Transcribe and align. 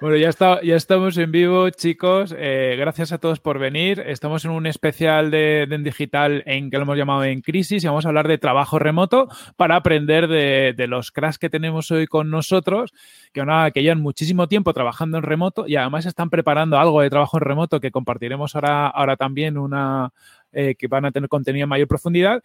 Bueno, 0.00 0.16
ya, 0.16 0.28
está, 0.28 0.62
ya 0.62 0.76
estamos 0.76 1.18
en 1.18 1.32
vivo, 1.32 1.68
chicos. 1.70 2.32
Eh, 2.38 2.76
gracias 2.78 3.10
a 3.10 3.18
todos 3.18 3.40
por 3.40 3.58
venir. 3.58 3.98
Estamos 4.06 4.44
en 4.44 4.52
un 4.52 4.68
especial 4.68 5.32
de, 5.32 5.66
de 5.68 5.78
Digital 5.78 6.44
en 6.46 6.70
que 6.70 6.76
lo 6.76 6.84
hemos 6.84 6.96
llamado 6.96 7.24
En 7.24 7.40
Crisis 7.40 7.82
y 7.82 7.86
vamos 7.88 8.04
a 8.04 8.08
hablar 8.08 8.28
de 8.28 8.38
trabajo 8.38 8.78
remoto 8.78 9.26
para 9.56 9.74
aprender 9.74 10.28
de, 10.28 10.86
los 10.86 11.10
cracks 11.10 11.38
que 11.38 11.50
tenemos 11.50 11.90
hoy 11.90 12.06
con 12.06 12.30
nosotros, 12.30 12.92
que, 13.32 13.40
una, 13.40 13.72
que 13.72 13.82
llevan 13.82 14.00
muchísimo 14.00 14.46
tiempo 14.46 14.72
trabajando 14.72 15.18
en 15.18 15.24
remoto 15.24 15.66
y 15.66 15.74
además 15.74 16.06
están 16.06 16.30
preparando 16.30 16.78
algo 16.78 17.00
de 17.00 17.10
trabajo 17.10 17.38
en 17.38 17.42
remoto 17.42 17.80
que 17.80 17.90
compartiremos 17.90 18.54
ahora, 18.54 18.86
ahora 18.86 19.16
también, 19.16 19.58
una 19.58 20.12
eh, 20.52 20.76
que 20.76 20.86
van 20.86 21.06
a 21.06 21.10
tener 21.10 21.28
contenido 21.28 21.64
en 21.64 21.70
mayor 21.70 21.88
profundidad. 21.88 22.40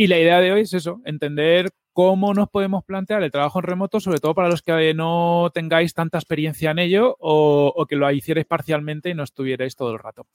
Y 0.00 0.06
la 0.06 0.16
idea 0.16 0.38
de 0.38 0.52
hoy 0.52 0.60
es 0.60 0.72
eso, 0.74 1.00
entender 1.04 1.70
cómo 1.92 2.32
nos 2.32 2.48
podemos 2.48 2.84
plantear 2.84 3.24
el 3.24 3.32
trabajo 3.32 3.58
en 3.58 3.64
remoto, 3.64 3.98
sobre 3.98 4.20
todo 4.20 4.32
para 4.32 4.48
los 4.48 4.62
que 4.62 4.94
no 4.94 5.50
tengáis 5.52 5.92
tanta 5.92 6.18
experiencia 6.18 6.70
en 6.70 6.78
ello 6.78 7.16
o, 7.18 7.84
que 7.88 7.96
lo 7.96 8.08
hicierais 8.12 8.46
parcialmente 8.46 9.10
y 9.10 9.14
no 9.14 9.24
estuvierais 9.24 9.74
todo 9.74 9.90
el 9.90 9.98
rato. 9.98 10.28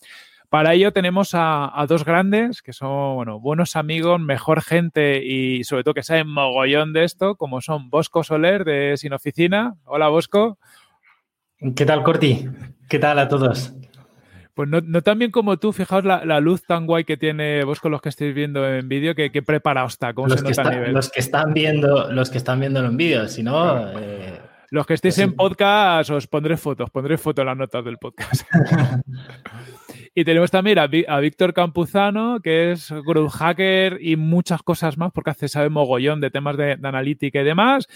Para 0.50 0.74
ello 0.74 0.92
tenemos 0.92 1.34
a, 1.34 1.80
a, 1.80 1.88
dos 1.88 2.04
grandes 2.04 2.62
que 2.62 2.74
son 2.74 3.16
bueno, 3.16 3.40
buenos 3.40 3.78
amigos, 3.78 4.20
mejor 4.20 4.62
gente 4.62 5.24
y 5.24 5.64
sobre 5.64 5.86
todo 5.86 5.94
que 5.94 6.04
saben 6.04 6.28
mogollón 6.28 6.92
de 6.92 7.06
esto, 7.06 7.38
como 7.38 7.62
son 7.62 7.90
Bosco 7.90 8.26
Soler 8.26 8.66
de 8.66 8.98
Sin 8.98 9.14
Oficina. 9.14 9.78
Hola 9.86 10.10
Bosco. 10.10 10.60
¿Qué 11.74 11.86
tal, 11.86 12.04
Corti? 12.04 12.50
¿Qué 12.90 13.00
tal 13.00 13.18
a 13.18 13.30
todos? 13.30 13.74
Pues 14.54 14.70
no, 14.70 14.82
no, 14.82 15.02
tan 15.02 15.18
bien 15.18 15.32
como 15.32 15.58
tú, 15.58 15.74
fijaos 15.74 16.06
la, 16.06 16.24
la, 16.26 16.40
luz 16.40 16.62
tan 16.64 16.86
guay 16.86 17.06
que 17.06 17.18
tiene 17.18 17.64
vos 17.64 17.80
con 17.80 17.92
los 17.92 18.02
que 18.02 18.10
estáis 18.10 18.36
viendo 18.36 18.68
en 18.68 18.88
vídeo, 18.88 19.16
que, 19.16 19.32
que, 19.32 19.42
preparado 19.42 19.88
está, 19.88 20.14
cómo 20.14 20.28
los 20.28 20.40
se 20.40 20.46
que 20.46 20.52
nota 20.52 20.62
está, 20.62 20.72
a 20.72 20.76
nivel. 20.76 20.94
Los 20.94 21.10
que 21.10 21.20
están 21.20 21.54
viendo, 21.56 22.12
los 22.12 22.30
que 22.30 22.38
están 22.38 22.60
viéndolo 22.60 22.90
en 22.90 22.98
vídeo, 22.98 23.28
si 23.28 23.42
no. 23.42 23.90
Eh, 24.00 24.40
los 24.74 24.88
que 24.88 24.96
estéis 24.96 25.20
en 25.20 25.36
podcast, 25.36 26.10
os 26.10 26.26
pondré 26.26 26.58
fotos, 26.58 26.90
pondré 26.90 27.20
fotos 27.20 27.44
en 27.44 27.46
las 27.46 27.58
notas 27.58 27.86
del 27.86 28.00
podcast. 28.00 28.42
y 30.16 30.24
tenemos 30.24 30.50
también 30.50 30.80
a, 30.80 30.86
a, 30.86 31.20
Víctor 31.20 31.54
Campuzano, 31.54 32.40
que 32.42 32.72
es 32.72 32.90
growth 32.90 33.34
hacker 33.34 34.00
y 34.02 34.16
muchas 34.16 34.64
cosas 34.64 34.98
más, 34.98 35.12
porque 35.12 35.30
hace, 35.30 35.48
sabe 35.48 35.70
mogollón 35.70 36.22
de 36.22 36.32
temas 36.32 36.58
de, 36.58 36.76
de 36.78 36.88
analítica 36.88 37.42
y 37.42 37.44
demás 37.44 37.88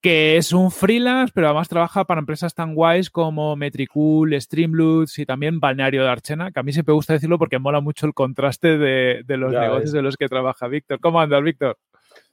que 0.00 0.36
es 0.36 0.52
un 0.52 0.70
freelance, 0.70 1.32
pero 1.34 1.46
además 1.48 1.68
trabaja 1.68 2.04
para 2.04 2.20
empresas 2.20 2.54
tan 2.54 2.74
guays 2.74 3.08
como 3.08 3.56
Metricool, 3.56 4.38
Streamloots 4.38 5.18
y 5.18 5.24
también 5.24 5.60
Balneario 5.60 6.02
de 6.04 6.10
Archena, 6.10 6.52
que 6.52 6.60
a 6.60 6.62
mí 6.62 6.74
siempre 6.74 6.92
me 6.92 6.96
gusta 6.96 7.14
decirlo 7.14 7.38
porque 7.38 7.58
mola 7.58 7.80
mucho 7.80 8.04
el 8.06 8.12
contraste 8.12 8.76
de, 8.76 9.22
de 9.24 9.36
los 9.38 9.52
ya 9.52 9.62
negocios 9.62 9.84
ves. 9.84 9.92
de 9.92 10.02
los 10.02 10.16
que 10.18 10.28
trabaja 10.28 10.68
Víctor. 10.68 11.00
¿Cómo 11.00 11.20
andas, 11.20 11.42
Víctor? 11.42 11.78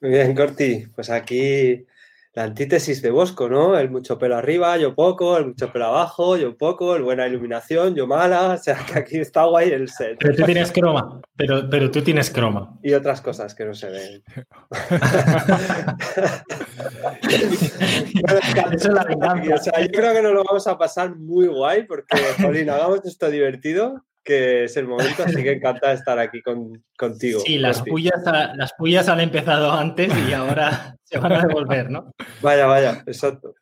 Muy 0.02 0.12
bien, 0.12 0.36
Corti. 0.36 0.86
Pues 0.94 1.10
aquí 1.10 1.86
la 2.34 2.44
antítesis 2.44 3.02
de 3.02 3.12
Bosco, 3.12 3.50
¿no? 3.50 3.78
El 3.78 3.92
mucho 3.92 4.18
pelo 4.18 4.38
arriba, 4.38 4.78
yo 4.78 4.96
poco, 4.96 5.38
el 5.38 5.48
mucho 5.48 5.70
pelo 5.72 5.88
abajo, 5.88 6.38
yo 6.38 6.56
poco, 6.56 6.96
el 6.96 7.04
buena 7.04 7.28
iluminación, 7.28 7.94
yo 7.94 8.08
mala. 8.08 8.54
O 8.54 8.58
sea, 8.58 8.78
que 8.86 9.00
aquí 9.00 9.18
está 9.18 9.44
guay 9.46 9.72
el 9.72 9.90
set. 9.90 10.18
Pero 10.20 10.36
tú 10.36 10.44
tienes 10.44 10.72
croma, 10.72 11.20
pero, 11.36 11.70
pero 11.70 11.92
tú 11.92 12.02
tienes 12.02 12.30
croma. 12.30 12.78
Y 12.82 12.94
otras 12.94 13.20
cosas 13.22 13.54
que 13.54 13.66
no 13.66 13.73
se 13.73 13.90
ven. 13.90 14.23
Eso 18.72 18.88
es 18.88 18.94
la 18.94 19.04
venganza. 19.04 19.56
O 19.56 19.58
sea, 19.58 19.82
yo 19.82 19.90
creo 19.92 20.14
que 20.14 20.22
nos 20.22 20.34
lo 20.34 20.45
vamos 20.45 20.66
a 20.68 20.78
pasar 20.78 21.18
muy 21.18 21.48
guay 21.48 21.84
porque, 21.84 22.18
Jolín, 22.42 22.70
hagamos 22.70 23.04
esto 23.06 23.30
divertido 23.30 24.06
que 24.23 24.66
es 24.66 24.77
el 24.77 24.88
momento, 24.88 25.23
así 25.23 25.41
que 25.41 25.53
encantada 25.53 25.94
de 25.94 26.00
estar 26.00 26.19
aquí 26.19 26.41
con, 26.41 26.83
contigo. 26.97 27.39
Sí, 27.39 27.58
las 27.58 27.81
pullas, 27.81 28.22
las 28.55 28.73
pullas 28.73 29.09
han 29.09 29.19
empezado 29.19 29.72
antes 29.72 30.14
y 30.27 30.33
ahora 30.33 30.95
se 31.03 31.17
van 31.17 31.33
a 31.33 31.41
devolver, 31.41 31.89
¿no? 31.89 32.11
Vaya, 32.42 32.67
vaya, 32.67 33.03
exacto. 33.08 33.55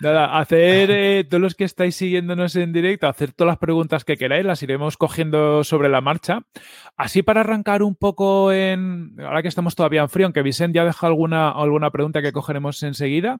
Nada, 0.00 0.38
hacer, 0.38 0.90
eh, 0.90 1.24
todos 1.28 1.40
los 1.40 1.54
que 1.54 1.64
estáis 1.64 1.96
siguiéndonos 1.96 2.54
en 2.54 2.72
directo, 2.72 3.08
hacer 3.08 3.32
todas 3.32 3.52
las 3.52 3.58
preguntas 3.58 4.04
que 4.04 4.16
queráis, 4.16 4.44
las 4.44 4.62
iremos 4.62 4.96
cogiendo 4.96 5.64
sobre 5.64 5.88
la 5.88 6.00
marcha. 6.00 6.42
Así 6.96 7.22
para 7.22 7.40
arrancar 7.40 7.82
un 7.82 7.96
poco 7.96 8.52
en, 8.52 9.16
ahora 9.18 9.42
que 9.42 9.48
estamos 9.48 9.74
todavía 9.74 10.02
en 10.02 10.08
frío, 10.08 10.26
aunque 10.26 10.42
Vicente 10.42 10.76
ya 10.76 10.84
deja 10.84 11.06
alguna, 11.08 11.50
alguna 11.50 11.90
pregunta 11.90 12.22
que 12.22 12.32
cogeremos 12.32 12.82
enseguida. 12.82 13.38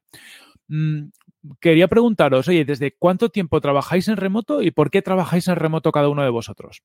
Quería 1.61 1.89
preguntaros, 1.89 2.49
oye, 2.49 2.65
¿desde 2.65 2.93
cuánto 2.93 3.29
tiempo 3.29 3.61
trabajáis 3.61 4.09
en 4.09 4.17
remoto 4.17 4.63
y 4.63 4.71
por 4.71 4.91
qué 4.91 5.03
trabajáis 5.03 5.49
en 5.49 5.57
remoto 5.57 5.93
cada 5.93 6.09
uno 6.09 6.23
de 6.23 6.31
vosotros? 6.31 6.83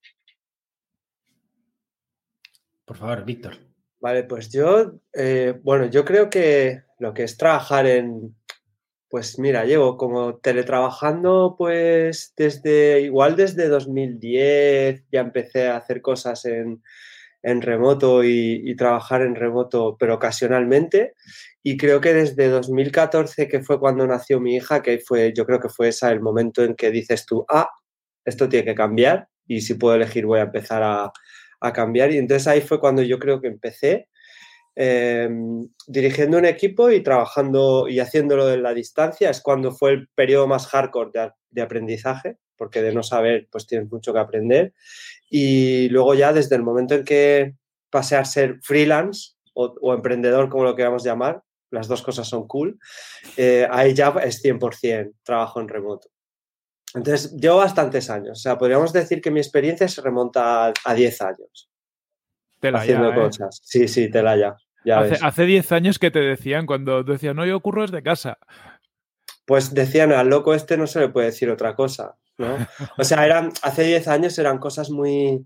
Por 2.86 2.98
favor, 2.98 3.26
Víctor. 3.26 3.58
Vale, 4.00 4.24
pues 4.24 4.52
yo, 4.52 5.00
eh, 5.14 5.58
bueno, 5.64 5.86
yo 5.86 6.04
creo 6.04 6.30
que 6.30 6.84
lo 7.00 7.14
que 7.14 7.24
es 7.24 7.38
trabajar 7.38 7.88
en, 7.88 8.36
pues 9.10 9.40
mira, 9.40 9.64
llevo 9.64 9.96
como 9.96 10.38
teletrabajando 10.38 11.56
pues 11.58 12.34
desde, 12.36 13.02
igual 13.02 13.36
desde 13.36 13.68
2010 13.70 15.06
ya 15.12 15.22
empecé 15.22 15.68
a 15.68 15.78
hacer 15.78 16.02
cosas 16.02 16.46
en, 16.46 16.82
en 17.44 17.62
remoto 17.62 18.24
y, 18.24 18.62
y, 18.64 18.76
trabajar 18.76 19.22
en 19.22 19.36
remoto, 19.36 19.96
pero 20.00 20.16
ocasionalmente. 20.16 21.14
Y 21.64 21.78
creo 21.78 22.02
que 22.02 22.14
desde 22.14 22.50
2014, 22.50 23.48
que 23.48 23.62
fue 23.62 23.80
cuando 23.80 24.06
nació 24.06 24.42
mi 24.42 24.58
hija, 24.58 24.82
que 24.82 25.00
fue, 25.00 25.34
yo 25.36 25.46
creo 25.46 25.62
que 25.62 25.70
fue 25.70 25.88
ese 25.88 26.08
el 26.12 26.20
momento 26.20 26.64
en 26.64 26.76
que 26.76 26.92
dices 26.92 27.26
tú, 27.26 27.46
ah, 27.50 27.70
esto 28.26 28.50
tiene 28.50 28.66
que 28.66 28.76
cambiar 28.76 29.30
y 29.48 29.62
si 29.62 29.76
puedo 29.76 29.96
elegir 29.96 30.26
voy 30.26 30.40
a 30.40 30.44
empezar 30.44 30.84
a, 30.84 31.12
a 31.62 31.74
cambiar. 31.74 32.12
Y 32.12 32.18
entonces 32.18 32.48
ahí 32.48 32.62
fue 32.62 32.80
cuando 32.80 33.02
yo 33.02 33.18
creo 33.18 33.40
que 33.42 33.48
empecé 33.48 34.10
eh, 34.76 35.30
dirigiendo 35.88 36.38
un 36.38 36.46
equipo 36.46 36.92
y 36.92 37.02
trabajando 37.02 37.88
y 37.88 38.00
haciéndolo 38.00 38.52
en 38.52 38.64
la 38.64 38.74
distancia. 38.74 39.30
Es 39.30 39.42
cuando 39.42 39.72
fue 39.72 39.92
el 39.92 40.10
periodo 40.10 40.48
más 40.48 40.68
hardcore 40.68 41.12
de, 41.14 41.32
de 41.50 41.62
aprendizaje, 41.62 42.38
porque 42.58 42.82
de 42.82 42.94
no 42.94 43.04
saber, 43.04 43.48
pues 43.52 43.68
tienes 43.68 43.90
mucho 43.90 44.14
que 44.14 44.20
aprender. 44.20 44.74
Y 45.30 45.90
luego 45.90 46.14
ya 46.14 46.34
desde 46.34 46.56
el 46.56 46.64
momento 46.64 46.96
en 46.96 47.06
que 47.06 47.54
pasé 47.90 48.18
a 48.18 48.26
ser 48.26 48.60
freelance 48.62 49.36
o, 49.54 49.74
o 49.82 49.94
emprendedor, 49.94 50.50
como 50.50 50.66
lo 50.66 50.76
queramos 50.76 51.04
llamar, 51.04 51.42
las 51.74 51.88
dos 51.88 52.04
cosas 52.04 52.28
son 52.28 52.48
cool, 52.48 52.80
eh, 53.36 53.68
ahí 53.70 53.94
ya 53.94 54.10
es 54.24 54.44
100% 54.44 55.14
trabajo 55.24 55.60
en 55.60 55.68
remoto. 55.68 56.10
Entonces, 56.94 57.36
llevo 57.36 57.58
bastantes 57.58 58.12
años. 58.12 58.38
O 58.38 58.42
sea, 58.42 58.58
podríamos 58.58 58.94
decir 58.94 59.22
que 59.22 59.32
mi 59.32 59.40
experiencia 59.40 59.88
se 59.88 60.02
remonta 60.02 60.68
a, 60.68 60.74
a 60.86 60.94
10 60.94 61.22
años. 61.24 61.72
Tela 62.60 62.80
haciendo 62.80 63.10
ya, 63.10 63.16
cosas. 63.16 63.58
¿eh? 63.58 63.62
Sí, 63.64 63.88
sí, 63.88 64.12
tela 64.12 64.38
ya. 64.38 64.56
ya 64.86 65.00
hace, 65.00 65.10
ves. 65.10 65.24
hace 65.24 65.46
10 65.46 65.72
años 65.72 66.00
que 66.00 66.12
te 66.12 66.20
decían, 66.20 66.68
cuando 66.68 67.04
decían, 67.04 67.36
no, 67.36 67.46
yo 67.46 67.58
ocurro 67.58 67.82
desde 67.82 68.04
casa. 68.04 68.38
Pues 69.46 69.74
decían, 69.74 70.12
al 70.12 70.30
loco 70.30 70.54
este 70.54 70.78
no 70.78 70.86
se 70.86 71.00
le 71.00 71.10
puede 71.10 71.28
decir 71.28 71.50
otra 71.50 71.76
cosa, 71.76 72.16
¿no? 72.38 72.56
O 73.00 73.04
sea, 73.04 73.26
eran, 73.26 73.52
hace 73.64 73.84
10 73.84 74.08
años 74.10 74.38
eran 74.38 74.60
cosas 74.60 74.92
muy, 74.92 75.44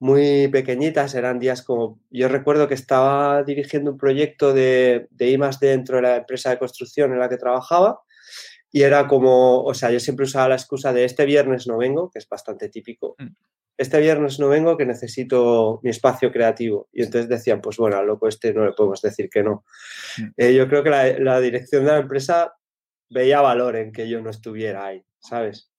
muy 0.00 0.48
pequeñitas, 0.48 1.14
eran 1.14 1.38
días 1.38 1.62
como, 1.62 2.00
yo 2.10 2.28
recuerdo 2.28 2.66
que 2.66 2.74
estaba 2.74 3.44
dirigiendo 3.44 3.92
un 3.92 3.98
proyecto 3.98 4.52
de, 4.52 5.06
de 5.10 5.30
I 5.30 5.38
dentro 5.60 5.96
de 5.96 6.02
la 6.02 6.16
empresa 6.16 6.50
de 6.50 6.58
construcción 6.58 7.12
en 7.12 7.20
la 7.20 7.28
que 7.28 7.36
trabajaba 7.36 8.00
y 8.72 8.82
era 8.82 9.06
como, 9.06 9.62
o 9.62 9.74
sea, 9.74 9.90
yo 9.90 10.00
siempre 10.00 10.24
usaba 10.24 10.48
la 10.48 10.54
excusa 10.54 10.92
de 10.92 11.04
este 11.04 11.24
viernes 11.24 11.66
no 11.66 11.76
vengo, 11.76 12.10
que 12.10 12.18
es 12.18 12.28
bastante 12.28 12.68
típico. 12.68 13.16
Este 13.76 13.98
viernes 14.00 14.38
no 14.38 14.48
vengo 14.48 14.76
que 14.76 14.86
necesito 14.86 15.80
mi 15.82 15.90
espacio 15.90 16.30
creativo. 16.30 16.88
Y 16.92 17.02
entonces 17.02 17.28
decían, 17.28 17.60
pues 17.60 17.78
bueno, 17.78 17.96
al 17.96 18.06
loco 18.06 18.28
este 18.28 18.54
no 18.54 18.64
le 18.64 18.72
podemos 18.72 19.02
decir 19.02 19.28
que 19.28 19.42
no. 19.42 19.64
Eh, 20.36 20.54
yo 20.54 20.68
creo 20.68 20.84
que 20.84 20.90
la, 20.90 21.18
la, 21.18 21.40
dirección 21.40 21.84
de 21.84 21.92
la 21.92 21.98
empresa 21.98 22.54
veía 23.08 23.40
valor 23.40 23.76
en 23.76 23.90
que 23.90 24.08
yo 24.08 24.20
no 24.22 24.30
estuviera 24.30 24.86
ahí, 24.86 25.04
¿sabes? 25.18 25.70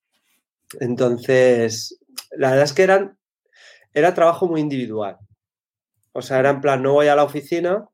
Entonces, 0.80 1.98
la 2.32 2.50
verdad 2.50 2.66
es 2.66 2.74
que 2.74 2.84
eran, 2.84 3.18
era 3.94 4.14
trabajo 4.14 4.48
muy 4.48 4.62
individual. 4.62 5.18
O 6.14 6.22
sea, 6.22 6.40
era 6.40 6.50
en 6.50 6.62
plan, 6.62 6.82
no 6.84 6.94
voy 6.94 7.08
a 7.08 7.16
la 7.16 7.24
oficina, 7.24 7.88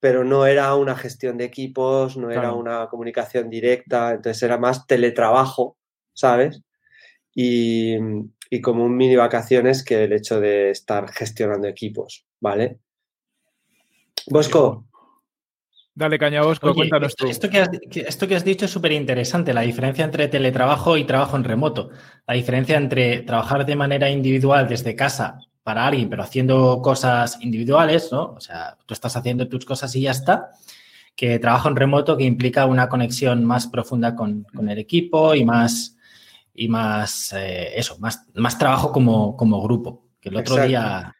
pero 0.00 0.24
no 0.24 0.46
era 0.46 0.74
una 0.74 0.96
gestión 0.96 1.38
de 1.38 1.44
equipos, 1.44 2.16
no 2.16 2.30
era 2.30 2.52
una 2.52 2.88
comunicación 2.88 3.48
directa, 3.48 4.12
entonces 4.12 4.42
era 4.42 4.58
más 4.58 4.86
teletrabajo, 4.86 5.76
¿sabes? 6.12 6.62
Y, 7.34 7.96
y, 8.50 8.60
como 8.60 8.84
un 8.84 8.96
mini 8.96 9.16
vacaciones 9.16 9.84
que 9.84 10.04
el 10.04 10.12
hecho 10.12 10.40
de 10.40 10.70
estar 10.70 11.10
gestionando 11.12 11.68
equipos, 11.68 12.26
¿vale? 12.40 12.78
Bosco. 14.26 14.86
Dale, 15.96 16.18
caña, 16.18 16.42
Bosco, 16.42 16.66
Oye, 16.66 16.74
cuéntanos 16.74 17.08
esto, 17.08 17.24
tú. 17.24 17.30
Esto 17.30 17.48
que, 17.48 17.58
has, 17.58 17.70
esto 17.94 18.28
que 18.28 18.36
has 18.36 18.44
dicho 18.44 18.66
es 18.66 18.70
súper 18.70 18.92
interesante, 18.92 19.54
la 19.54 19.62
diferencia 19.62 20.04
entre 20.04 20.28
teletrabajo 20.28 20.98
y 20.98 21.04
trabajo 21.04 21.38
en 21.38 21.44
remoto. 21.44 21.88
La 22.26 22.34
diferencia 22.34 22.76
entre 22.76 23.22
trabajar 23.22 23.64
de 23.64 23.76
manera 23.76 24.10
individual 24.10 24.68
desde 24.68 24.94
casa 24.94 25.38
para 25.62 25.86
alguien, 25.86 26.10
pero 26.10 26.22
haciendo 26.22 26.82
cosas 26.82 27.38
individuales, 27.40 28.10
¿no? 28.12 28.34
O 28.36 28.40
sea, 28.40 28.76
tú 28.84 28.92
estás 28.92 29.16
haciendo 29.16 29.48
tus 29.48 29.64
cosas 29.64 29.96
y 29.96 30.02
ya 30.02 30.10
está, 30.10 30.50
que 31.14 31.38
trabajo 31.38 31.70
en 31.70 31.76
remoto 31.76 32.14
que 32.18 32.24
implica 32.24 32.66
una 32.66 32.90
conexión 32.90 33.42
más 33.46 33.66
profunda 33.66 34.14
con, 34.14 34.42
con 34.54 34.68
el 34.68 34.78
equipo 34.78 35.34
y 35.34 35.46
más, 35.46 35.96
y 36.52 36.68
más 36.68 37.32
eh, 37.32 37.70
eso, 37.74 37.98
más, 38.00 38.26
más 38.34 38.58
trabajo 38.58 38.92
como, 38.92 39.34
como 39.34 39.62
grupo. 39.62 40.04
Que 40.20 40.28
el 40.28 40.36
otro 40.36 40.56
Exacto. 40.56 40.68
día. 40.68 41.16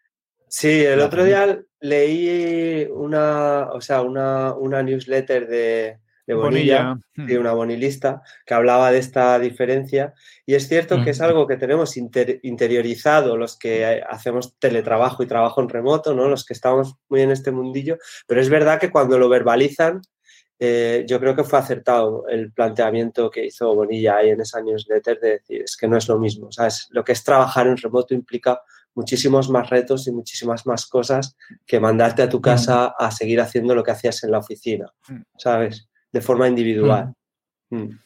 Sí, 0.49 0.69
el 0.69 1.00
otro 1.00 1.25
día 1.25 1.61
leí 1.87 2.87
una, 2.91 3.71
o 3.73 3.81
sea, 3.81 4.03
una, 4.03 4.55
una 4.55 4.83
newsletter 4.83 5.47
de, 5.47 5.99
de 6.27 6.35
Bonilla, 6.35 6.99
y 7.17 7.21
hmm. 7.21 7.41
una 7.41 7.53
bonilista, 7.53 8.23
que 8.44 8.55
hablaba 8.55 8.91
de 8.91 8.99
esta 8.99 9.38
diferencia. 9.38 10.12
Y 10.44 10.55
es 10.55 10.67
cierto 10.69 11.03
que 11.03 11.11
es 11.11 11.21
algo 11.21 11.47
que 11.47 11.56
tenemos 11.56 11.97
interiorizado 11.97 13.37
los 13.37 13.56
que 13.56 14.03
hacemos 14.09 14.59
teletrabajo 14.59 15.23
y 15.23 15.27
trabajo 15.27 15.62
en 15.62 15.69
remoto, 15.69 16.15
¿no? 16.15 16.29
los 16.29 16.44
que 16.44 16.55
estamos 16.55 16.97
muy 17.09 17.23
en 17.23 17.31
este 17.31 17.53
mundillo, 17.53 17.99
pero 18.27 18.41
es 18.41 18.49
verdad 18.49 18.81
que 18.81 18.91
cuando 18.91 19.19
lo 19.19 19.29
verbalizan, 19.29 20.03
eh, 20.59 21.05
yo 21.06 21.21
creo 21.21 21.37
que 21.37 21.44
fue 21.44 21.59
acertado 21.59 22.27
el 22.29 22.50
planteamiento 22.50 23.31
que 23.31 23.44
hizo 23.44 23.75
Bonilla 23.75 24.17
ahí 24.17 24.31
en 24.31 24.41
ese 24.41 24.62
newsletter 24.62 25.21
de 25.21 25.31
decir, 25.32 25.62
es 25.62 25.77
que 25.77 25.87
no 25.87 25.99
es 25.99 26.09
lo 26.09 26.19
mismo. 26.19 26.50
¿sabes? 26.50 26.89
Lo 26.91 27.05
que 27.05 27.12
es 27.12 27.23
trabajar 27.23 27.67
en 27.67 27.77
remoto 27.77 28.15
implica 28.15 28.61
muchísimos 28.96 29.48
más 29.50 29.70
retos 29.70 30.08
y 30.08 30.12
muchísimas 30.12 30.66
más 30.66 30.87
cosas 30.87 31.37
que 31.64 31.78
mandarte 31.78 32.22
a 32.22 32.28
tu 32.28 32.40
casa 32.40 32.94
a 32.98 33.10
seguir 33.12 33.40
haciendo 33.40 33.75
lo 33.75 33.84
que 33.84 33.93
hacías 33.93 34.25
en 34.25 34.32
la 34.32 34.38
oficina, 34.38 34.90
mm. 35.08 35.22
¿sabes? 35.38 35.88
De 36.10 36.20
forma 36.20 36.48
individual. 36.48 37.12
Mm. 37.70 37.76
Mm. 37.76 38.00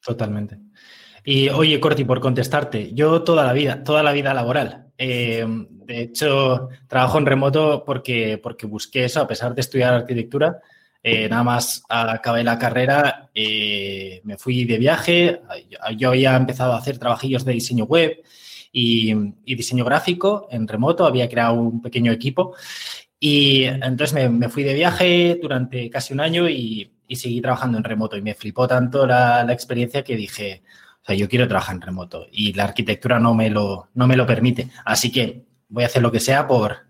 Totalmente. 0.00 0.58
Y 1.24 1.48
oye, 1.48 1.80
Corti, 1.80 2.04
por 2.04 2.20
contestarte, 2.20 2.92
yo 2.92 3.24
toda 3.24 3.44
la 3.44 3.52
vida, 3.52 3.82
toda 3.82 4.04
la 4.04 4.12
vida 4.12 4.32
laboral. 4.32 4.92
Eh, 4.96 5.44
de 5.48 6.00
hecho, 6.00 6.68
trabajo 6.86 7.18
en 7.18 7.26
remoto 7.26 7.82
porque, 7.84 8.38
porque 8.40 8.66
busqué 8.66 9.06
eso, 9.06 9.20
a 9.20 9.26
pesar 9.26 9.54
de 9.54 9.60
estudiar 9.62 9.94
arquitectura. 9.94 10.60
Eh, 11.02 11.28
nada 11.28 11.44
más 11.44 11.82
acabé 11.88 12.42
la 12.42 12.58
carrera, 12.58 13.30
eh, 13.32 14.20
me 14.24 14.36
fui 14.36 14.64
de 14.64 14.76
viaje, 14.76 15.40
yo 15.96 16.08
había 16.08 16.34
empezado 16.34 16.72
a 16.72 16.78
hacer 16.78 16.98
trabajillos 16.98 17.44
de 17.44 17.52
diseño 17.52 17.84
web, 17.84 18.22
y, 18.72 19.14
diseño 19.44 19.84
gráfico 19.84 20.48
en 20.50 20.68
remoto, 20.68 21.06
había 21.06 21.28
creado 21.28 21.54
un 21.54 21.82
pequeño 21.82 22.12
equipo 22.12 22.54
y 23.18 23.64
entonces 23.64 24.30
me, 24.30 24.48
fui 24.48 24.62
de 24.62 24.74
viaje 24.74 25.38
durante 25.40 25.88
casi 25.90 26.12
un 26.12 26.20
año 26.20 26.48
y, 26.48 26.92
seguí 27.10 27.40
trabajando 27.40 27.78
en 27.78 27.84
remoto 27.84 28.16
y 28.16 28.22
me 28.22 28.34
flipó 28.34 28.66
tanto 28.66 29.06
la, 29.06 29.46
experiencia 29.50 30.02
que 30.02 30.16
dije, 30.16 30.62
o 31.02 31.06
sea, 31.06 31.14
yo 31.14 31.28
quiero 31.28 31.48
trabajar 31.48 31.76
en 31.76 31.82
remoto 31.82 32.26
y 32.32 32.52
la 32.52 32.64
arquitectura 32.64 33.18
no 33.20 33.34
me 33.34 33.48
lo, 33.48 33.88
no 33.94 34.06
me 34.06 34.16
lo 34.16 34.26
permite. 34.26 34.68
Así 34.84 35.10
que 35.12 35.44
voy 35.68 35.84
a 35.84 35.86
hacer 35.86 36.02
lo 36.02 36.12
que 36.12 36.20
sea 36.20 36.46
por, 36.46 36.88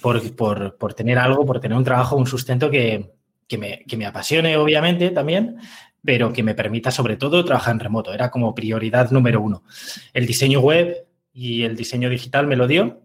por, 0.00 0.76
por, 0.76 0.94
tener 0.94 1.18
algo, 1.18 1.44
por 1.44 1.60
tener 1.60 1.76
un 1.76 1.84
trabajo, 1.84 2.16
un 2.16 2.26
sustento 2.26 2.70
que, 2.70 3.12
que, 3.46 3.58
me, 3.58 3.84
que 3.86 3.96
me 3.96 4.06
apasione, 4.06 4.56
obviamente, 4.56 5.10
también, 5.10 5.58
pero 6.04 6.32
que 6.32 6.42
me 6.42 6.54
permita 6.54 6.90
sobre 6.90 7.16
todo 7.16 7.44
trabajar 7.44 7.74
en 7.74 7.80
remoto. 7.80 8.12
Era 8.12 8.30
como 8.30 8.54
prioridad 8.54 9.10
número 9.10 9.40
uno. 9.40 9.64
El 10.12 10.26
diseño 10.26 10.60
web 10.60 11.07
y 11.38 11.62
el 11.62 11.76
diseño 11.76 12.10
digital 12.10 12.48
me 12.48 12.56
lo 12.56 12.66
dio 12.66 13.00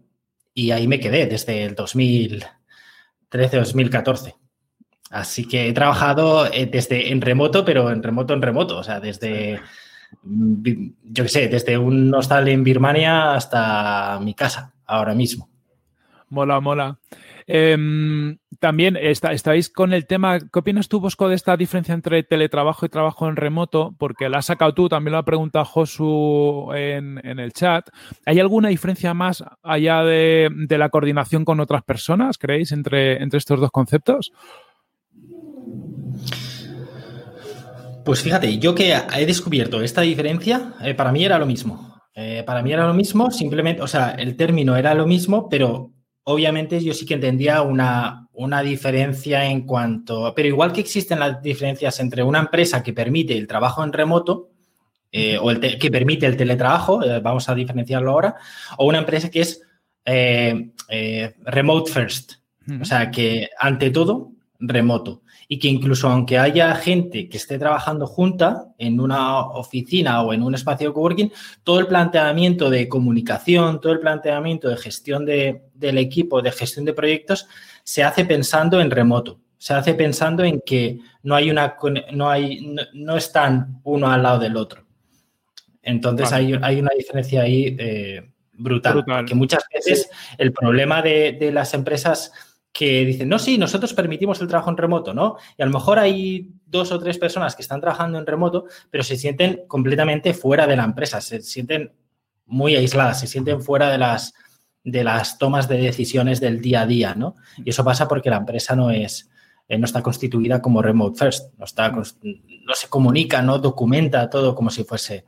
y 0.52 0.72
ahí 0.72 0.88
me 0.88 0.98
quedé 0.98 1.26
desde 1.26 1.62
el 1.62 1.76
2013-2014. 1.76 4.34
Así 5.10 5.46
que 5.46 5.68
he 5.68 5.72
trabajado 5.72 6.52
eh, 6.52 6.66
desde 6.66 7.12
en 7.12 7.20
remoto, 7.20 7.64
pero 7.64 7.92
en 7.92 8.02
remoto 8.02 8.34
en 8.34 8.42
remoto, 8.42 8.78
o 8.78 8.82
sea, 8.82 8.98
desde, 8.98 9.60
yo 10.24 11.22
qué 11.22 11.28
sé, 11.28 11.46
desde 11.46 11.78
un 11.78 12.12
hostal 12.12 12.48
en 12.48 12.64
Birmania 12.64 13.34
hasta 13.34 14.18
mi 14.20 14.34
casa, 14.34 14.74
ahora 14.84 15.14
mismo. 15.14 15.48
Mola, 16.28 16.58
mola. 16.58 16.98
Em, 17.46 18.36
también 18.64 18.96
estáis 18.96 19.68
con 19.68 19.92
el 19.92 20.06
tema, 20.06 20.38
¿qué 20.38 20.58
opinas 20.58 20.88
tú, 20.88 20.98
Bosco, 20.98 21.28
de 21.28 21.34
esta 21.34 21.54
diferencia 21.54 21.92
entre 21.92 22.22
teletrabajo 22.22 22.86
y 22.86 22.88
trabajo 22.88 23.28
en 23.28 23.36
remoto? 23.36 23.94
Porque 23.98 24.30
la 24.30 24.38
has 24.38 24.46
sacado 24.46 24.72
tú, 24.72 24.88
también 24.88 25.12
lo 25.12 25.18
ha 25.18 25.24
preguntado 25.26 25.66
Josu 25.66 26.72
en, 26.72 27.18
el 27.22 27.52
chat. 27.52 27.90
¿Hay 28.24 28.40
alguna 28.40 28.70
diferencia 28.70 29.12
más 29.12 29.44
allá 29.62 30.02
de, 30.02 30.48
la 30.70 30.88
coordinación 30.88 31.44
con 31.44 31.60
otras 31.60 31.82
personas, 31.82 32.38
creéis, 32.38 32.72
entre, 32.72 33.22
entre 33.22 33.36
estos 33.36 33.60
dos 33.60 33.70
conceptos? 33.70 34.32
Pues 38.02 38.22
fíjate, 38.22 38.58
yo 38.58 38.74
que 38.74 38.96
he 39.14 39.26
descubierto 39.26 39.82
esta 39.82 40.00
diferencia, 40.00 40.72
eh, 40.82 40.94
para 40.94 41.12
mí 41.12 41.22
era 41.22 41.38
lo 41.38 41.44
mismo. 41.44 42.00
Eh, 42.14 42.44
para 42.46 42.62
mí 42.62 42.72
era 42.72 42.86
lo 42.86 42.94
mismo, 42.94 43.30
simplemente, 43.30 43.82
o 43.82 43.88
sea, 43.88 44.12
el 44.12 44.38
término 44.38 44.74
era 44.74 44.94
lo 44.94 45.06
mismo, 45.06 45.50
pero 45.50 45.93
obviamente 46.24 46.82
yo 46.82 46.94
sí 46.94 47.06
que 47.06 47.14
entendía 47.14 47.62
una, 47.62 48.28
una, 48.32 48.62
diferencia 48.62 49.44
en 49.46 49.62
cuanto, 49.62 50.32
pero 50.34 50.48
igual 50.48 50.72
que 50.72 50.80
existen 50.80 51.20
las 51.20 51.42
diferencias 51.42 52.00
entre 52.00 52.22
una 52.22 52.40
empresa 52.40 52.82
que 52.82 52.92
permite 52.92 53.36
el 53.36 53.46
trabajo 53.46 53.84
en 53.84 53.92
remoto 53.92 54.50
eh, 55.12 55.38
o 55.38 55.50
el 55.50 55.78
que 55.78 55.90
permite 55.90 56.26
el 56.26 56.36
teletrabajo, 56.36 57.04
eh, 57.04 57.20
vamos 57.20 57.48
a 57.48 57.54
diferenciarlo 57.54 58.10
ahora, 58.10 58.36
o 58.78 58.86
una 58.86 58.98
empresa 58.98 59.30
que 59.30 59.42
es 59.42 59.62
eh, 60.04 60.72
remote 61.44 61.92
first, 61.92 62.32
o 62.80 62.84
sea, 62.84 63.10
que 63.10 63.48
ante 63.58 63.90
todo 63.90 64.32
remoto 64.58 65.22
y 65.48 65.58
que 65.58 65.68
incluso 65.68 66.08
aunque 66.08 66.38
haya 66.38 66.74
gente 66.74 67.28
que 67.28 67.36
esté 67.36 67.58
trabajando 67.58 68.06
junta 68.06 68.66
en 68.78 69.00
una 69.00 69.40
oficina 69.40 70.22
o 70.22 70.32
en 70.32 70.42
un 70.42 70.54
espacio 70.54 70.88
de 70.88 70.94
coworking, 70.94 71.32
todo 71.62 71.80
el 71.80 71.86
planteamiento 71.86 72.70
de 72.70 72.88
comunicación, 72.88 73.80
todo 73.80 73.92
el 73.92 74.00
planteamiento 74.00 74.68
de 74.68 74.76
gestión 74.76 75.24
del 75.24 75.98
equipo, 75.98 76.40
de 76.40 76.52
gestión 76.52 76.84
de 76.84 76.94
proyectos, 76.94 77.46
se 77.82 78.02
hace 78.02 78.24
pensando 78.24 78.80
en 78.80 78.90
remoto. 78.90 79.40
Se 79.58 79.72
hace 79.72 79.94
pensando 79.94 80.44
en 80.44 80.60
que 80.60 80.98
no 81.22 81.34
hay 81.34 81.50
una 81.50 81.76
no 82.12 82.28
hay 82.28 82.74
no, 82.92 83.16
están 83.16 83.80
uno 83.84 84.10
al 84.10 84.22
lado 84.22 84.38
del 84.38 84.56
otro. 84.56 84.84
Entonces 85.82 86.32
hay, 86.32 86.52
una 86.52 86.90
diferencia 86.96 87.42
ahí 87.42 87.74
eh, 87.78 88.30
brutal, 88.52 89.04
Que 89.26 89.34
muchas 89.34 89.64
veces 89.72 90.10
el 90.38 90.52
problema 90.52 91.02
de 91.02 91.50
las 91.52 91.72
empresas 91.72 92.32
que 92.74 93.04
dicen, 93.04 93.28
no, 93.28 93.38
sí, 93.38 93.56
nosotros 93.56 93.94
permitimos 93.94 94.40
el 94.40 94.48
trabajo 94.48 94.68
en 94.68 94.76
remoto, 94.76 95.14
¿no? 95.14 95.36
Y 95.56 95.62
a 95.62 95.66
lo 95.66 95.70
mejor 95.70 96.00
hay 96.00 96.50
dos 96.66 96.90
o 96.90 96.98
tres 96.98 97.18
personas 97.18 97.54
que 97.54 97.62
están 97.62 97.80
trabajando 97.80 98.18
en 98.18 98.26
remoto, 98.26 98.64
pero 98.90 99.04
se 99.04 99.16
sienten 99.16 99.62
completamente 99.68 100.34
fuera 100.34 100.66
de 100.66 100.74
la 100.74 100.82
empresa, 100.82 101.20
se 101.20 101.40
sienten 101.40 101.92
muy 102.46 102.74
aisladas, 102.74 103.20
se 103.20 103.28
sienten 103.28 103.62
fuera 103.62 103.90
de 103.90 103.98
las, 103.98 104.34
de 104.82 105.04
las 105.04 105.38
tomas 105.38 105.68
de 105.68 105.78
decisiones 105.78 106.40
del 106.40 106.60
día 106.60 106.80
a 106.80 106.86
día, 106.86 107.14
¿no? 107.14 107.36
Y 107.64 107.70
eso 107.70 107.84
pasa 107.84 108.08
porque 108.08 108.28
la 108.28 108.38
empresa 108.38 108.74
no 108.74 108.90
es, 108.90 109.30
eh, 109.68 109.78
no 109.78 109.84
está 109.84 110.02
constituida 110.02 110.60
como 110.60 110.82
remote 110.82 111.16
first, 111.16 111.56
no, 111.56 111.66
está, 111.66 111.90
no 111.90 112.02
se 112.74 112.88
comunica, 112.88 113.40
no 113.40 113.60
documenta 113.60 114.28
todo 114.28 114.52
como 114.56 114.70
si 114.70 114.82
fuese 114.82 115.24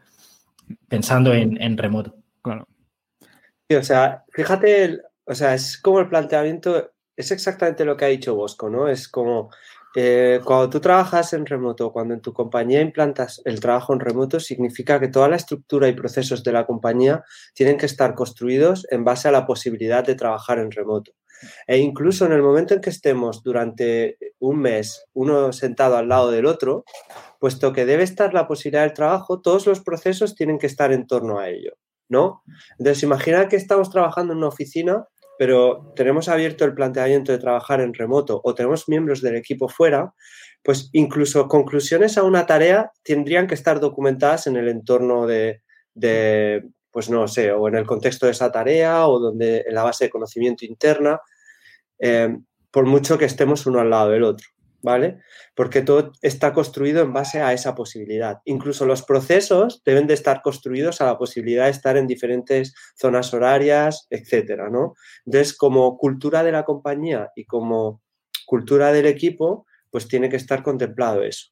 pensando 0.89 1.33
en, 1.33 1.63
en 1.63 1.79
remoto. 1.79 2.17
Claro. 2.43 2.67
o 3.71 3.83
sea, 3.85 4.25
fíjate, 4.33 5.01
o 5.25 5.35
sea, 5.37 5.55
es 5.55 5.79
como 5.79 6.01
el 6.01 6.09
planteamiento 6.09 6.91
es 7.17 7.31
exactamente 7.31 7.85
lo 7.85 7.97
que 7.97 8.05
ha 8.05 8.09
dicho 8.09 8.35
Bosco, 8.35 8.69
¿no? 8.69 8.89
Es 8.89 9.09
como 9.09 9.51
eh, 9.99 10.41
cuando 10.45 10.69
tú 10.69 10.81
trabajas 10.81 11.33
en 11.33 11.47
remoto, 11.47 11.91
cuando 11.91 12.13
en 12.13 12.21
tu 12.21 12.35
compañía 12.35 12.83
implantas 12.83 13.41
el 13.47 13.61
trabajo 13.61 13.95
en 13.95 14.01
remoto, 14.01 14.39
significa 14.41 15.01
que 15.01 15.09
toda 15.09 15.27
la 15.27 15.37
estructura 15.37 15.89
y 15.89 15.95
procesos 15.95 16.45
de 16.45 16.53
la 16.53 16.67
compañía 16.67 17.25
tienen 17.55 17.79
que 17.79 17.87
estar 17.87 18.15
construidos 18.15 18.87
en 18.91 19.05
base 19.05 19.29
a 19.29 19.33
la 19.33 19.47
posibilidad 19.47 20.05
de 20.05 20.15
trabajar 20.15 20.59
en 20.59 20.71
remoto. 20.71 21.13
E 21.67 21.79
incluso 21.79 22.27
en 22.27 22.33
el 22.33 22.43
momento 22.43 22.75
en 22.75 22.81
que 22.81 22.91
estemos 22.91 23.43
durante 23.43 24.19
un 24.39 24.59
mes 24.59 25.07
uno 25.15 25.53
sentado 25.53 25.97
al 25.97 26.09
lado 26.09 26.31
del 26.31 26.45
otro, 26.45 26.85
puesto 27.41 27.73
que 27.73 27.87
debe 27.87 28.03
estar 28.03 28.35
la 28.35 28.47
posibilidad 28.47 28.83
del 28.83 28.93
trabajo, 28.93 29.41
todos 29.41 29.67
los 29.67 29.81
procesos 29.81 30.35
tienen 30.35 30.59
que 30.59 30.67
estar 30.67 30.93
en 30.93 31.07
torno 31.07 31.39
a 31.39 31.49
ello, 31.49 31.73
¿no? 32.09 32.43
Entonces, 32.79 33.03
imagina 33.03 33.49
que 33.49 33.57
estamos 33.57 33.91
trabajando 33.91 34.33
en 34.33 34.39
una 34.39 34.49
oficina 34.49 35.07
pero 35.39 35.93
tenemos 35.95 36.29
abierto 36.29 36.65
el 36.65 36.75
planteamiento 36.75 37.33
de 37.33 37.39
trabajar 37.39 37.81
en 37.81 37.95
remoto 37.95 38.41
o 38.43 38.55
tenemos 38.55 38.89
miembros 38.89 39.21
del 39.21 39.37
equipo 39.37 39.69
fuera, 39.69 40.15
pues 40.63 40.89
incluso 40.93 41.47
conclusiones 41.49 42.19
a 42.19 42.25
una 42.25 42.47
tarea 42.47 42.91
tendrían 43.03 43.47
que 43.47 43.55
estar 43.55 43.79
documentadas 43.81 44.47
en 44.47 44.57
el 44.57 44.69
entorno 44.69 45.27
de, 45.27 45.63
pues 46.91 47.11
no 47.11 47.29
sé, 47.29 47.53
o 47.53 47.69
en 47.69 47.77
el 47.77 47.87
contexto 47.87 48.27
de 48.27 48.33
esa 48.33 48.51
tarea 48.51 49.07
o 49.07 49.21
donde 49.21 49.65
en 49.67 49.75
la 49.75 49.85
base 49.85 50.07
de 50.07 50.11
conocimiento 50.11 50.65
interna, 50.65 51.21
eh, 51.99 52.37
por 52.71 52.85
mucho 52.87 53.17
que 53.17 53.27
estemos 53.27 53.67
uno 53.67 53.81
al 53.81 53.91
lado 53.91 54.11
del 54.11 54.25
otro. 54.25 54.47
¿Vale? 54.87 55.19
Porque 55.57 55.83
todo 55.83 56.13
está 56.23 56.53
construido 56.53 57.03
en 57.03 57.13
base 57.13 57.43
a 57.43 57.53
esa 57.53 57.75
posibilidad. 57.75 58.39
Incluso 58.45 58.87
los 58.87 59.03
procesos 59.03 59.83
deben 59.85 60.07
de 60.07 60.15
estar 60.15 60.43
construidos 60.43 61.01
a 61.01 61.07
la 61.07 61.19
posibilidad 61.19 61.65
de 61.65 61.73
estar 61.73 61.97
en 61.97 62.07
diferentes 62.07 62.73
zonas 62.95 63.35
horarias, 63.35 64.07
etcétera, 64.11 64.71
¿no? 64.71 64.95
Entonces, 65.25 65.57
como 65.57 65.99
cultura 65.99 66.45
de 66.45 66.53
la 66.53 66.63
compañía 66.63 67.33
y 67.35 67.47
como 67.47 68.01
cultura 68.47 68.93
del 68.93 69.07
equipo, 69.07 69.67
pues 69.91 70.07
tiene 70.07 70.29
que 70.29 70.37
estar 70.37 70.63
contemplado 70.63 71.25
eso. 71.25 71.49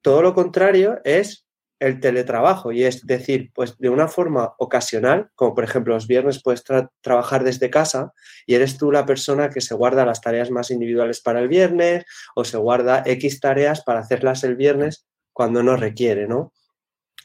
Todo 0.00 0.22
lo 0.22 0.32
contrario 0.32 1.00
es 1.04 1.43
el 1.80 2.00
teletrabajo 2.00 2.72
y 2.72 2.84
es 2.84 3.06
decir, 3.06 3.50
pues 3.54 3.76
de 3.78 3.88
una 3.88 4.08
forma 4.08 4.54
ocasional, 4.58 5.30
como 5.34 5.54
por 5.54 5.64
ejemplo 5.64 5.94
los 5.94 6.06
viernes 6.06 6.42
puedes 6.42 6.62
trabajar 7.00 7.44
desde 7.44 7.70
casa 7.70 8.12
y 8.46 8.54
eres 8.54 8.78
tú 8.78 8.92
la 8.92 9.06
persona 9.06 9.50
que 9.50 9.60
se 9.60 9.74
guarda 9.74 10.06
las 10.06 10.20
tareas 10.20 10.50
más 10.50 10.70
individuales 10.70 11.20
para 11.20 11.40
el 11.40 11.48
viernes 11.48 12.04
o 12.34 12.44
se 12.44 12.56
guarda 12.56 13.02
X 13.04 13.40
tareas 13.40 13.82
para 13.82 14.00
hacerlas 14.00 14.44
el 14.44 14.56
viernes 14.56 15.06
cuando 15.32 15.62
no 15.62 15.76
requiere, 15.76 16.28
¿no? 16.28 16.52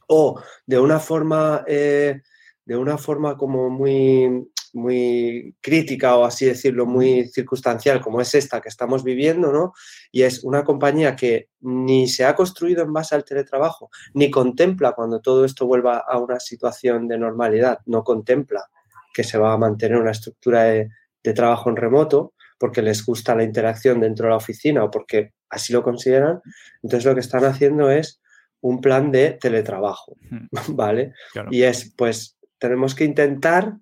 O 0.08 0.42
de 0.66 0.80
una 0.80 1.00
forma, 1.00 1.64
eh, 1.68 2.22
de 2.66 2.76
una 2.76 2.98
forma 2.98 3.38
como 3.38 3.70
muy 3.70 4.50
muy 4.74 5.56
crítica 5.62 6.16
o 6.18 6.26
así 6.26 6.46
decirlo, 6.46 6.86
muy 6.86 7.28
circunstancial 7.28 8.02
como 8.02 8.22
es 8.22 8.34
esta 8.36 8.62
que 8.62 8.70
estamos 8.70 9.04
viviendo, 9.04 9.52
¿no? 9.52 9.74
Y 10.12 10.24
es 10.24 10.44
una 10.44 10.64
compañía 10.64 11.16
que 11.16 11.50
ni 11.62 12.08
se 12.08 12.26
ha 12.26 12.36
construido 12.36 12.84
en 12.84 12.94
base 12.94 13.16
al 13.16 13.24
teletrabajo, 13.24 13.90
ni 14.14 14.30
contempla 14.30 14.94
cuando 14.94 15.22
todo 15.22 15.46
esto 15.46 15.66
vuelva 15.66 15.98
a 15.98 16.18
una 16.18 16.40
situación 16.40 17.08
de 17.08 17.18
normalidad, 17.18 17.80
no 17.86 18.04
contempla 18.04 18.66
que 19.14 19.24
se 19.24 19.38
va 19.38 19.54
a 19.54 19.58
mantener 19.58 20.00
una 20.00 20.12
estructura 20.12 20.64
de, 20.64 20.90
de 21.24 21.34
trabajo 21.34 21.70
en 21.70 21.76
remoto 21.76 22.34
porque 22.58 22.82
les 22.82 23.06
gusta 23.06 23.36
la 23.36 23.44
interacción 23.44 24.02
dentro 24.02 24.26
de 24.26 24.32
la 24.32 24.38
oficina 24.38 24.84
o 24.84 24.92
porque 24.92 25.34
así 25.50 25.74
lo 25.74 25.82
consideran. 25.82 26.42
Entonces 26.84 27.06
lo 27.06 27.14
que 27.14 27.22
están 27.22 27.46
haciendo 27.46 27.90
es 27.90 28.22
un 28.62 28.82
plan 28.82 29.12
de 29.12 29.32
teletrabajo, 29.32 30.16
¿vale? 30.70 31.14
Y 31.50 31.64
es, 31.64 31.94
pues, 31.98 32.38
tenemos 32.58 32.94
que 32.94 33.06
intentar 33.06 33.78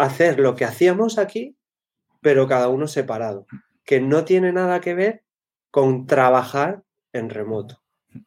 hacer 0.00 0.40
lo 0.40 0.54
que 0.54 0.64
hacíamos 0.64 1.18
aquí, 1.18 1.56
pero 2.20 2.46
cada 2.46 2.68
uno 2.68 2.86
separado, 2.88 3.46
que 3.84 4.00
no 4.00 4.24
tiene 4.24 4.52
nada 4.52 4.80
que 4.80 4.94
ver 4.94 5.24
con 5.70 6.06
trabajar 6.06 6.82
en 7.12 7.30
remoto, 7.30 7.82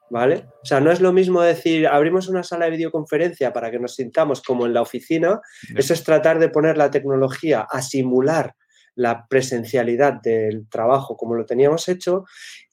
¿vale? 0.09 0.47
O 0.61 0.65
sea, 0.65 0.79
no 0.79 0.91
es 0.91 1.01
lo 1.01 1.13
mismo 1.13 1.41
decir, 1.41 1.87
abrimos 1.87 2.27
una 2.27 2.43
sala 2.43 2.65
de 2.65 2.71
videoconferencia 2.71 3.53
para 3.53 3.71
que 3.71 3.79
nos 3.79 3.95
sintamos 3.95 4.41
como 4.41 4.65
en 4.65 4.73
la 4.73 4.81
oficina, 4.81 5.41
eso 5.75 5.93
es 5.93 6.03
tratar 6.03 6.39
de 6.39 6.49
poner 6.49 6.77
la 6.77 6.91
tecnología 6.91 7.65
a 7.69 7.81
simular 7.81 8.55
la 8.95 9.25
presencialidad 9.27 10.21
del 10.21 10.69
trabajo 10.69 11.17
como 11.17 11.35
lo 11.35 11.45
teníamos 11.45 11.89
hecho 11.89 12.25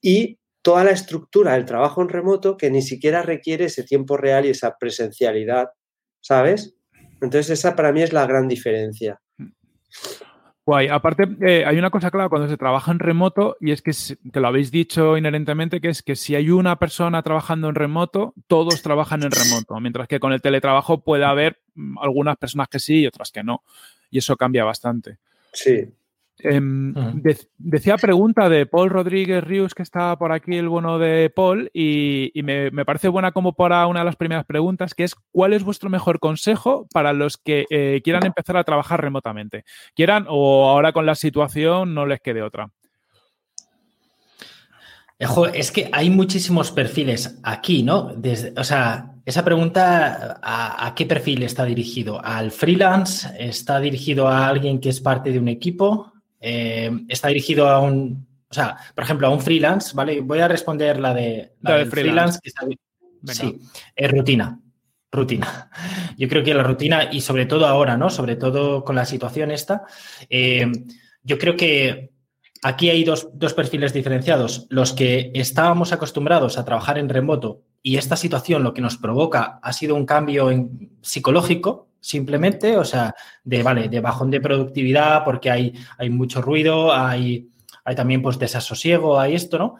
y 0.03 0.39
toda 0.63 0.85
la 0.85 0.91
estructura 0.91 1.55
del 1.55 1.65
trabajo 1.65 2.03
en 2.03 2.11
remoto 2.11 2.57
que 2.57 2.71
ni 2.71 2.83
siquiera 2.83 3.23
requiere 3.23 3.67
ese 3.67 3.85
tiempo 3.85 4.19
real 4.19 4.45
y 4.45 4.51
esa 4.51 4.77
presencialidad, 4.79 5.71
¿sabes? 6.21 6.77
Entonces 7.21 7.51
esa 7.51 7.77
para 7.77 7.93
mí 7.93 8.03
es 8.03 8.13
la 8.13 8.27
gran 8.27 8.49
diferencia. 8.49 9.21
Guay. 10.67 10.89
Aparte, 10.89 11.25
eh, 11.41 11.65
hay 11.67 11.79
una 11.79 11.91
cosa 11.91 12.11
clara 12.11 12.29
cuando 12.29 12.49
se 12.49 12.57
trabaja 12.57 12.93
en 12.93 12.99
remoto 12.99 13.57
y 13.61 13.73
es 13.73 13.83
que, 13.83 13.93
que 14.33 14.41
lo 14.41 14.49
habéis 14.49 14.71
dicho 14.71 15.17
inherentemente, 15.17 15.81
que 15.81 15.89
es 15.89 16.03
que 16.03 16.15
si 16.15 16.35
hay 16.35 16.51
una 16.51 16.79
persona 16.79 17.23
trabajando 17.23 17.69
en 17.69 17.75
remoto, 17.75 18.35
todos 18.47 18.81
trabajan 18.83 19.23
en 19.23 19.33
remoto, 19.33 19.81
mientras 19.81 20.07
que 20.07 20.21
con 20.21 20.33
el 20.33 20.41
teletrabajo 20.41 21.03
puede 21.03 21.25
haber 21.25 21.61
mm, 21.75 21.99
algunas 21.99 22.37
personas 22.37 22.69
que 22.69 22.79
sí 22.79 23.01
y 23.01 23.07
otras 23.07 23.33
que 23.33 23.43
no. 23.43 23.65
Y 24.11 24.19
eso 24.19 24.37
cambia 24.37 24.65
bastante. 24.65 25.19
Sí, 25.53 25.89
Em, 26.43 26.95
decía 27.59 27.97
pregunta 27.97 28.49
de 28.49 28.67
Paul 28.67 28.91
Rodríguez 28.91 29.43
Rius, 29.45 29.75
que 29.75 29.83
está 29.83 30.17
por 30.19 30.33
aquí 30.33 30.57
el 30.57 30.69
bueno 30.69 30.99
de 30.99 31.31
Paul, 31.31 31.71
y, 31.73 32.33
me, 32.43 32.71
parece 32.85 33.09
buena 33.09 33.33
como 33.33 33.55
para 33.55 33.87
una 33.87 34.01
de 34.01 34.07
las 34.07 34.17
primeras 34.17 34.45
preguntas, 34.45 34.95
que 34.95 35.05
es 35.05 35.15
¿cuál 35.33 35.53
es 35.53 35.65
vuestro 35.65 35.91
mejor 35.91 36.19
consejo 36.19 36.87
para 36.93 37.13
los 37.13 37.37
que 37.37 37.67
eh, 37.71 38.01
quieran 38.03 38.27
empezar 38.27 38.57
a 38.57 38.65
trabajar 38.65 39.01
remotamente? 39.01 39.65
Quieran 39.95 40.27
o 40.29 40.69
ahora 40.69 40.93
con 40.93 41.07
la 41.07 41.15
situación 41.15 41.95
no 41.95 42.07
les 42.07 42.21
quede 42.21 42.43
otra. 42.43 42.71
Es 45.53 45.71
que 45.71 45.91
hay 45.93 46.09
muchísimos 46.09 46.73
perfiles 46.73 47.39
aquí, 47.43 47.83
¿no? 47.83 48.15
o 48.57 48.65
sea, 48.65 49.11
esa 49.27 49.45
pregunta, 49.45 50.41
¿a, 50.43 50.95
qué 50.97 51.05
perfil 51.05 51.43
está 51.43 51.67
dirigido? 51.67 52.25
¿Al 52.25 52.51
freelance? 52.51 53.29
¿Está 53.39 53.79
dirigido 53.81 54.29
a 54.29 54.49
alguien 54.49 54.81
que 54.81 54.89
es 54.89 55.01
parte 55.01 55.31
de 55.31 55.39
un 55.39 55.49
equipo? 55.49 56.11
Eh, 56.41 56.91
está 57.09 57.29
dirigido 57.29 57.69
a 57.69 57.81
un, 57.81 58.27
o 58.51 58.55
sea, 58.55 58.77
por 58.95 59.05
ejemplo, 59.05 59.29
a 59.29 59.31
un 59.31 59.41
freelance, 59.41 59.95
¿vale? 59.95 60.21
Voy 60.21 60.41
a 60.41 60.49
responder 60.49 60.99
la 60.99 61.15
de, 61.15 61.53
la 61.61 61.87
freelance. 61.87 62.41
sí, 63.27 63.61
es 63.95 64.11
rutina. 64.11 64.59
Rutina. 65.13 65.71
Yo 66.19 66.29
creo 66.29 66.43
que 66.43 66.55
la 66.55 66.63
rutina, 66.63 67.13
y 67.13 67.21
sobre 67.21 67.47
todo 67.47 67.67
ahora, 67.67 67.97
¿no? 67.97 68.11
Sobre 68.11 68.37
todo 68.37 68.85
con 68.85 68.97
la 68.97 69.05
situación 69.05 69.51
esta, 69.51 69.85
eh, 70.29 70.71
yo 71.23 71.39
creo 71.39 71.57
que 71.57 72.13
aquí 72.63 72.91
hay 72.91 73.05
dos, 73.05 73.29
dos, 73.35 73.55
perfiles 73.55 73.93
diferenciados. 73.93 74.67
Los 74.71 74.93
que 74.93 75.31
estábamos 75.35 75.93
acostumbrados 75.93 76.59
a 76.59 76.65
trabajar 76.65 76.99
en 76.99 77.09
remoto 77.09 77.63
y 77.83 77.97
esta 77.97 78.17
situación 78.17 78.63
lo 78.63 78.75
que 78.75 78.83
nos 78.83 78.97
provoca 78.97 79.59
ha 79.63 79.73
sido 79.73 79.95
un 79.95 80.07
cambio 80.07 80.51
en, 80.51 80.99
psicológico, 81.03 81.90
simplemente, 82.01 82.77
o 82.77 82.85
sea, 82.85 83.15
de, 83.45 83.63
vale, 83.63 83.89
de 83.89 84.01
bajón 84.01 84.31
de 84.31 84.41
productividad 84.41 85.25
porque 85.25 85.51
hay, 85.51 85.75
hay 85.99 86.11
mucho 86.11 86.41
ruido, 86.43 86.95
hay, 86.95 87.49
hay 87.85 87.95
también 87.95 88.23
pues 88.23 88.39
desasosiego, 88.39 89.19
hay 89.19 89.35
esto, 89.35 89.59
¿no? 89.59 89.77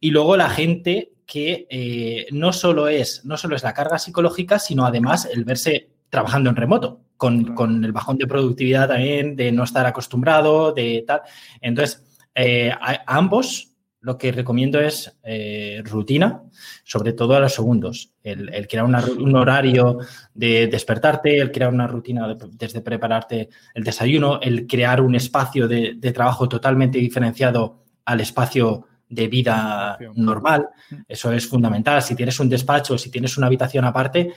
Y 0.00 0.10
luego 0.10 0.36
la 0.36 0.48
gente 0.48 1.12
que 1.26 1.66
eh, 1.70 2.26
no, 2.32 2.52
solo 2.52 2.88
es, 2.88 3.24
no 3.24 3.36
solo 3.36 3.54
es 3.54 3.62
la 3.62 3.74
carga 3.74 3.98
psicológica, 3.98 4.58
sino 4.58 4.84
además 4.84 5.28
el 5.32 5.44
verse 5.44 5.90
trabajando 6.08 6.50
en 6.50 6.56
remoto, 6.56 7.02
con, 7.16 7.54
con 7.54 7.84
el 7.84 7.92
bajón 7.92 8.18
de 8.18 8.26
productividad 8.26 8.88
también, 8.88 9.36
de 9.36 9.52
no 9.52 9.62
estar 9.62 9.86
acostumbrado, 9.86 10.72
de 10.72 11.04
tal. 11.06 11.22
Entonces, 11.60 12.02
eh, 12.34 12.70
a, 12.70 13.02
ambos 13.06 13.69
lo 14.02 14.16
que 14.16 14.32
recomiendo 14.32 14.80
es 14.80 15.18
eh, 15.22 15.82
rutina, 15.84 16.42
sobre 16.84 17.12
todo 17.12 17.34
a 17.34 17.40
los 17.40 17.54
segundos. 17.54 18.12
El, 18.22 18.66
crear 18.66 18.84
un 18.84 19.36
horario 19.36 19.98
de 20.32 20.66
despertarte, 20.68 21.38
el 21.38 21.52
crear 21.52 21.72
una 21.72 21.86
rutina 21.86 22.36
desde 22.52 22.80
prepararte 22.80 23.50
el 23.74 23.84
desayuno, 23.84 24.40
el 24.40 24.66
crear 24.66 25.00
un 25.00 25.14
espacio 25.14 25.68
de, 25.68 25.96
trabajo 26.14 26.48
totalmente 26.48 26.98
diferenciado 26.98 27.84
al 28.04 28.20
espacio 28.20 28.86
de 29.08 29.28
vida 29.28 29.98
normal. 30.14 30.68
Eso 31.06 31.32
es 31.32 31.46
fundamental. 31.46 32.00
Si 32.00 32.14
tienes 32.14 32.40
un 32.40 32.48
despacho, 32.48 32.96
si 32.96 33.10
tienes 33.10 33.36
una 33.36 33.48
habitación 33.48 33.84
aparte, 33.84 34.32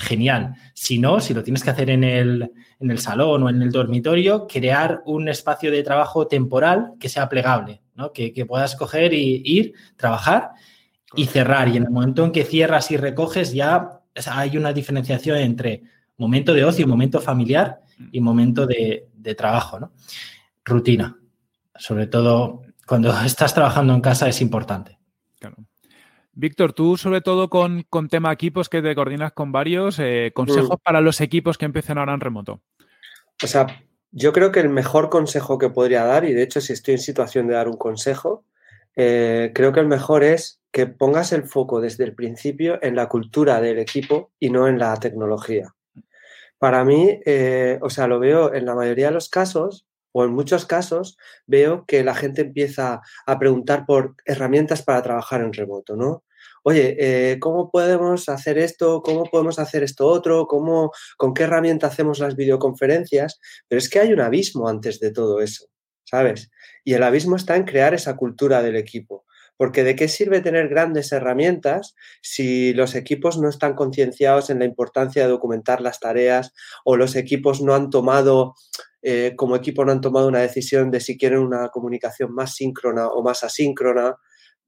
genial. 0.00 0.54
Si 0.74 0.98
no, 0.98 1.20
si 1.20 1.34
lo 1.34 1.42
tienes 1.42 1.62
que 1.62 1.70
hacer 1.70 1.90
en 1.90 2.04
el, 2.04 2.50
en 2.80 2.90
el 2.90 2.98
salón 2.98 3.42
o 3.44 3.50
en 3.50 3.62
el 3.62 3.70
dormitorio, 3.70 4.46
crear 4.46 5.02
un 5.04 5.28
espacio 5.28 5.70
de 5.70 5.82
trabajo 5.82 6.26
temporal 6.26 6.94
que 6.98 7.08
sea 7.08 7.28
plegable 7.28 7.82
que, 8.08 8.46
puedas 8.46 8.76
coger 8.76 9.12
y 9.12 9.42
ir, 9.44 9.74
trabajar 9.96 10.52
y 11.14 11.26
cerrar. 11.26 11.68
Y 11.68 11.76
en 11.76 11.84
el 11.84 11.90
momento 11.90 12.24
en 12.24 12.32
que 12.32 12.44
cierras 12.44 12.90
y 12.90 12.96
recoges, 12.96 13.52
ya 13.52 14.00
hay 14.26 14.56
una 14.56 14.72
diferenciación 14.72 15.38
entre 15.38 15.82
momento 16.16 16.54
de 16.54 16.64
ocio, 16.64 16.86
momento 16.86 17.20
familiar 17.20 17.80
y 18.12 18.20
momento 18.20 18.66
de, 18.66 19.08
trabajo, 19.36 19.78
¿no? 19.78 19.92
Rutina. 20.64 21.16
Sobre 21.76 22.06
todo 22.06 22.62
cuando 22.86 23.12
estás 23.24 23.54
trabajando 23.54 23.94
en 23.94 24.00
casa 24.00 24.28
es 24.28 24.40
importante. 24.40 24.98
Víctor, 26.40 26.72
tú 26.72 26.96
sobre 26.96 27.20
todo 27.20 27.50
con, 27.50 27.84
tema 28.08 28.32
equipos 28.32 28.70
que 28.70 28.80
te 28.80 28.94
coordinas 28.94 29.32
con 29.32 29.52
varios, 29.52 29.98
eh, 29.98 30.32
consejos 30.34 30.78
mm. 30.78 30.82
para 30.82 31.02
los 31.02 31.20
equipos 31.20 31.58
que 31.58 31.66
empiecen 31.66 31.98
ahora 31.98 32.14
en 32.14 32.20
remoto. 32.20 32.62
O 33.42 33.46
sea, 33.46 33.66
yo 34.10 34.32
creo 34.32 34.50
que 34.50 34.60
el 34.60 34.70
mejor 34.70 35.10
consejo 35.10 35.58
que 35.58 35.68
podría 35.68 36.04
dar, 36.04 36.24
y 36.24 36.32
de 36.32 36.42
hecho 36.42 36.62
si 36.62 36.72
estoy 36.72 36.94
en 36.94 37.00
situación 37.00 37.46
de 37.46 37.54
dar 37.54 37.68
un 37.68 37.76
consejo, 37.76 38.44
eh, 38.96 39.52
creo 39.54 39.72
que 39.72 39.80
el 39.80 39.86
mejor 39.86 40.24
es 40.24 40.62
que 40.72 40.86
pongas 40.86 41.32
el 41.32 41.44
foco 41.44 41.82
desde 41.82 42.04
el 42.04 42.14
principio 42.14 42.78
en 42.82 42.96
la 42.96 43.08
cultura 43.08 43.60
del 43.60 43.78
equipo 43.78 44.32
y 44.38 44.48
no 44.48 44.66
en 44.66 44.78
la 44.78 44.96
tecnología. 44.96 45.74
Para 46.58 46.84
mí, 46.84 47.20
eh, 47.26 47.78
o 47.82 47.90
sea, 47.90 48.06
lo 48.06 48.18
veo 48.18 48.54
en 48.54 48.64
la 48.64 48.74
mayoría 48.74 49.06
de 49.08 49.12
los 49.12 49.28
casos, 49.28 49.86
o 50.12 50.24
en 50.24 50.32
muchos 50.32 50.64
casos, 50.64 51.18
veo 51.46 51.84
que 51.86 52.02
la 52.02 52.14
gente 52.14 52.40
empieza 52.40 53.02
a 53.26 53.38
preguntar 53.38 53.84
por 53.84 54.14
herramientas 54.24 54.82
para 54.82 55.02
trabajar 55.02 55.42
en 55.42 55.52
remoto, 55.52 55.96
¿no? 55.96 56.24
Oye, 56.62 56.96
eh, 56.98 57.38
¿cómo 57.38 57.70
podemos 57.70 58.28
hacer 58.28 58.58
esto? 58.58 59.02
¿Cómo 59.02 59.24
podemos 59.24 59.58
hacer 59.58 59.82
esto 59.82 60.06
otro? 60.06 60.46
¿Cómo, 60.46 60.92
¿Con 61.16 61.34
qué 61.34 61.44
herramienta 61.44 61.86
hacemos 61.86 62.18
las 62.18 62.36
videoconferencias? 62.36 63.40
Pero 63.68 63.78
es 63.78 63.88
que 63.88 64.00
hay 64.00 64.12
un 64.12 64.20
abismo 64.20 64.68
antes 64.68 65.00
de 65.00 65.12
todo 65.12 65.40
eso, 65.40 65.66
¿sabes? 66.04 66.50
Y 66.84 66.94
el 66.94 67.02
abismo 67.02 67.36
está 67.36 67.56
en 67.56 67.64
crear 67.64 67.94
esa 67.94 68.16
cultura 68.16 68.62
del 68.62 68.76
equipo. 68.76 69.24
Porque 69.56 69.84
¿de 69.84 69.94
qué 69.94 70.08
sirve 70.08 70.40
tener 70.40 70.68
grandes 70.68 71.12
herramientas 71.12 71.94
si 72.22 72.72
los 72.72 72.94
equipos 72.94 73.38
no 73.38 73.50
están 73.50 73.74
concienciados 73.74 74.48
en 74.48 74.58
la 74.58 74.64
importancia 74.64 75.22
de 75.22 75.28
documentar 75.28 75.82
las 75.82 76.00
tareas 76.00 76.54
o 76.82 76.96
los 76.96 77.14
equipos 77.14 77.60
no 77.60 77.74
han 77.74 77.90
tomado, 77.90 78.54
eh, 79.02 79.34
como 79.36 79.56
equipo 79.56 79.84
no 79.84 79.92
han 79.92 80.00
tomado 80.00 80.28
una 80.28 80.40
decisión 80.40 80.90
de 80.90 81.00
si 81.00 81.18
quieren 81.18 81.40
una 81.40 81.68
comunicación 81.68 82.32
más 82.32 82.54
síncrona 82.54 83.08
o 83.08 83.22
más 83.22 83.44
asíncrona? 83.44 84.16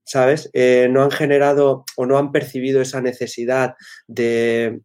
¿Sabes? 0.03 0.49
Eh, 0.53 0.87
no 0.89 1.03
han 1.03 1.11
generado 1.11 1.85
o 1.95 2.05
no 2.05 2.17
han 2.17 2.31
percibido 2.31 2.81
esa 2.81 3.01
necesidad 3.01 3.75
de, 4.07 4.81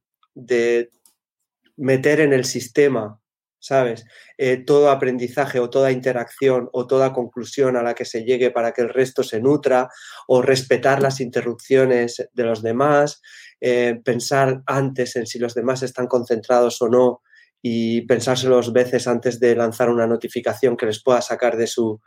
meter 1.77 2.21
en 2.21 2.33
el 2.33 2.45
sistema, 2.45 3.21
¿sabes? 3.61 4.05
Eh, 4.37 4.57
todo 4.59 4.91
aprendizaje 4.91 5.61
o 5.61 5.71
toda 5.71 5.93
interacción 5.93 6.69
o 6.73 6.87
toda 6.87 7.13
conclusión 7.13 7.77
a 7.77 7.83
la 7.83 7.95
que 7.95 8.05
se 8.05 8.25
llegue 8.25 8.51
para 8.51 8.73
que 8.73 8.83
el 8.83 8.89
resto 8.89 9.23
se 9.23 9.41
nutra 9.41 9.89
o 10.27 10.43
respetar 10.43 11.03
las 11.03 11.21
interrupciones 11.21 12.29
de 12.33 12.45
los 12.45 12.63
demás, 12.63 13.21
eh, 13.61 14.01
pensar 14.05 14.63
antes 14.67 15.17
en 15.17 15.27
si 15.27 15.39
los 15.39 15.55
demás 15.55 15.83
están 15.83 16.07
concentrados 16.07 16.81
o 16.83 16.89
no 16.89 17.23
y 17.61 18.03
pensárselo 18.03 18.57
dos 18.57 18.73
veces 18.73 19.09
antes 19.09 19.41
de 19.41 19.57
lanzar 19.57 19.91
una 19.91 20.07
notificación 20.07 20.77
que 20.77 20.87
les 20.87 21.03
pueda 21.03 21.21
sacar 21.21 21.57
de 21.57 21.67
su, 21.67 22.01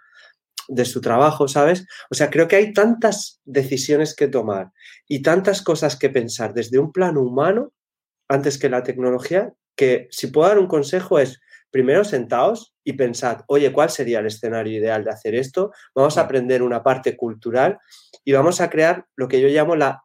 de 0.72 0.86
su 0.86 1.02
trabajo, 1.02 1.50
¿sabes? 1.50 1.86
O 2.10 2.16
sea, 2.16 2.30
creo 2.30 2.48
que 2.48 2.56
hay 2.56 2.72
tantas 2.72 3.42
decisiones 3.44 4.16
que 4.16 4.30
tomar 4.30 4.72
y 5.08 5.22
tantas 5.22 5.62
cosas 5.62 5.98
que 5.98 6.10
pensar 6.10 6.54
desde 6.54 6.80
un 6.80 6.94
plano 6.94 7.22
humano 7.22 7.74
antes 8.30 8.58
que 8.58 8.70
la 8.70 8.82
tecnología, 8.82 9.54
que 9.76 10.08
si 10.12 10.28
puedo 10.28 10.48
dar 10.48 10.60
un 10.60 10.68
consejo 10.68 11.20
es 11.20 11.42
primero 11.72 12.06
sentaos 12.06 12.74
y 12.86 12.94
pensad, 12.94 13.42
oye, 13.48 13.74
¿cuál 13.74 13.90
sería 13.90 14.20
el 14.20 14.28
escenario 14.28 14.78
ideal 14.78 15.04
de 15.04 15.12
hacer 15.12 15.36
esto? 15.36 15.72
Vamos 15.94 16.18
a 16.18 16.22
aprender 16.22 16.64
una 16.64 16.84
parte 16.84 17.18
cultural 17.18 17.78
y 18.24 18.32
vamos 18.32 18.62
a 18.62 18.70
crear 18.70 19.06
lo 19.18 19.28
que 19.28 19.42
yo 19.42 19.50
llamo 19.50 19.76
la, 19.76 20.04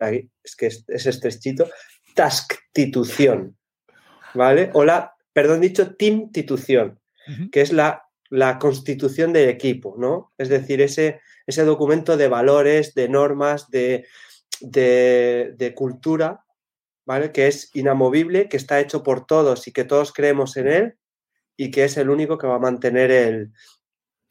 es 0.00 0.56
que 0.56 0.66
es, 0.66 0.84
es 0.88 1.06
estrechito, 1.06 1.68
tasktitución, 2.14 3.58
¿vale? 4.32 4.70
O 4.72 4.84
la, 4.84 5.14
perdón 5.34 5.60
dicho, 5.60 5.94
teamtitución, 5.94 7.00
que 7.52 7.60
es 7.60 7.72
la, 7.72 8.03
la 8.34 8.58
constitución 8.58 9.32
del 9.32 9.48
equipo, 9.48 9.94
¿no? 9.96 10.32
Es 10.38 10.48
decir, 10.48 10.80
ese, 10.80 11.20
ese 11.46 11.64
documento 11.64 12.16
de 12.16 12.26
valores, 12.26 12.92
de 12.94 13.08
normas, 13.08 13.70
de, 13.70 14.06
de, 14.60 15.72
cultura, 15.76 16.44
¿vale? 17.06 17.30
Que 17.30 17.46
es 17.46 17.70
inamovible, 17.74 18.48
que 18.48 18.56
está 18.56 18.80
hecho 18.80 19.04
por 19.04 19.24
todos 19.24 19.68
y 19.68 19.72
que 19.72 19.84
todos 19.84 20.12
creemos 20.12 20.56
en 20.56 20.66
él 20.66 20.94
y 21.56 21.70
que 21.70 21.84
es 21.84 21.96
el 21.96 22.10
único 22.10 22.36
que 22.36 22.48
va 22.48 22.56
a 22.56 22.58
mantener 22.58 23.12
el, 23.12 23.52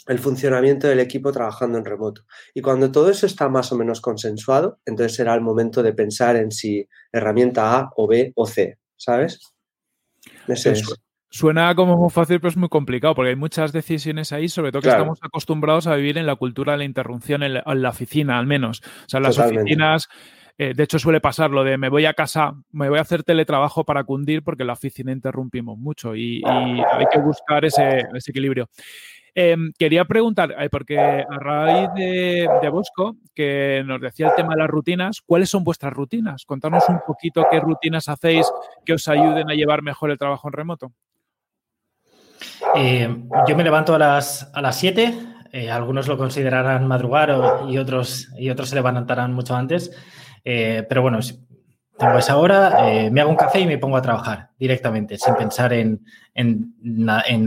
el 0.08 0.20
funcionamiento 0.20 0.88
del 0.88 1.00
equipo 1.00 1.32
trabajando 1.32 1.78
en 1.78 1.86
remoto. 1.86 2.26
Y 2.54 2.62
cuando 2.62 2.92
todo 2.92 3.10
eso 3.10 3.26
está 3.26 3.48
más 3.48 3.72
o 3.72 3.78
menos 3.78 4.02
consensuado, 4.02 4.82
entonces 4.86 5.16
será 5.16 5.34
el 5.34 5.42
momento 5.42 5.82
de 5.82 5.94
pensar 5.94 6.36
en 6.36 6.52
si 6.52 6.90
herramienta 7.14 7.80
A 7.80 7.90
o 7.96 8.06
B 8.06 8.34
o 8.36 8.46
C, 8.46 8.80
¿sabes? 8.98 9.40
Suena 11.36 11.74
como 11.74 11.98
muy 11.98 12.12
fácil, 12.12 12.40
pero 12.40 12.50
es 12.50 12.58
muy 12.58 12.70
complicado, 12.70 13.16
porque 13.16 13.30
hay 13.30 13.36
muchas 13.36 13.72
decisiones 13.74 14.32
ahí, 14.32 14.48
sobre 14.48 14.72
todo 14.72 14.84
que 14.84 14.90
estamos 14.90 15.18
acostumbrados 15.22 15.88
a 15.88 15.96
vivir 15.96 16.20
en 16.20 16.28
la 16.28 16.36
cultura 16.36 16.74
de 16.74 16.78
la 16.78 16.84
interrupción 16.84 17.42
en 17.42 17.54
la, 17.54 17.90
oficina, 17.90 18.38
al 18.38 18.46
menos. 18.46 18.82
O 18.84 19.10
sea, 19.10 19.20
las 19.20 19.38
oficinas... 19.40 20.08
Eh, 20.56 20.74
de 20.76 20.84
hecho, 20.84 21.00
suele 21.00 21.20
pasar 21.20 21.50
lo 21.50 21.64
de 21.64 21.80
me 21.80 21.90
voy 21.90 22.06
a 22.06 22.14
casa, 22.14 22.54
me 22.72 22.88
voy 22.88 23.00
a 23.00 23.02
hacer 23.02 23.24
teletrabajo 23.24 23.84
para 23.84 24.04
cundir 24.04 24.44
porque 24.44 24.62
en 24.62 24.68
la 24.68 24.74
oficina 24.74 25.12
interrumpimos 25.12 25.80
mucho 25.80 26.16
y, 26.16 26.44
hay 26.46 27.06
que 27.12 27.18
buscar 27.18 27.66
ese 27.66 28.04
equilibrio. 28.28 28.70
Em, 29.36 29.72
quería 29.80 30.06
preguntar, 30.06 30.54
eh, 30.60 30.70
porque 30.70 31.00
a 31.00 31.26
raíz 31.40 31.90
de, 31.96 32.70
Bosco, 32.70 33.18
que 33.34 33.82
nos 33.84 34.00
decía 34.00 34.28
el 34.28 34.36
tema 34.36 34.54
de 34.54 34.62
las 34.62 34.70
rutinas, 34.70 35.22
¿cuáles 35.26 35.50
son 35.50 35.64
vuestras 35.64 35.92
rutinas? 35.92 36.46
Contanos 36.46 36.88
un 36.88 37.00
poquito 37.06 37.44
qué 37.50 37.60
rutinas 37.60 38.08
hacéis 38.10 38.48
que 38.86 38.94
os 38.94 39.08
ayuden 39.08 39.50
a 39.50 39.56
llevar 39.56 39.82
mejor 39.82 40.12
el 40.12 40.20
trabajo 40.20 40.48
en 40.50 40.54
remoto. 40.54 40.94
Eh, 42.76 43.08
yo 43.48 43.56
me 43.56 43.64
levanto 43.64 43.96
a 43.96 44.00
las, 44.00 44.50
a 44.54 44.62
las 44.62 44.78
7, 44.78 45.14
eh, 45.52 45.72
algunos 45.72 46.08
lo 46.08 46.18
considerarán 46.18 46.88
madrugar 46.88 47.36
y, 47.70 47.78
otros, 47.78 48.30
y 48.38 48.50
otros 48.50 48.70
se 48.70 48.76
levantarán 48.76 49.34
mucho 49.34 49.56
antes, 49.56 49.92
pero 50.44 51.02
bueno, 51.02 51.20
tengo 51.98 52.18
esa 52.18 52.38
hora, 52.38 53.10
me 53.12 53.22
hago 53.22 53.30
un 53.30 53.38
café 53.38 53.60
y 53.60 53.66
me 53.66 53.78
pongo 53.78 53.96
a 53.96 54.02
trabajar 54.02 54.50
directamente, 54.60 55.18
sin 55.18 55.36
pensar 55.36 55.72
en, 55.74 56.02
en 56.34 56.74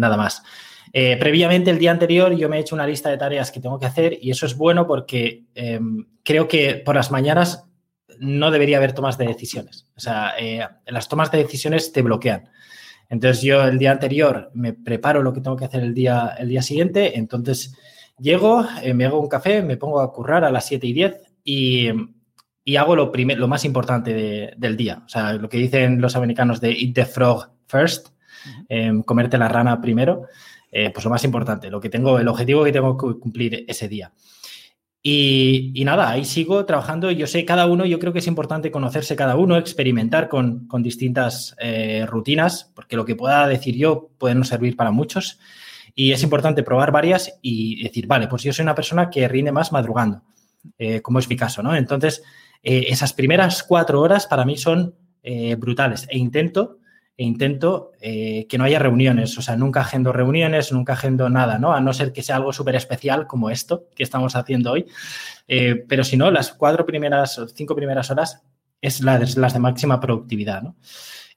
nada 0.00 0.16
más. 0.16 0.42
Eh, 0.92 1.18
previamente, 1.18 1.70
el 1.70 1.78
día 1.78 1.90
anterior, 1.90 2.34
yo 2.34 2.48
me 2.48 2.56
he 2.56 2.60
hecho 2.60 2.74
una 2.74 2.86
lista 2.86 3.10
de 3.10 3.18
tareas 3.18 3.50
que 3.50 3.60
tengo 3.60 3.78
que 3.78 3.84
hacer 3.84 4.18
y 4.20 4.30
eso 4.30 4.46
es 4.46 4.56
bueno 4.56 4.86
porque 4.86 5.44
creo 6.22 6.48
que 6.48 6.76
por 6.76 6.94
las 6.94 7.10
mañanas 7.10 7.66
no 8.18 8.50
debería 8.50 8.78
haber 8.78 8.92
tomas 8.92 9.18
de 9.18 9.26
decisiones. 9.26 9.86
O 9.96 10.00
sea, 10.00 10.34
eh, 10.38 10.66
las 10.86 11.08
tomas 11.08 11.30
de 11.30 11.38
decisiones 11.38 11.92
te 11.92 12.02
bloquean. 12.02 12.48
Entonces, 13.08 13.42
yo 13.42 13.62
el 13.64 13.78
día 13.78 13.92
anterior 13.92 14.50
me 14.54 14.72
preparo 14.72 15.22
lo 15.22 15.32
que 15.32 15.40
tengo 15.40 15.56
que 15.56 15.64
hacer 15.64 15.82
el 15.82 15.94
día, 15.94 16.34
el 16.38 16.48
día 16.48 16.62
siguiente. 16.62 17.18
Entonces, 17.18 17.74
llego, 18.18 18.64
eh, 18.82 18.94
me 18.94 19.04
hago 19.04 19.20
un 19.20 19.28
café, 19.28 19.62
me 19.62 19.76
pongo 19.76 20.00
a 20.00 20.12
currar 20.12 20.44
a 20.44 20.50
las 20.50 20.66
7 20.66 20.86
y 20.86 20.92
10 20.92 21.22
y, 21.44 21.88
hago 22.76 22.96
lo, 22.96 23.12
lo 23.14 23.48
más 23.48 23.64
importante 23.64 24.54
del 24.56 24.76
día. 24.76 25.02
O 25.04 25.08
sea, 25.08 25.34
lo 25.34 25.48
que 25.48 25.58
dicen 25.58 26.00
los 26.00 26.16
americanos 26.16 26.60
de 26.60 26.72
eat 26.72 26.94
the 26.94 27.06
frog 27.06 27.50
first, 27.66 28.08
em, 28.68 29.02
comerte 29.02 29.38
la 29.38 29.48
rana 29.48 29.80
primero. 29.80 30.26
Eh, 30.70 30.90
pues 30.90 31.04
lo 31.04 31.10
más 31.10 31.24
importante, 31.24 31.70
lo 31.70 31.80
que 31.80 31.88
tengo, 31.88 32.18
el 32.18 32.28
objetivo 32.28 32.64
que 32.64 32.72
tengo 32.72 32.96
que 32.96 33.18
cumplir 33.20 33.64
ese 33.68 33.88
día. 33.88 34.12
Y, 35.08 35.84
nada, 35.84 36.10
ahí 36.10 36.24
sigo 36.24 36.64
trabajando. 36.64 37.12
Yo 37.12 37.28
sé, 37.28 37.44
cada 37.44 37.66
uno, 37.66 37.86
yo 37.86 38.00
creo 38.00 38.12
que 38.12 38.18
es 38.18 38.26
importante 38.26 38.72
conocerse 38.72 39.14
cada 39.14 39.36
uno, 39.36 39.56
experimentar 39.56 40.28
con, 40.28 40.66
distintas 40.82 41.54
eh, 41.60 42.04
rutinas, 42.08 42.72
porque 42.74 42.96
lo 42.96 43.04
que 43.04 43.14
pueda 43.14 43.46
decir 43.46 43.76
yo 43.76 44.10
puede 44.18 44.34
no 44.34 44.42
servir 44.42 44.74
para 44.74 44.90
muchos. 44.90 45.38
Y 45.94 46.10
es 46.10 46.24
importante 46.24 46.64
probar 46.64 46.90
varias 46.90 47.38
y 47.40 47.84
decir, 47.84 48.08
vale, 48.08 48.26
pues 48.26 48.42
yo 48.42 48.52
soy 48.52 48.64
una 48.64 48.74
persona 48.74 49.08
que 49.08 49.28
rinde 49.28 49.52
más 49.52 49.70
madrugando, 49.70 50.22
eh, 50.76 51.00
como 51.02 51.20
es 51.20 51.28
mi 51.28 51.36
caso, 51.36 51.62
¿no? 51.62 51.76
Entonces, 51.76 52.24
esas 52.60 53.12
primeras 53.12 53.62
cuatro 53.62 54.00
horas 54.00 54.26
para 54.26 54.44
mí 54.44 54.56
son 54.56 54.92
brutales 55.56 56.08
e 56.10 56.18
intento 56.18 56.78
e 57.16 57.24
intento 57.24 57.92
eh, 58.00 58.46
que 58.48 58.58
no 58.58 58.64
haya 58.64 58.78
reuniones, 58.78 59.36
o 59.38 59.42
sea, 59.42 59.56
nunca 59.56 59.80
agendo 59.80 60.12
reuniones, 60.12 60.70
nunca 60.70 60.92
agendo 60.92 61.30
nada, 61.30 61.58
¿no? 61.58 61.72
A 61.72 61.80
no 61.80 61.94
ser 61.94 62.12
que 62.12 62.22
sea 62.22 62.36
algo 62.36 62.52
súper 62.52 62.74
especial 62.76 63.26
como 63.26 63.48
esto 63.48 63.86
que 63.94 64.02
estamos 64.02 64.36
haciendo 64.36 64.72
hoy. 64.72 64.86
Eh, 65.48 65.84
pero 65.88 66.04
si 66.04 66.16
no, 66.18 66.30
las 66.30 66.52
cuatro 66.52 66.84
primeras, 66.84 67.40
cinco 67.54 67.74
primeras 67.74 68.10
horas 68.10 68.42
es 68.82 69.00
las, 69.00 69.34
de 69.34 69.58
máxima 69.58 69.98
productividad. 69.98 70.62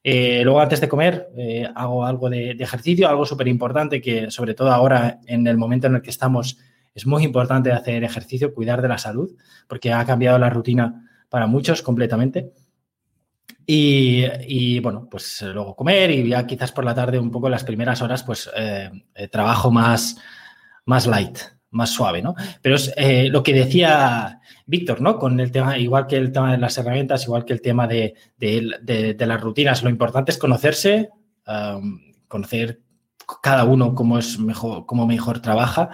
Eh, 0.04 0.42
luego, 0.44 0.60
antes 0.60 0.82
de 0.82 0.90
comer, 0.90 1.30
hago 1.76 2.06
algo 2.06 2.30
de, 2.30 2.56
de 2.56 2.64
ejercicio, 2.64 3.08
algo 3.08 3.26
súper 3.26 3.48
importante 3.48 4.02
que, 4.02 4.30
sobre 4.32 4.54
todo 4.54 4.72
ahora, 4.72 5.20
en 5.28 5.48
el 5.48 5.58
momento 5.58 5.88
en 5.88 5.96
el 5.96 6.02
que 6.02 6.10
estamos, 6.10 6.58
es 6.94 7.06
muy 7.06 7.24
importante 7.24 7.72
hacer 7.72 8.04
ejercicio, 8.04 8.54
cuidar 8.54 8.82
de 8.82 8.90
la 8.90 8.98
salud, 8.98 9.32
porque 9.68 9.94
ha 9.94 10.06
cambiado 10.06 10.38
la 10.40 10.50
rutina 10.50 11.10
para 11.30 11.48
muchos 11.48 11.82
completamente. 11.82 12.52
Y, 13.72 14.80
bueno, 14.80 15.08
pues 15.08 15.44
eh, 15.44 15.50
luego 15.50 15.76
comer 15.76 16.10
y 16.10 16.28
ya 16.28 16.48
quizás 16.48 16.72
por 16.72 16.84
la 16.84 16.96
tarde 16.96 17.20
un 17.20 17.30
poco 17.30 17.50
las 17.50 17.64
primeras 17.64 18.02
horas 18.02 18.24
pues 18.24 18.50
eh, 18.56 18.90
eh, 19.14 19.28
trabajo 19.28 19.70
más, 19.70 20.18
más 20.86 21.06
light, 21.06 21.38
más 21.70 21.92
suave, 21.92 22.24
¿no? 22.24 22.34
Pero 22.64 22.78
es 22.78 22.92
lo 23.30 23.44
que 23.44 23.54
decía 23.54 24.40
Víctor, 24.66 25.02
¿no? 25.02 25.20
Con 25.20 25.40
el 25.40 25.52
tema, 25.52 25.78
igual 25.78 26.08
que 26.08 26.18
el 26.18 26.32
tema 26.32 26.52
de 26.52 26.58
las 26.58 26.80
herramientas, 26.80 27.26
igual 27.26 27.46
que 27.46 27.54
el 27.54 27.62
tema 27.62 27.86
de, 27.86 28.16
las 29.20 29.42
rutinas, 29.42 29.84
lo 29.84 29.92
importante 29.92 30.32
es 30.32 30.40
conocerse, 30.40 31.10
conocer 32.28 32.82
cada 33.44 33.66
uno 33.66 33.94
cómo 33.94 34.18
es 34.18 34.40
mejor, 34.40 34.88
cómo 34.88 35.06
mejor 35.06 35.42
trabaja 35.42 35.92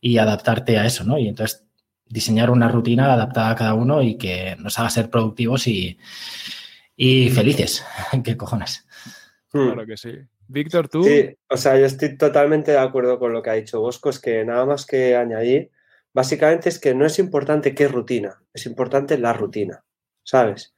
y 0.00 0.18
adaptarte 0.18 0.78
a 0.78 0.86
eso, 0.86 1.02
¿no? 1.02 1.18
Y 1.18 1.26
entonces 1.26 1.64
diseñar 2.08 2.52
una 2.52 2.68
rutina 2.68 3.12
adaptada 3.12 3.50
a 3.50 3.56
cada 3.56 3.74
uno 3.74 4.00
y 4.00 4.16
que 4.16 4.54
nos 4.60 4.78
haga 4.78 4.90
ser 4.90 5.10
productivos 5.10 5.66
y 5.66 5.98
y 6.96 7.30
felices. 7.30 7.84
¿Qué 8.24 8.36
cojones? 8.36 8.86
Hmm. 9.52 9.66
Claro 9.66 9.86
que 9.86 9.96
sí. 9.96 10.10
Víctor, 10.48 10.88
tú. 10.88 11.02
Sí, 11.02 11.36
o 11.48 11.56
sea, 11.56 11.78
yo 11.78 11.86
estoy 11.86 12.16
totalmente 12.16 12.70
de 12.70 12.78
acuerdo 12.78 13.18
con 13.18 13.32
lo 13.32 13.42
que 13.42 13.50
ha 13.50 13.54
dicho 13.54 13.80
Bosco, 13.80 14.10
es 14.10 14.20
que 14.20 14.44
nada 14.44 14.64
más 14.64 14.86
que 14.86 15.16
añadir, 15.16 15.70
básicamente 16.14 16.68
es 16.68 16.78
que 16.78 16.94
no 16.94 17.04
es 17.04 17.18
importante 17.18 17.74
qué 17.74 17.88
rutina, 17.88 18.40
es 18.54 18.66
importante 18.66 19.18
la 19.18 19.32
rutina, 19.32 19.84
¿sabes? 20.22 20.74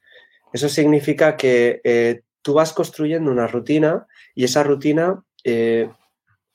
Eso 0.53 0.69
significa 0.71 1.37
que 1.37 1.83
eh, 1.85 2.23
tú 2.41 2.55
vas 2.55 2.73
construyendo 2.73 3.31
una 3.31 3.47
rutina 3.47 4.07
y 4.35 4.45
esa 4.45 4.63
rutina 4.63 5.23
eh, 5.45 5.91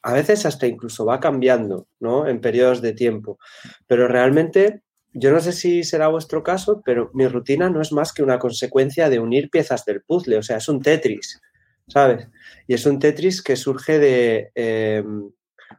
a 0.02 0.13
veces 0.13 0.45
hasta 0.47 0.65
incluso 0.65 1.06
va 1.06 1.19
cambiando, 1.19 1.88
¿no? 1.99 2.28
En 2.28 2.41
periodos 2.41 2.82
de 2.82 2.93
tiempo, 2.93 3.38
pero 3.86 4.08
realmente 4.08 4.82
yo 5.13 5.32
no 5.32 5.39
sé 5.39 5.52
si 5.52 5.84
será 5.84 6.08
vuestro 6.08 6.43
caso, 6.43 6.82
pero 6.84 7.12
mi 7.13 7.28
rutina 7.28 7.69
no 7.69 7.82
es 7.82 7.91
más 7.91 8.13
que 8.13 8.23
una 8.23 8.39
consecuencia 8.39 9.10
de 9.10 9.19
unir 9.19 9.49
piezas 9.49 9.86
del 9.86 10.02
puzzle, 10.02 10.38
o 10.38 10.43
sea, 10.43 10.58
es 10.58 10.67
un 10.67 10.82
Tetris, 10.82 11.39
¿sabes? 11.88 12.28
Y 12.67 12.73
es 12.73 12.86
un 12.86 12.99
Tetris 12.99 13.41
que 13.41 13.56
surge 13.56 13.99
de, 13.99 14.52
em, 14.56 15.32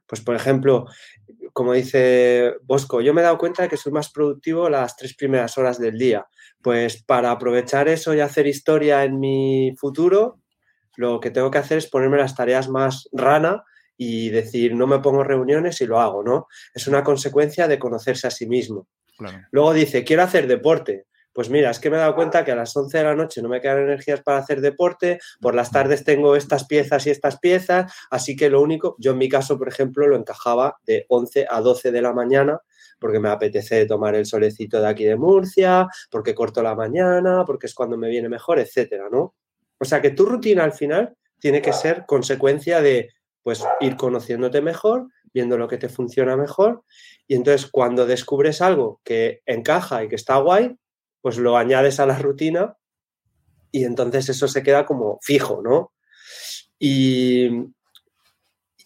pues 0.06 0.20
por 0.20 0.36
ejemplo, 0.36 0.86
como 1.52 1.72
dice 1.72 2.54
Bosco, 2.62 3.00
yo 3.00 3.14
me 3.14 3.20
he 3.20 3.24
dado 3.24 3.38
cuenta 3.38 3.62
de 3.62 3.68
que 3.68 3.76
soy 3.76 3.92
más 3.92 4.10
productivo 4.10 4.68
las 4.68 4.96
tres 4.96 5.14
primeras 5.14 5.56
horas 5.58 5.78
del 5.78 5.98
día. 5.98 6.26
Pues 6.62 7.02
para 7.02 7.30
aprovechar 7.30 7.88
eso 7.88 8.14
y 8.14 8.20
hacer 8.20 8.46
historia 8.46 9.04
en 9.04 9.20
mi 9.20 9.72
futuro, 9.76 10.40
lo 10.96 11.20
que 11.20 11.30
tengo 11.30 11.50
que 11.50 11.58
hacer 11.58 11.78
es 11.78 11.86
ponerme 11.88 12.18
las 12.18 12.34
tareas 12.34 12.68
más 12.68 13.08
rana 13.12 13.64
y 13.96 14.30
decir, 14.30 14.74
no 14.74 14.86
me 14.86 14.98
pongo 14.98 15.22
reuniones 15.22 15.80
y 15.80 15.86
lo 15.86 16.00
hago, 16.00 16.22
¿no? 16.24 16.48
Es 16.74 16.88
una 16.88 17.04
consecuencia 17.04 17.68
de 17.68 17.78
conocerse 17.78 18.26
a 18.26 18.30
sí 18.30 18.46
mismo. 18.46 18.88
Luego 19.50 19.72
dice, 19.72 20.04
quiero 20.04 20.22
hacer 20.22 20.46
deporte. 20.46 21.06
Pues 21.32 21.50
mira, 21.50 21.70
es 21.70 21.80
que 21.80 21.90
me 21.90 21.96
he 21.96 21.98
dado 21.98 22.14
cuenta 22.14 22.44
que 22.44 22.52
a 22.52 22.56
las 22.56 22.76
11 22.76 22.96
de 22.96 23.04
la 23.04 23.16
noche 23.16 23.42
no 23.42 23.48
me 23.48 23.60
quedan 23.60 23.80
energías 23.80 24.22
para 24.22 24.38
hacer 24.38 24.60
deporte, 24.60 25.18
por 25.40 25.56
las 25.56 25.72
tardes 25.72 26.04
tengo 26.04 26.36
estas 26.36 26.64
piezas 26.64 27.06
y 27.08 27.10
estas 27.10 27.40
piezas, 27.40 27.92
así 28.08 28.36
que 28.36 28.48
lo 28.48 28.60
único, 28.60 28.94
yo 29.00 29.12
en 29.12 29.18
mi 29.18 29.28
caso, 29.28 29.58
por 29.58 29.66
ejemplo, 29.66 30.06
lo 30.06 30.16
encajaba 30.16 30.76
de 30.86 31.06
11 31.08 31.46
a 31.50 31.60
12 31.60 31.90
de 31.90 32.02
la 32.02 32.12
mañana, 32.12 32.60
porque 33.00 33.18
me 33.18 33.30
apetece 33.30 33.84
tomar 33.86 34.14
el 34.14 34.26
solecito 34.26 34.80
de 34.80 34.86
aquí 34.86 35.04
de 35.04 35.16
Murcia, 35.16 35.88
porque 36.08 36.36
corto 36.36 36.62
la 36.62 36.76
mañana, 36.76 37.44
porque 37.44 37.66
es 37.66 37.74
cuando 37.74 37.96
me 37.96 38.08
viene 38.08 38.28
mejor, 38.28 38.60
etcétera, 38.60 39.08
¿no? 39.10 39.34
O 39.78 39.84
sea 39.84 40.00
que 40.00 40.10
tu 40.10 40.26
rutina 40.26 40.62
al 40.62 40.72
final 40.72 41.16
tiene 41.40 41.60
que 41.60 41.72
ser 41.72 42.04
consecuencia 42.06 42.80
de 42.80 43.10
pues 43.42 43.62
ir 43.80 43.96
conociéndote 43.96 44.62
mejor, 44.62 45.08
viendo 45.34 45.58
lo 45.58 45.68
que 45.68 45.76
te 45.76 45.88
funciona 45.88 46.36
mejor 46.36 46.84
y 47.26 47.34
entonces 47.34 47.68
cuando 47.70 48.06
descubres 48.06 48.62
algo 48.62 49.00
que 49.04 49.42
encaja 49.44 50.04
y 50.04 50.08
que 50.08 50.14
está 50.14 50.36
guay, 50.36 50.76
pues 51.20 51.36
lo 51.36 51.56
añades 51.56 51.98
a 52.00 52.06
la 52.06 52.18
rutina 52.18 52.76
y 53.72 53.84
entonces 53.84 54.28
eso 54.28 54.46
se 54.46 54.62
queda 54.62 54.86
como 54.86 55.18
fijo, 55.20 55.60
¿no? 55.62 55.92
Y, 56.78 57.48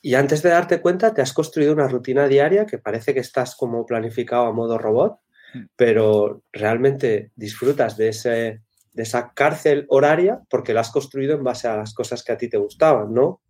y 0.00 0.14
antes 0.14 0.42
de 0.42 0.50
darte 0.50 0.80
cuenta 0.80 1.12
te 1.12 1.20
has 1.20 1.32
construido 1.32 1.74
una 1.74 1.88
rutina 1.88 2.26
diaria 2.26 2.64
que 2.64 2.78
parece 2.78 3.12
que 3.12 3.20
estás 3.20 3.54
como 3.54 3.84
planificado 3.84 4.46
a 4.46 4.52
modo 4.52 4.78
robot, 4.78 5.18
mm. 5.52 5.64
pero 5.76 6.42
realmente 6.52 7.32
disfrutas 7.36 7.96
de, 7.96 8.08
ese, 8.08 8.62
de 8.92 9.02
esa 9.02 9.32
cárcel 9.34 9.84
horaria 9.88 10.40
porque 10.48 10.72
la 10.72 10.80
has 10.80 10.90
construido 10.90 11.34
en 11.34 11.44
base 11.44 11.68
a 11.68 11.76
las 11.76 11.92
cosas 11.92 12.22
que 12.22 12.32
a 12.32 12.38
ti 12.38 12.48
te 12.48 12.56
gustaban, 12.56 13.12
¿no? 13.12 13.42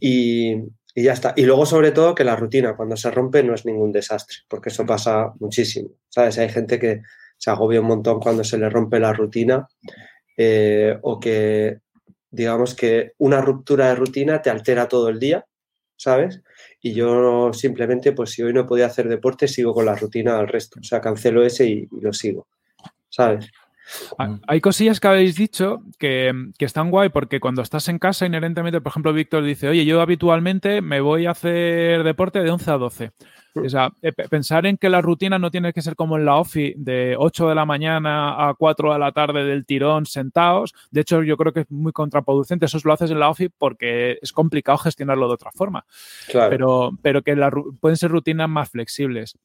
Y, 0.00 0.56
y 0.98 1.04
ya 1.04 1.12
está. 1.12 1.32
Y 1.36 1.44
luego, 1.44 1.64
sobre 1.64 1.92
todo, 1.92 2.12
que 2.12 2.24
la 2.24 2.34
rutina 2.34 2.74
cuando 2.74 2.96
se 2.96 3.08
rompe 3.12 3.44
no 3.44 3.54
es 3.54 3.64
ningún 3.64 3.92
desastre, 3.92 4.38
porque 4.48 4.70
eso 4.70 4.84
pasa 4.84 5.32
muchísimo. 5.38 5.90
¿Sabes? 6.08 6.38
Hay 6.38 6.48
gente 6.48 6.80
que 6.80 7.02
se 7.36 7.52
agobia 7.52 7.80
un 7.80 7.86
montón 7.86 8.18
cuando 8.18 8.42
se 8.42 8.58
le 8.58 8.68
rompe 8.68 8.98
la 8.98 9.12
rutina 9.12 9.68
eh, 10.36 10.98
o 11.02 11.20
que, 11.20 11.78
digamos 12.32 12.74
que 12.74 13.12
una 13.18 13.40
ruptura 13.40 13.90
de 13.90 13.94
rutina 13.94 14.42
te 14.42 14.50
altera 14.50 14.88
todo 14.88 15.08
el 15.08 15.20
día, 15.20 15.46
¿sabes? 15.96 16.42
Y 16.82 16.94
yo 16.94 17.52
simplemente, 17.52 18.10
pues 18.10 18.30
si 18.30 18.42
hoy 18.42 18.52
no 18.52 18.66
podía 18.66 18.86
hacer 18.86 19.08
deporte, 19.08 19.46
sigo 19.46 19.72
con 19.72 19.86
la 19.86 19.94
rutina 19.94 20.36
al 20.36 20.48
resto. 20.48 20.80
O 20.80 20.82
sea, 20.82 21.00
cancelo 21.00 21.44
ese 21.44 21.64
y 21.64 21.88
lo 21.92 22.12
sigo, 22.12 22.48
¿sabes? 23.08 23.48
Hay 24.46 24.60
cosillas 24.60 25.00
que 25.00 25.08
habéis 25.08 25.36
dicho 25.36 25.82
que, 25.98 26.32
están 26.58 26.90
guay 26.90 27.08
porque 27.08 27.40
cuando 27.40 27.62
estás 27.62 27.88
en 27.88 27.98
casa, 27.98 28.26
inherentemente, 28.26 28.80
por 28.80 28.90
ejemplo, 28.90 29.12
Víctor 29.12 29.44
dice, 29.44 29.68
oye, 29.68 29.84
yo 29.84 30.00
habitualmente 30.00 30.82
me 30.82 31.00
voy 31.00 31.26
a 31.26 31.30
hacer 31.30 32.02
deporte 32.04 32.42
de 32.42 32.50
11 32.50 32.70
a 32.70 32.78
12. 32.78 33.12
Mm. 33.54 33.66
O 33.66 33.68
sea, 33.68 33.90
eh, 34.02 34.12
pensar 34.12 34.66
en 34.66 34.76
que 34.76 34.88
la 34.88 35.00
rutina 35.00 35.38
no 35.38 35.50
tiene 35.50 35.72
que 35.72 35.82
ser 35.82 35.96
como 35.96 36.16
en 36.16 36.24
la 36.24 36.36
OFI 36.36 36.74
de 36.76 37.16
8 37.18 37.48
de 37.48 37.54
la 37.54 37.64
mañana 37.64 38.48
a 38.48 38.54
4 38.54 38.92
de 38.92 38.98
la 38.98 39.12
tarde 39.12 39.44
del 39.44 39.64
tirón 39.64 40.06
sentados. 40.06 40.74
De 40.90 41.00
hecho, 41.00 41.22
yo 41.22 41.36
creo 41.36 41.52
que 41.52 41.60
es 41.60 41.70
muy 41.70 41.92
contraproducente. 41.92 42.66
Eso 42.66 42.78
lo 42.84 42.92
haces 42.92 43.10
en 43.10 43.20
la 43.20 43.30
OFI 43.30 43.48
porque 43.48 44.18
es 44.20 44.32
complicado 44.32 44.78
gestionarlo 44.78 45.28
de 45.28 45.34
otra 45.34 45.50
forma. 45.52 45.84
Pero, 46.32 46.90
pero 47.02 47.22
que 47.22 47.36
pueden 47.80 47.96
ser 47.96 48.10
rutinas 48.10 48.48
más 48.48 48.70
flexibles. 48.70 49.38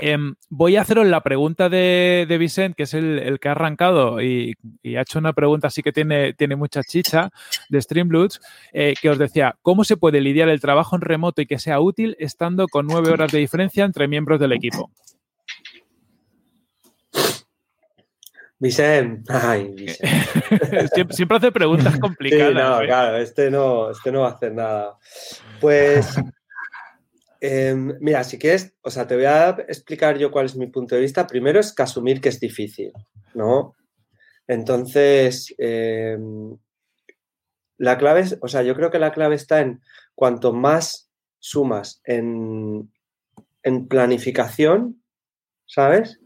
Em, 0.00 0.34
voy 0.48 0.76
a 0.76 0.82
haceros 0.82 1.06
la 1.06 1.22
pregunta 1.22 1.68
de, 1.68 2.26
de 2.28 2.38
Vicent, 2.38 2.76
que 2.76 2.84
es 2.84 2.94
el, 2.94 3.38
que 3.40 3.48
ha 3.48 3.52
arrancado 3.52 4.22
y, 4.22 4.54
ha 4.96 5.00
hecho 5.00 5.18
una 5.18 5.32
pregunta 5.32 5.68
así 5.68 5.82
que 5.82 5.92
tiene, 5.92 6.34
tiene 6.34 6.56
mucha 6.56 6.82
chicha 6.82 7.30
de 7.68 7.80
Streambloods, 7.80 8.40
eh, 8.72 8.94
que 9.00 9.10
os 9.10 9.18
decía, 9.18 9.56
¿cómo 9.62 9.84
se 9.84 9.96
puede 9.96 10.20
lidiar 10.20 10.48
el 10.48 10.60
trabajo 10.60 10.96
en 10.96 11.02
remoto 11.02 11.42
y 11.42 11.46
que 11.46 11.58
sea 11.58 11.80
útil 11.80 12.16
estando 12.18 12.68
con 12.68 12.86
nueve 12.86 13.10
horas 13.10 13.32
de 13.32 13.38
diferencia 13.38 13.84
entre 13.84 14.08
miembros 14.08 14.38
del 14.38 14.52
equipo? 14.52 14.90
Vicent, 18.60 19.28
ay, 19.30 19.72
Vicent. 19.76 21.12
siempre, 21.12 21.36
hace 21.36 21.52
preguntas 21.52 21.98
complicadas. 21.98 22.54
no, 22.54 22.82
¿eh? 22.82 22.86
claro, 22.86 23.16
este 23.18 23.50
no, 23.50 23.90
este 23.90 24.10
no 24.10 24.20
va 24.20 24.28
a 24.28 24.32
hacer 24.32 24.52
nada. 24.52 24.96
Pues 25.60 26.18
Em, 27.40 27.96
mira, 28.00 28.24
si 28.24 28.38
quieres, 28.38 28.74
o 28.82 28.90
sea, 28.90 29.06
te 29.06 29.14
voy 29.14 29.26
a 29.26 29.50
explicar 29.68 30.18
yo 30.18 30.30
cuál 30.30 30.46
es 30.46 30.56
mi 30.56 30.66
punto 30.66 30.94
de 30.94 31.02
vista. 31.02 31.26
Primero 31.26 31.60
es 31.60 31.72
que 31.72 31.82
asumir 31.82 32.20
que 32.20 32.30
es 32.30 32.40
difícil, 32.40 32.92
¿no? 33.34 33.76
Entonces, 34.46 35.54
em, 35.58 36.56
la 37.76 37.96
clave 37.98 38.20
es, 38.20 38.38
o 38.40 38.48
sea, 38.48 38.62
yo 38.62 38.74
creo 38.74 38.90
que 38.90 38.98
la 38.98 39.12
clave 39.12 39.36
está 39.36 39.60
en 39.60 39.80
cuanto 40.14 40.52
más 40.52 41.10
sumas 41.38 42.00
en, 42.04 42.90
planificación, 43.88 45.02
¿sabes? 45.66 46.18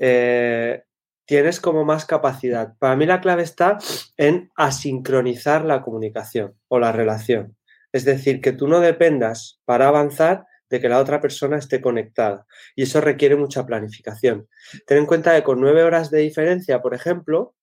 Eh, 0.00 0.84
tienes 1.26 1.60
como 1.60 1.84
más 1.84 2.06
capacidad. 2.06 2.76
Para 2.78 2.94
mí 2.94 3.04
la 3.04 3.20
clave 3.20 3.42
está 3.42 3.78
en 4.16 4.50
asincronizar 4.54 5.64
la 5.64 5.82
comunicación 5.82 6.54
o 6.68 6.78
la 6.78 6.92
relación. 6.92 7.57
Es 7.92 8.04
decir, 8.04 8.40
que 8.40 8.52
tú 8.52 8.68
no 8.68 8.80
dependas 8.80 9.60
para 9.64 9.88
avanzar 9.88 10.44
de 10.70 10.80
que 10.80 10.88
la 10.88 10.98
otra 10.98 11.20
persona 11.20 11.56
esté 11.56 11.80
conectada. 11.80 12.46
Y 12.76 12.82
eso 12.82 13.00
requiere 13.00 13.36
mucha 13.36 13.64
planificación. 13.64 14.48
Ten 14.86 14.98
en 14.98 15.06
cuenta 15.06 15.34
que 15.34 15.42
con 15.42 15.60
nueve 15.60 15.82
horas 15.82 16.10
de 16.10 16.20
diferencia, 16.20 16.82
por 16.82 16.94
ejemplo, 16.94 17.54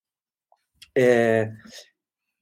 eh, 0.96 1.52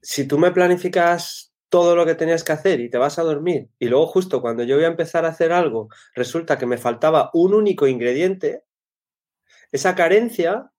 si 0.02 0.26
tú 0.28 0.38
me 0.38 0.52
planificas 0.52 1.54
todo 1.70 1.96
lo 1.96 2.06
que 2.06 2.14
tenías 2.14 2.44
que 2.44 2.52
hacer 2.52 2.80
y 2.82 2.90
te 2.90 3.00
vas 3.00 3.18
a 3.18 3.24
dormir 3.24 3.68
y 3.80 3.88
luego 3.88 4.06
justo 4.06 4.42
cuando 4.42 4.62
yo 4.64 4.76
voy 4.76 4.86
a 4.86 4.90
empezar 4.90 5.26
a 5.26 5.30
hacer 5.30 5.52
algo 5.52 5.90
resulta 6.14 6.60
que 6.60 6.68
me 6.68 6.78
faltaba 6.78 7.32
un 7.34 7.56
único 7.56 7.88
ingrediente, 7.88 8.64
esa 9.72 9.96
carencia 9.96 10.70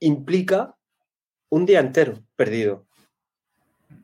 implica 0.00 0.74
un 1.50 1.66
día 1.66 1.78
entero 1.78 2.14
perdido. 2.34 2.84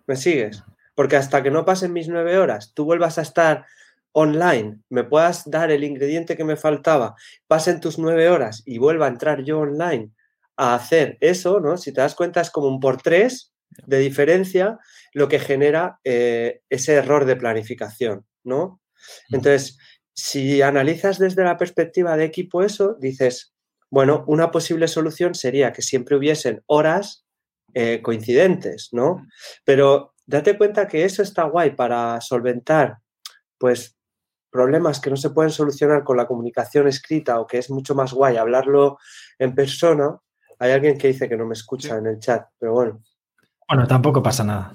¿Me 0.06 0.14
sigues? 0.14 0.62
Porque 0.94 1.16
hasta 1.16 1.42
que 1.42 1.50
no 1.50 1.64
pasen 1.64 1.92
mis 1.92 2.08
nueve 2.08 2.38
horas, 2.38 2.72
tú 2.74 2.84
vuelvas 2.84 3.18
a 3.18 3.22
estar 3.22 3.66
online, 4.12 4.78
me 4.90 5.04
puedas 5.04 5.50
dar 5.50 5.72
el 5.72 5.82
ingrediente 5.82 6.36
que 6.36 6.44
me 6.44 6.56
faltaba, 6.56 7.16
pasen 7.48 7.80
tus 7.80 7.98
nueve 7.98 8.28
horas 8.28 8.62
y 8.64 8.78
vuelva 8.78 9.06
a 9.06 9.08
entrar 9.08 9.42
yo 9.42 9.58
online 9.58 10.10
a 10.56 10.76
hacer 10.76 11.18
eso, 11.20 11.58
¿no? 11.58 11.76
Si 11.76 11.92
te 11.92 12.00
das 12.00 12.14
cuenta 12.14 12.40
es 12.40 12.50
como 12.50 12.68
un 12.68 12.78
por 12.78 13.02
tres 13.02 13.52
de 13.86 13.98
diferencia 13.98 14.78
lo 15.12 15.28
que 15.28 15.40
genera 15.40 15.98
eh, 16.04 16.60
ese 16.70 16.94
error 16.94 17.24
de 17.24 17.34
planificación, 17.34 18.24
¿no? 18.44 18.80
Entonces, 19.30 19.78
si 20.14 20.62
analizas 20.62 21.18
desde 21.18 21.42
la 21.42 21.56
perspectiva 21.56 22.16
de 22.16 22.24
equipo 22.24 22.62
eso, 22.62 22.96
dices, 23.00 23.52
bueno, 23.90 24.24
una 24.28 24.52
posible 24.52 24.86
solución 24.86 25.34
sería 25.34 25.72
que 25.72 25.82
siempre 25.82 26.16
hubiesen 26.16 26.62
horas 26.66 27.26
eh, 27.74 28.00
coincidentes, 28.02 28.90
¿no? 28.92 29.26
Pero 29.64 30.13
date 30.26 30.56
cuenta 30.56 30.88
que 30.88 31.04
eso 31.04 31.22
está 31.22 31.44
guay 31.44 31.70
para 31.74 32.20
solventar, 32.20 32.98
pues, 33.58 33.96
problemas 34.50 35.00
que 35.00 35.10
no 35.10 35.16
se 35.16 35.30
pueden 35.30 35.50
solucionar 35.50 36.04
con 36.04 36.16
la 36.16 36.26
comunicación 36.26 36.86
escrita 36.86 37.40
o 37.40 37.46
que 37.46 37.58
es 37.58 37.70
mucho 37.70 37.94
más 37.94 38.12
guay 38.12 38.36
hablarlo 38.36 38.98
en 39.38 39.54
persona. 39.54 40.16
Hay 40.60 40.70
alguien 40.70 40.96
que 40.96 41.08
dice 41.08 41.28
que 41.28 41.36
no 41.36 41.44
me 41.44 41.54
escucha 41.54 41.96
en 41.96 42.06
el 42.06 42.20
chat, 42.20 42.46
pero 42.58 42.72
bueno. 42.72 43.02
Bueno, 43.68 43.86
tampoco 43.86 44.22
pasa 44.22 44.44
nada. 44.44 44.72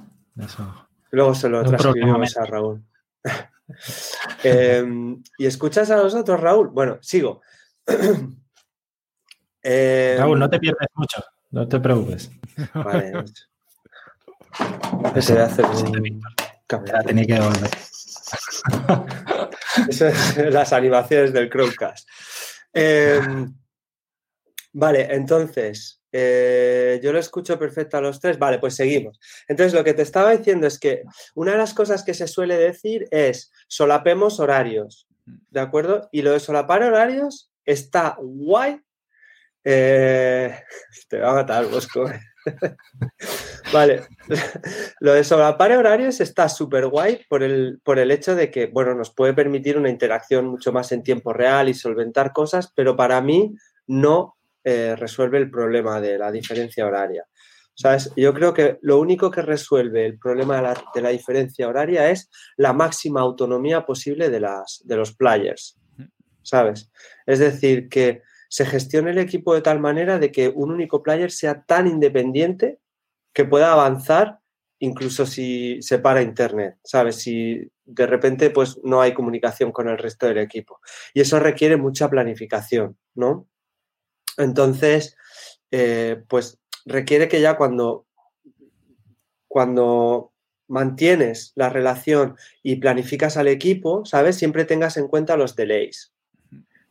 Luego 1.11 1.33
se 1.33 1.49
lo 1.49 1.63
transcribimos 1.63 2.37
a 2.37 2.45
Raúl. 2.45 2.83
Em, 4.43 5.21
¿Y 5.37 5.45
escuchas 5.45 5.91
a 5.91 5.97
nosotros, 5.97 6.39
Raúl? 6.39 6.69
Bueno, 6.69 6.97
sigo. 7.01 7.41
Raúl, 9.63 10.39
no 10.39 10.49
te 10.49 10.59
pierdes 10.59 10.87
mucho, 10.95 11.23
no 11.51 11.67
te 11.67 11.79
preocupes. 11.79 12.31
Vale. 12.73 13.25
Ese 15.15 15.39
hacer 15.39 15.65
Tenía 17.05 17.25
que 17.25 17.39
volver. 17.39 17.69
Eso 19.89 20.07
las 20.49 20.73
animaciones 20.73 21.33
del 21.33 21.49
Chromecast. 21.49 22.07
Em, 22.73 23.53
vale, 24.73 25.13
entonces, 25.13 26.01
eh, 26.11 26.99
yo 27.03 27.11
lo 27.11 27.19
escucho 27.19 27.57
perfecto 27.57 27.97
a 27.97 28.01
los 28.01 28.19
tres. 28.19 28.37
Vale, 28.37 28.59
pues 28.59 28.75
seguimos. 28.75 29.19
Entonces, 29.47 29.73
lo 29.73 29.83
que 29.83 29.93
te 29.93 30.01
estaba 30.01 30.31
diciendo 30.31 30.67
es 30.67 30.79
que 30.79 31.03
una 31.35 31.53
de 31.53 31.57
las 31.57 31.73
cosas 31.73 32.03
que 32.03 32.13
se 32.13 32.27
suele 32.27 32.57
decir 32.57 33.07
es 33.11 33.51
solapemos 33.67 34.39
horarios, 34.39 35.07
¿de 35.25 35.59
acuerdo? 35.59 36.09
Y 36.11 36.21
lo 36.21 36.31
de 36.31 36.39
solapar 36.39 36.83
horarios 36.83 37.51
está 37.65 38.15
guay. 38.19 38.81
Eh, 39.63 40.55
te 41.09 41.19
va 41.19 41.31
a 41.31 41.35
matar, 41.35 41.65
Bosco. 41.67 42.09
vale, 43.73 44.03
lo 44.99 45.13
de 45.13 45.23
solapar 45.23 45.71
horarios 45.71 46.19
está 46.21 46.49
súper 46.49 46.87
guay 46.87 47.21
por 47.29 47.43
el, 47.43 47.79
por 47.83 47.99
el 47.99 48.11
hecho 48.11 48.35
de 48.35 48.49
que, 48.49 48.67
bueno, 48.67 48.95
nos 48.95 49.13
puede 49.13 49.33
permitir 49.33 49.77
una 49.77 49.89
interacción 49.89 50.47
mucho 50.47 50.71
más 50.71 50.91
en 50.91 51.03
tiempo 51.03 51.33
real 51.33 51.69
y 51.69 51.73
solventar 51.73 52.33
cosas, 52.33 52.71
pero 52.75 52.95
para 52.95 53.21
mí 53.21 53.55
no 53.87 54.37
eh, 54.63 54.95
resuelve 54.97 55.37
el 55.37 55.49
problema 55.49 56.01
de 56.01 56.17
la 56.17 56.31
diferencia 56.31 56.85
horaria. 56.85 57.25
¿Sabes? 57.73 58.11
Yo 58.17 58.33
creo 58.33 58.53
que 58.53 58.77
lo 58.81 58.99
único 58.99 59.31
que 59.31 59.41
resuelve 59.41 60.05
el 60.05 60.19
problema 60.19 60.57
de 60.57 60.61
la, 60.63 60.83
de 60.93 61.01
la 61.01 61.09
diferencia 61.09 61.65
horaria 61.67 62.09
es 62.09 62.29
la 62.57 62.73
máxima 62.73 63.21
autonomía 63.21 63.85
posible 63.85 64.29
de, 64.29 64.41
las, 64.41 64.81
de 64.83 64.97
los 64.97 65.15
players. 65.15 65.79
¿Sabes? 66.41 66.91
Es 67.25 67.39
decir, 67.39 67.87
que 67.87 68.21
se 68.49 68.65
gestione 68.65 69.11
el 69.11 69.19
equipo 69.19 69.53
de 69.53 69.61
tal 69.61 69.79
manera 69.79 70.19
de 70.19 70.31
que 70.31 70.49
un 70.49 70.71
único 70.71 71.01
player 71.01 71.31
sea 71.31 71.63
tan 71.63 71.87
independiente 71.87 72.79
que 73.31 73.45
pueda 73.45 73.71
avanzar 73.71 74.39
incluso 74.79 75.25
si 75.25 75.81
se 75.81 75.99
para 75.99 76.21
internet, 76.21 76.77
¿sabes? 76.83 77.17
Si 77.17 77.69
de 77.85 78.07
repente 78.07 78.49
pues 78.49 78.79
no 78.83 79.01
hay 79.01 79.13
comunicación 79.13 79.71
con 79.71 79.87
el 79.87 79.97
resto 79.97 80.27
del 80.27 80.39
equipo. 80.39 80.79
Y 81.13 81.21
eso 81.21 81.39
requiere 81.39 81.77
mucha 81.77 82.09
planificación, 82.09 82.97
¿no? 83.13 83.47
Entonces, 84.37 85.15
eh, 85.71 86.23
pues 86.27 86.59
requiere 86.85 87.27
que 87.27 87.41
ya 87.41 87.57
cuando, 87.57 88.07
cuando 89.47 90.33
mantienes 90.67 91.51
la 91.55 91.69
relación 91.69 92.37
y 92.63 92.77
planificas 92.77 93.37
al 93.37 93.47
equipo, 93.47 94.05
¿sabes? 94.05 94.37
Siempre 94.37 94.65
tengas 94.65 94.97
en 94.97 95.07
cuenta 95.07 95.35
los 95.35 95.55
delays. 95.55 96.13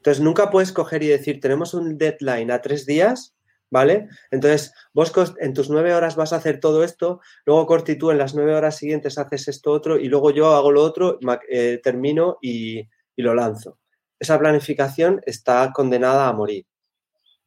Entonces, 0.09 0.25
nunca 0.25 0.49
puedes 0.49 0.73
coger 0.73 1.03
y 1.03 1.09
decir, 1.09 1.39
tenemos 1.39 1.75
un 1.75 1.99
deadline 1.99 2.51
a 2.51 2.63
tres 2.63 2.87
días, 2.87 3.37
¿vale? 3.71 4.09
Entonces, 4.31 4.73
vos 4.95 5.13
en 5.39 5.53
tus 5.53 5.69
nueve 5.69 5.93
horas 5.93 6.17
vas 6.17 6.33
a 6.33 6.37
hacer 6.37 6.61
todo 6.61 6.83
esto, 6.83 7.21
luego 7.45 7.67
Corti 7.67 7.97
tú 7.97 8.11
en 8.11 8.17
las 8.17 8.35
nueve 8.35 8.55
horas 8.55 8.79
siguientes 8.79 9.19
haces 9.19 9.49
esto 9.49 9.71
otro 9.71 9.99
y 9.99 10.09
luego 10.09 10.31
yo 10.31 10.55
hago 10.55 10.73
lo 10.73 10.83
otro, 10.83 11.19
eh, 11.51 11.79
termino 11.83 12.39
y, 12.41 12.89
lo 13.19 13.35
lanzo. 13.35 13.79
Esa 14.19 14.39
planificación 14.39 15.21
está 15.27 15.71
condenada 15.75 16.27
a 16.27 16.33
morir, 16.33 16.65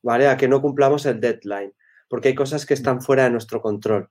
¿vale? 0.03 0.27
A 0.27 0.37
que 0.37 0.47
no 0.47 0.61
cumplamos 0.61 1.07
el 1.07 1.19
deadline, 1.19 1.73
porque 2.07 2.27
hay 2.27 2.35
cosas 2.35 2.67
que 2.67 2.75
están 2.75 3.01
fuera 3.01 3.23
de 3.23 3.31
nuestro 3.31 3.59
control. 3.59 4.07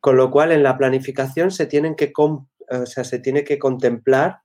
Con 0.00 0.16
lo 0.16 0.30
cual, 0.30 0.52
en 0.52 0.62
la 0.62 0.78
planificación 0.78 1.50
se 1.50 1.66
tienen 1.66 1.96
que, 1.96 2.12
o 2.14 2.46
sea, 2.86 3.02
se 3.02 3.18
tiene 3.18 3.42
que 3.42 3.58
contemplar 3.58 4.38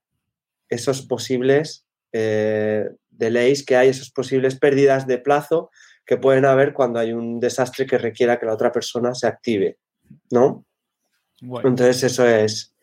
esos 0.68 1.02
posibles 1.02 1.86
eh, 2.16 2.88
delays 3.16 3.64
que 3.64 3.76
hay, 3.76 3.88
esas 3.88 4.10
posibles 4.10 4.58
pérdidas 4.58 5.06
de 5.06 5.18
plazo 5.18 5.70
que 6.06 6.16
pueden 6.16 6.44
haber 6.44 6.72
cuando 6.74 6.98
hay 6.98 7.12
un 7.12 7.40
desastre 7.40 7.86
que 7.86 7.98
requiera 7.98 8.38
que 8.38 8.46
la 8.46 8.54
otra 8.54 8.72
persona 8.72 9.14
se 9.14 9.26
active, 9.26 9.78
¿no? 10.30 10.66
Entonces 11.40 12.02
eso 12.04 12.26
es, 12.26 12.74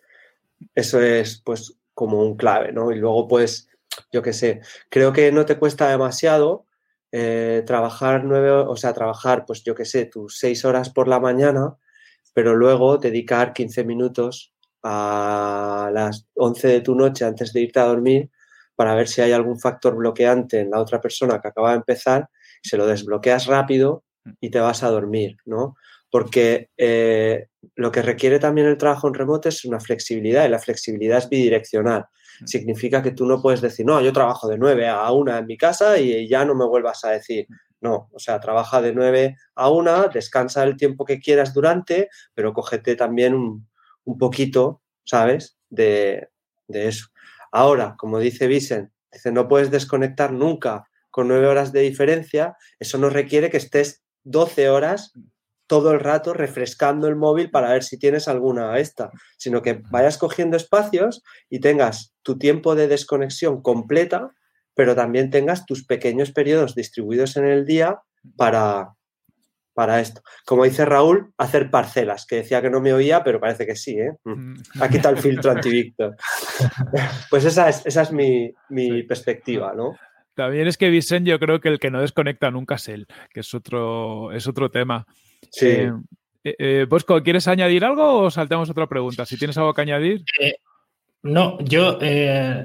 eso 0.75 1.01
es 1.01 1.41
pues 1.43 1.75
como 1.93 2.21
un 2.21 2.35
clave, 2.35 2.71
¿no? 2.71 2.91
Y 2.91 2.95
luego 2.95 3.27
pues, 3.27 3.67
yo 4.11 4.21
qué 4.21 4.33
sé, 4.33 4.61
creo 4.89 5.13
que 5.13 5.31
no 5.31 5.45
te 5.45 5.57
cuesta 5.57 5.89
demasiado 5.89 6.65
eh, 7.11 7.63
trabajar 7.65 8.23
nueve, 8.23 8.51
o 8.51 8.75
sea, 8.75 8.93
trabajar 8.93 9.45
pues 9.45 9.63
yo 9.63 9.75
qué 9.75 9.85
sé, 9.85 10.05
tus 10.05 10.37
seis 10.37 10.65
horas 10.65 10.89
por 10.89 11.07
la 11.07 11.19
mañana, 11.19 11.75
pero 12.33 12.55
luego 12.55 12.97
dedicar 12.97 13.53
15 13.53 13.83
minutos 13.83 14.53
a 14.83 15.91
las 15.93 16.27
11 16.35 16.67
de 16.67 16.81
tu 16.81 16.95
noche 16.95 17.25
antes 17.25 17.53
de 17.53 17.61
irte 17.61 17.79
a 17.79 17.85
dormir 17.85 18.31
para 18.81 18.95
ver 18.95 19.07
si 19.07 19.21
hay 19.21 19.31
algún 19.31 19.59
factor 19.59 19.95
bloqueante 19.95 20.61
en 20.61 20.71
la 20.71 20.79
otra 20.79 20.99
persona 20.99 21.39
que 21.39 21.49
acaba 21.49 21.69
de 21.69 21.75
empezar 21.75 22.27
se 22.63 22.77
lo 22.77 22.87
desbloqueas 22.87 23.45
rápido 23.45 24.05
y 24.39 24.49
te 24.49 24.59
vas 24.59 24.81
a 24.81 24.89
dormir, 24.89 25.37
¿no? 25.45 25.75
Porque 26.09 26.71
eh, 26.77 27.45
lo 27.75 27.91
que 27.91 28.01
requiere 28.01 28.39
también 28.39 28.65
el 28.65 28.79
trabajo 28.79 29.07
en 29.07 29.13
remoto 29.13 29.49
es 29.49 29.63
una 29.65 29.79
flexibilidad 29.79 30.45
y 30.47 30.49
la 30.49 30.57
flexibilidad 30.57 31.19
es 31.19 31.29
bidireccional. 31.29 32.07
Mm. 32.39 32.47
Significa 32.47 33.03
que 33.03 33.11
tú 33.11 33.27
no 33.27 33.39
puedes 33.39 33.61
decir, 33.61 33.85
no, 33.85 34.01
yo 34.01 34.11
trabajo 34.11 34.47
de 34.47 34.57
9 34.57 34.87
a 34.87 35.11
1 35.11 35.37
en 35.37 35.45
mi 35.45 35.57
casa 35.57 35.99
y 35.99 36.27
ya 36.27 36.43
no 36.43 36.55
me 36.55 36.65
vuelvas 36.65 37.05
a 37.05 37.11
decir. 37.11 37.45
Mm. 37.47 37.55
No, 37.81 38.09
o 38.11 38.17
sea, 38.17 38.39
trabaja 38.39 38.81
de 38.81 38.95
9 38.95 39.35
a 39.53 39.69
1, 39.69 40.07
descansa 40.09 40.63
el 40.63 40.75
tiempo 40.75 41.05
que 41.05 41.19
quieras 41.19 41.53
durante, 41.53 42.09
pero 42.33 42.51
cógete 42.51 42.95
también 42.95 43.35
un, 43.35 44.17
poquito, 44.17 44.81
¿sabes? 45.03 45.59
De, 45.69 46.29
de, 46.67 46.87
eso. 46.87 47.10
Ahora, 47.51 47.95
como 47.97 48.19
dice 48.19 48.47
Vicent, 48.47 48.91
dice, 49.11 49.31
no 49.31 49.47
puedes 49.47 49.71
desconectar 49.71 50.31
nunca 50.31 50.87
con 51.09 51.27
nueve 51.27 51.47
horas 51.47 51.71
de 51.73 51.81
diferencia, 51.81 52.55
eso 52.79 52.97
no 52.97 53.09
requiere 53.09 53.49
que 53.49 53.57
estés 53.57 54.01
12 54.23 54.69
horas 54.69 55.13
todo 55.67 55.91
el 55.93 55.99
rato 56.01 56.33
refrescando 56.33 57.07
el 57.07 57.15
móvil 57.15 57.49
para 57.49 57.71
ver 57.71 57.83
si 57.83 57.97
tienes 57.97 58.27
alguna 58.27 58.77
esta, 58.77 59.09
sino 59.37 59.61
que 59.61 59.81
vayas 59.89 60.17
cogiendo 60.17 60.57
espacios 60.57 61.23
y 61.49 61.59
tengas 61.59 62.13
tu 62.23 62.37
tiempo 62.37 62.75
de 62.75 62.89
desconexión 62.89 63.61
completa, 63.61 64.31
pero 64.73 64.95
también 64.95 65.29
tengas 65.29 65.65
tus 65.65 65.85
pequeños 65.85 66.31
periodos 66.31 66.75
distribuidos 66.75 67.37
en 67.37 67.45
el 67.45 67.65
día 67.65 68.01
para, 68.35 68.95
para 69.73 69.99
esto. 69.99 70.21
Como 70.45 70.63
dice 70.63 70.85
Raúl, 70.85 71.33
hacer 71.37 71.69
parcelas, 71.69 72.25
que 72.25 72.37
decía 72.37 72.61
que 72.61 72.69
no 72.69 72.81
me 72.81 72.93
oía, 72.93 73.23
pero 73.23 73.39
parece 73.39 73.65
que 73.65 73.75
sí. 73.75 73.99
¿eh? 73.99 74.13
Mm. 74.23 74.51
Mm. 74.53 74.63
Aquí 74.81 74.97
está 74.97 75.09
el 75.09 75.17
filtro 75.17 75.51
anti-Víctor. 75.51 76.15
Pues 77.29 77.45
esa 77.45 77.69
es, 77.69 77.85
esa 77.85 78.01
es 78.03 78.11
mi, 78.11 78.53
mi 78.69 79.03
perspectiva, 79.03 79.73
¿no? 79.75 79.97
También 80.33 80.67
es 80.67 80.77
que 80.77 80.89
Vicent 80.89 81.27
yo 81.27 81.39
creo 81.39 81.59
que 81.59 81.69
el 81.69 81.79
que 81.79 81.91
no 81.91 82.01
desconecta 82.01 82.49
nunca 82.51 82.75
es 82.75 82.87
él, 82.87 83.07
que 83.33 83.41
es 83.41 83.53
otro, 83.53 84.31
es 84.31 84.47
otro 84.47 84.71
tema. 84.71 85.05
Sí. 85.51 85.67
Eh, 85.67 85.91
eh, 86.43 86.55
eh, 86.57 86.85
Bosco, 86.89 87.21
¿quieres 87.21 87.47
añadir 87.47 87.85
algo 87.85 88.19
o 88.19 88.31
saltamos 88.31 88.69
otra 88.69 88.87
pregunta? 88.87 89.25
Si 89.25 89.37
tienes 89.37 89.57
algo 89.57 89.73
que 89.73 89.81
añadir. 89.81 90.23
No, 91.23 91.59
yo 91.59 91.99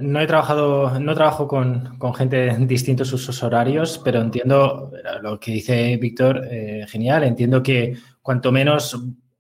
no 0.01 0.21
he 0.21 0.27
trabajado, 0.27 0.99
no 0.99 1.15
trabajo 1.15 1.47
con, 1.47 1.99
gente 2.15 2.37
de 2.37 2.67
distintos 2.67 3.13
usos 3.13 3.43
horarios, 3.43 4.01
pero 4.05 4.21
entiendo 4.21 4.91
lo 5.23 5.39
que 5.39 5.53
dice 5.53 5.97
Víctor, 5.99 6.43
genial. 6.89 7.25
Entiendo 7.25 7.63
que 7.63 7.97
cuanto 8.23 8.53
menos 8.53 8.99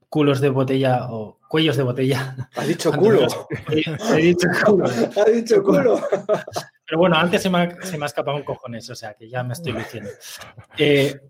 culos 0.08 0.40
de 0.40 0.48
botella 0.48 1.08
o 1.10 1.38
cuellos 1.48 1.76
de 1.76 1.82
botella. 1.82 2.48
Ha 2.56 2.64
dicho 2.64 2.92
culo. 2.98 3.26
He 3.68 4.16
dicho 4.16 4.48
culo. 4.64 4.84
Ha 5.16 5.30
dicho 5.30 5.62
culo. 5.62 6.00
Pero 6.86 7.00
bueno, 7.00 7.16
antes 7.16 7.42
se 7.42 7.50
me, 7.50 7.58
ha, 7.58 7.82
se 7.82 7.98
me 7.98 8.04
ha 8.04 8.06
escapado 8.06 8.36
un 8.36 8.44
cojones, 8.44 8.88
o 8.90 8.94
sea 8.94 9.14
que 9.14 9.28
ya 9.28 9.42
me 9.42 9.54
estoy 9.54 9.72
diciendo. 9.72 10.10
Eh, 10.78 11.20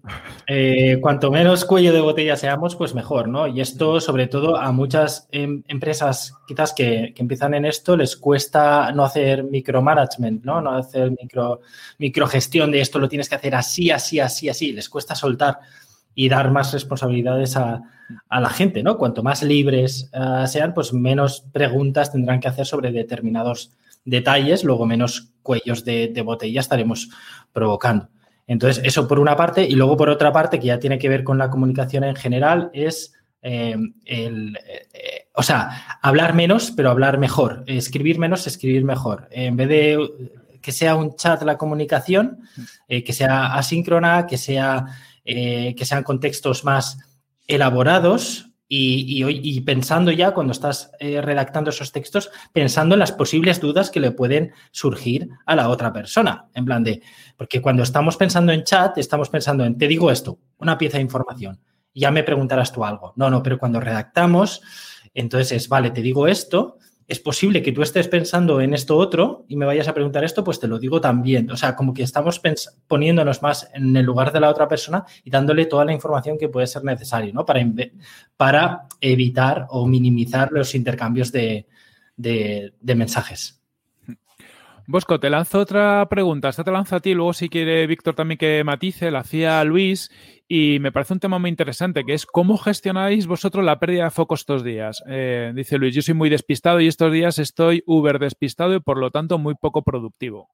eh, 0.46 0.98
cuanto 1.00 1.30
menos 1.30 1.64
cuello 1.64 1.94
de 1.94 2.00
botella 2.00 2.36
seamos, 2.36 2.76
pues 2.76 2.94
mejor, 2.94 3.28
¿no? 3.28 3.46
Y 3.46 3.62
esto, 3.62 4.00
sobre 4.00 4.26
todo, 4.26 4.58
a 4.58 4.70
muchas 4.72 5.28
em, 5.32 5.62
empresas 5.66 6.34
quizás 6.46 6.74
que, 6.74 7.14
empiezan 7.16 7.54
en 7.54 7.64
esto, 7.64 7.96
les 7.96 8.16
cuesta 8.16 8.92
no 8.92 9.04
hacer 9.04 9.44
micromanagement, 9.44 10.44
¿no? 10.44 10.60
No 10.60 10.72
hacer 10.72 11.10
micro, 11.10 11.62
microgestión 11.98 12.70
de 12.70 12.82
esto 12.82 12.98
lo 12.98 13.08
tienes 13.08 13.28
que 13.28 13.36
hacer 13.36 13.54
así, 13.54 13.90
así, 13.90 14.20
así, 14.20 14.50
así. 14.50 14.72
Les 14.72 14.90
cuesta 14.90 15.14
soltar 15.14 15.60
y 16.14 16.28
dar 16.28 16.50
más 16.50 16.72
responsabilidades 16.72 17.56
a, 17.56 17.80
la 18.30 18.50
gente, 18.50 18.82
¿no? 18.82 18.98
Cuanto 18.98 19.22
más 19.22 19.42
libres 19.42 20.10
eh, 20.12 20.46
sean, 20.46 20.74
pues 20.74 20.92
menos 20.92 21.44
preguntas 21.52 22.12
tendrán 22.12 22.40
que 22.40 22.48
hacer 22.48 22.64
sobre 22.64 22.92
determinados 22.92 23.72
detalles, 24.06 24.64
luego 24.64 24.86
menos 24.86 25.32
cuellos 25.42 25.84
de, 25.84 26.22
botella 26.24 26.60
estaremos 26.60 27.10
provocando. 27.52 28.08
Entonces, 28.46 28.82
eso 28.84 29.06
por 29.06 29.18
una 29.18 29.36
parte, 29.36 29.64
y 29.64 29.74
luego 29.74 29.96
por 29.96 30.08
otra 30.08 30.32
parte, 30.32 30.58
que 30.58 30.68
ya 30.68 30.78
tiene 30.78 30.98
que 30.98 31.08
ver 31.08 31.24
con 31.24 31.36
la 31.36 31.50
comunicación 31.50 32.04
en 32.04 32.14
general, 32.14 32.70
es 32.72 33.12
eh, 33.42 33.76
el, 34.04 34.56
eh, 34.56 35.28
o 35.34 35.42
sea, 35.42 35.98
hablar 36.00 36.34
menos, 36.34 36.72
pero 36.74 36.90
hablar 36.90 37.18
mejor. 37.18 37.64
Escribir 37.66 38.18
menos, 38.18 38.46
escribir 38.46 38.84
mejor. 38.84 39.28
En 39.30 39.56
vez 39.56 39.68
de 39.68 39.98
que 40.62 40.72
sea 40.72 40.96
un 40.96 41.14
chat 41.16 41.42
la 41.42 41.58
comunicación, 41.58 42.40
eh, 42.88 43.04
que 43.04 43.12
sea 43.12 43.54
asíncrona, 43.54 44.26
que, 44.26 44.38
sea, 44.38 44.86
que 45.24 45.84
sean 45.84 46.02
contextos 46.02 46.64
más 46.64 46.98
elaborados, 47.46 48.50
y, 48.68 49.24
y, 49.24 49.60
pensando 49.60 50.10
ya 50.10 50.32
cuando 50.32 50.52
estás 50.52 50.90
eh, 50.98 51.20
redactando 51.20 51.70
esos 51.70 51.92
textos, 51.92 52.30
pensando 52.52 52.96
en 52.96 52.98
las 52.98 53.12
posibles 53.12 53.60
dudas 53.60 53.90
que 53.90 54.00
le 54.00 54.10
pueden 54.10 54.52
surgir 54.72 55.28
a 55.44 55.54
la 55.54 55.68
otra 55.68 55.92
persona. 55.92 56.48
En 56.52 56.64
plan 56.64 56.82
de, 56.82 57.00
porque 57.36 57.62
cuando 57.62 57.84
estamos 57.84 58.16
pensando 58.16 58.52
en 58.52 58.64
chat, 58.64 58.98
estamos 58.98 59.28
pensando 59.28 59.64
en, 59.64 59.78
te 59.78 59.86
digo 59.86 60.10
esto, 60.10 60.40
una 60.58 60.76
pieza 60.76 60.98
de 60.98 61.04
información, 61.04 61.60
ya 61.94 62.10
me 62.10 62.24
preguntarás 62.24 62.72
tú 62.72 62.84
algo. 62.84 63.12
No, 63.14 63.30
no, 63.30 63.40
pero 63.42 63.58
cuando 63.58 63.78
redactamos, 63.78 64.62
entonces 65.14 65.52
es, 65.52 65.68
vale, 65.68 65.92
te 65.92 66.02
digo 66.02 66.26
esto, 66.26 66.78
es 67.08 67.20
posible 67.20 67.62
que 67.62 67.70
tú 67.70 67.82
estés 67.82 68.08
pensando 68.08 68.60
en 68.60 68.74
esto 68.74 68.96
otro 68.96 69.44
y 69.48 69.56
me 69.56 69.64
vayas 69.64 69.86
a 69.86 69.94
preguntar 69.94 70.24
esto, 70.24 70.42
pues 70.42 70.58
te 70.58 70.66
lo 70.66 70.78
digo 70.78 71.00
también. 71.00 71.50
O 71.50 71.56
sea, 71.56 71.76
como 71.76 71.94
que 71.94 72.02
estamos 72.02 72.40
poniéndonos 72.88 73.42
más 73.42 73.70
en 73.74 73.96
el 73.96 74.04
lugar 74.04 74.32
de 74.32 74.40
la 74.40 74.50
otra 74.50 74.66
persona 74.66 75.04
y 75.22 75.30
dándole 75.30 75.66
toda 75.66 75.84
la 75.84 75.92
información 75.92 76.36
que 76.36 76.48
puede 76.48 76.66
ser 76.66 76.82
necesario, 76.82 77.32
¿no? 77.32 77.44
Para, 78.36 78.88
evitar 79.00 79.66
o 79.70 79.86
minimizar 79.86 80.50
los 80.50 80.74
intercambios 80.74 81.30
de, 81.30 81.66
mensajes. 82.82 83.62
Bosco, 84.88 85.20
te 85.20 85.30
lanzo 85.30 85.60
otra 85.60 86.08
pregunta. 86.08 86.48
Esta 86.48 86.64
te 86.64 86.70
lanzo 86.72 86.96
a 86.96 87.00
ti, 87.00 87.14
luego 87.14 87.32
si 87.32 87.48
quiere 87.48 87.86
Víctor 87.86 88.14
también 88.14 88.38
que 88.38 88.64
matice, 88.64 89.10
la 89.10 89.20
hacía 89.20 89.62
Luis 89.64 90.10
y 90.48 90.78
me 90.80 90.92
parece 90.92 91.14
un 91.14 91.20
tema 91.20 91.38
muy 91.38 91.50
interesante, 91.50 92.04
que 92.04 92.14
es 92.14 92.24
cómo 92.24 92.56
gestionáis 92.56 93.26
vosotros 93.26 93.64
la 93.64 93.78
pérdida 93.78 94.04
de 94.04 94.10
foco 94.10 94.34
estos 94.34 94.62
días. 94.62 95.02
Eh, 95.08 95.52
dice 95.54 95.78
Luis, 95.78 95.94
yo 95.94 96.02
soy 96.02 96.14
muy 96.14 96.30
despistado 96.30 96.80
y 96.80 96.86
estos 96.86 97.12
días 97.12 97.38
estoy 97.38 97.82
uber 97.86 98.18
despistado 98.18 98.74
y 98.74 98.80
por 98.80 98.98
lo 98.98 99.10
tanto 99.10 99.38
muy 99.38 99.54
poco 99.54 99.82
productivo. 99.82 100.50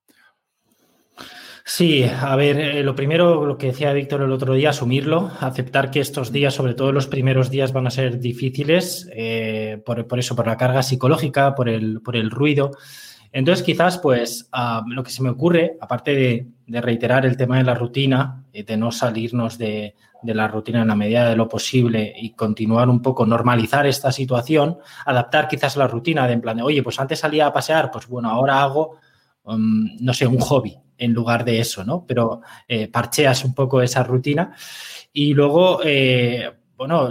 Sí, 1.64 2.04
a 2.04 2.34
ver, 2.34 2.58
eh, 2.58 2.82
lo 2.82 2.96
primero, 2.96 3.46
lo 3.46 3.56
que 3.56 3.68
decía 3.68 3.92
Víctor 3.92 4.22
el 4.22 4.32
otro 4.32 4.54
día, 4.54 4.70
asumirlo, 4.70 5.30
aceptar 5.38 5.92
que 5.92 6.00
estos 6.00 6.32
días, 6.32 6.54
sobre 6.54 6.74
todo 6.74 6.90
los 6.90 7.06
primeros 7.06 7.50
días, 7.50 7.72
van 7.72 7.86
a 7.86 7.90
ser 7.90 8.18
difíciles, 8.18 9.08
eh, 9.14 9.80
por, 9.86 10.08
por, 10.08 10.18
eso, 10.18 10.34
por 10.34 10.46
la 10.46 10.56
carga 10.56 10.82
psicológica, 10.82 11.54
por 11.54 11.68
el, 11.68 12.00
por 12.00 12.16
el 12.16 12.30
ruido. 12.30 12.72
Entonces, 13.32 13.64
quizás, 13.64 13.98
pues, 13.98 14.48
ah, 14.52 14.84
lo 14.86 15.02
que 15.02 15.10
se 15.10 15.22
me 15.22 15.30
ocurre, 15.30 15.76
aparte 15.80 16.14
de, 16.14 16.46
reiterar 16.80 17.26
el 17.26 17.36
tema 17.36 17.58
de 17.58 17.64
la 17.64 17.74
rutina, 17.74 18.44
de 18.52 18.76
no 18.76 18.92
salirnos 18.92 19.58
de, 19.58 19.94
la 20.22 20.48
rutina 20.48 20.82
en 20.82 20.88
la 20.88 20.94
medida 20.94 21.28
de 21.28 21.36
lo 21.36 21.48
posible 21.48 22.14
y 22.16 22.30
continuar 22.34 22.88
un 22.88 23.02
poco, 23.02 23.26
normalizar 23.26 23.86
esta 23.86 24.12
situación, 24.12 24.78
adaptar 25.04 25.48
quizás 25.48 25.76
la 25.76 25.88
rutina 25.88 26.26
de 26.26 26.34
en 26.34 26.40
plan 26.40 26.56
de, 26.56 26.62
oye, 26.62 26.82
pues 26.82 27.00
antes 27.00 27.18
salía 27.18 27.46
a 27.46 27.52
pasear, 27.52 27.90
pues 27.90 28.06
bueno, 28.06 28.30
ahora 28.30 28.62
hago, 28.62 28.98
um, 29.44 29.96
no 30.00 30.14
sé, 30.14 30.26
un 30.26 30.38
hobby 30.38 30.78
en 30.96 31.12
lugar 31.12 31.44
de 31.44 31.58
eso, 31.58 31.84
¿no? 31.84 32.06
Pero 32.06 32.40
eh, 32.68 32.88
parcheas 32.88 33.44
un 33.44 33.54
poco 33.54 33.82
esa 33.82 34.02
rutina 34.04 34.54
y 35.12 35.34
luego, 35.34 35.80
eh, 35.84 36.50
bueno, 36.76 37.10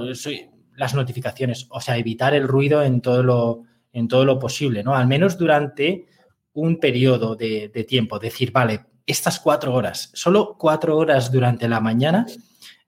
las 0.75 0.95
notificaciones, 0.95 1.67
o 1.69 1.81
sea, 1.81 1.97
evitar 1.97 2.33
el 2.33 2.47
ruido 2.47 2.81
en 2.81 3.01
todo 3.01 3.21
lo 3.21 3.63
en 3.93 4.07
todo 4.07 4.25
lo 4.25 4.39
posible, 4.39 4.83
¿no? 4.83 4.95
Al 4.95 5.07
menos 5.07 5.37
durante 5.37 6.05
un 6.53 6.79
periodo 6.79 7.35
de, 7.35 7.69
tiempo. 7.87 8.19
Decir, 8.19 8.51
vale, 8.51 8.85
estas 9.05 9.39
cuatro 9.39 9.73
horas, 9.73 10.11
solo 10.13 10.55
cuatro 10.57 10.97
horas 10.97 11.31
durante 11.31 11.67
la 11.67 11.79
mañana, 11.79 12.25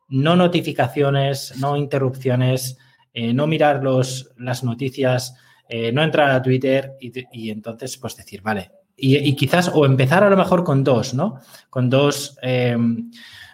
no 0.10 0.36
notificaciones, 0.36 1.58
no 1.58 1.76
interrupciones, 1.76 2.78
eh, 3.14 3.34
no 3.34 3.48
mirar 3.48 3.84
los, 3.84 4.32
las 4.38 4.64
noticias, 4.64 5.36
eh, 5.68 5.92
no 5.92 6.04
entrar 6.04 6.30
a 6.32 6.42
Twitter 6.42 6.94
y, 7.00 7.50
entonces 7.50 7.98
pues 7.98 8.16
decir, 8.16 8.42
vale, 8.42 8.72
y, 8.96 9.34
quizás 9.36 9.72
o 9.74 9.86
empezar 9.86 10.24
a 10.24 10.30
lo 10.30 10.38
mejor 10.38 10.64
con 10.64 10.84
dos, 10.84 11.14
¿no? 11.14 11.40
Con 11.70 11.90
dos, 11.90 12.38
em, 12.42 13.12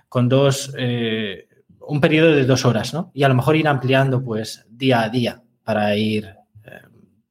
con 0.10 0.28
dos, 0.28 0.74
eh, 0.78 1.48
un 1.88 2.02
periodo 2.02 2.32
de 2.32 2.46
dos 2.46 2.66
horas, 2.66 2.94
¿no? 2.94 3.12
Y 3.14 3.24
a 3.24 3.30
lo 3.30 3.36
mejor 3.36 3.56
ir 3.56 3.68
ampliando 3.68 4.24
pues 4.24 4.66
día 4.70 5.04
a 5.04 5.10
día 5.10 5.42
para 5.64 5.96
ir 5.96 6.39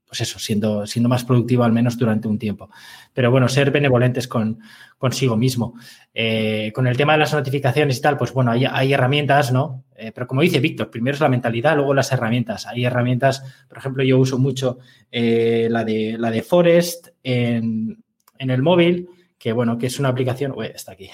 pues 0.08 0.22
eso, 0.22 0.38
siendo, 0.38 0.86
siendo 0.86 1.08
más 1.08 1.22
productivo 1.22 1.64
al 1.64 1.72
menos 1.72 1.98
durante 1.98 2.28
un 2.28 2.38
tiempo. 2.38 2.70
Pero 3.12 3.30
bueno, 3.30 3.46
ser 3.48 3.70
benevolentes 3.70 4.26
con, 4.26 4.58
consigo 4.96 5.36
mismo. 5.36 5.74
Eh, 6.14 6.72
con 6.74 6.86
el 6.86 6.96
tema 6.96 7.12
de 7.12 7.18
las 7.18 7.34
notificaciones 7.34 7.98
y 7.98 8.00
tal, 8.00 8.16
pues 8.16 8.32
bueno, 8.32 8.50
hay, 8.50 8.92
herramientas, 8.92 9.52
¿no? 9.52 9.84
Eh, 9.94 10.10
pero 10.14 10.26
como 10.26 10.40
dice 10.40 10.60
Víctor, 10.60 10.90
primero 10.90 11.14
es 11.14 11.20
la 11.20 11.28
mentalidad, 11.28 11.76
luego 11.76 11.92
las 11.92 12.10
herramientas. 12.10 12.66
Hay 12.66 12.86
herramientas, 12.86 13.42
por 13.68 13.78
ejemplo, 13.78 14.02
yo 14.02 14.18
uso 14.18 14.38
mucho 14.38 14.78
eh, 15.12 15.68
la, 15.70 15.84
de, 15.84 16.16
la 16.18 16.30
de 16.30 16.42
Forest 16.42 17.08
en, 17.22 18.02
en, 18.38 18.50
el 18.50 18.62
móvil, 18.62 19.10
que 19.38 19.52
bueno, 19.52 19.76
que 19.76 19.88
es 19.88 19.98
una 19.98 20.08
aplicación, 20.08 20.54
uy, 20.56 20.68
está 20.74 20.92
aquí, 20.92 21.10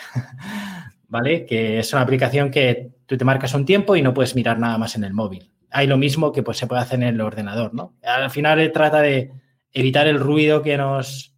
¿vale? 1.08 1.44
Que 1.44 1.80
es 1.80 1.92
una 1.92 2.02
aplicación 2.02 2.48
que 2.52 2.90
tú 3.06 3.16
te 3.16 3.24
marcas 3.24 3.54
un 3.54 3.66
tiempo 3.66 3.96
y 3.96 4.02
no 4.02 4.14
puedes 4.14 4.36
mirar 4.36 4.60
nada 4.60 4.78
más 4.78 4.94
en 4.94 5.02
el 5.02 5.14
móvil 5.14 5.50
hay 5.76 5.88
lo 5.88 5.98
mismo 5.98 6.30
que 6.30 6.44
pues, 6.44 6.56
se 6.56 6.68
puede 6.68 6.82
hacer 6.82 7.02
en 7.02 7.08
el 7.08 7.20
ordenador, 7.20 7.74
¿no? 7.74 7.96
Al 8.04 8.30
final 8.30 8.70
trata 8.72 9.00
de 9.00 9.32
evitar 9.72 10.06
el 10.06 10.20
ruido 10.20 10.62
que 10.62 10.76
nos, 10.76 11.34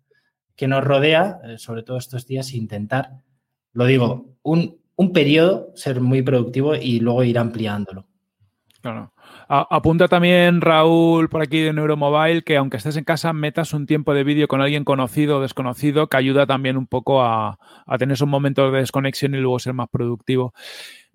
que 0.55 0.69
nos 0.69 0.85
rodea, 0.85 1.41
eh, 1.43 1.57
sobre 1.57 1.83
todo 1.83 1.97
estos 1.97 2.27
días, 2.27 2.53
e 2.53 2.59
intentar, 2.59 3.23
lo 3.73 3.87
digo, 3.87 4.37
un, 4.43 4.79
un 4.95 5.13
periodo, 5.15 5.73
ser 5.75 6.03
muy 6.03 6.21
productivo 6.21 6.75
y 6.75 7.01
luego 7.01 7.25
ir 7.25 7.39
ampliándolo. 7.39 8.07
Claro. 8.83 9.11
Apunta 9.49 10.09
también 10.09 10.61
Raúl 10.61 11.29
por 11.29 11.43
aquí 11.43 11.61
de 11.61 11.73
Neuromobile 11.73 12.43
que 12.43 12.57
aunque 12.57 12.79
estés 12.79 12.97
en 12.97 13.05
casa 13.05 13.33
metas 13.33 13.73
un 13.73 13.87
tiempo 13.87 14.13
de 14.15 14.25
vídeo 14.25 14.49
con 14.49 14.61
alguien 14.61 14.85
conocido 14.85 15.39
o 15.39 15.41
desconocido 15.41 16.09
que 16.09 16.17
ayuda 16.17 16.47
también 16.47 16.77
un 16.77 16.87
poco 16.87 17.23
a, 17.23 17.59
a 17.87 17.99
tener 17.99 18.15
esos 18.15 18.29
momentos 18.29 18.73
de 18.73 18.79
desconexión 18.79 19.35
y 19.35 19.39
luego 19.39 19.59
ser 19.59 19.75
más 19.75 19.89
productivo. 19.89 20.53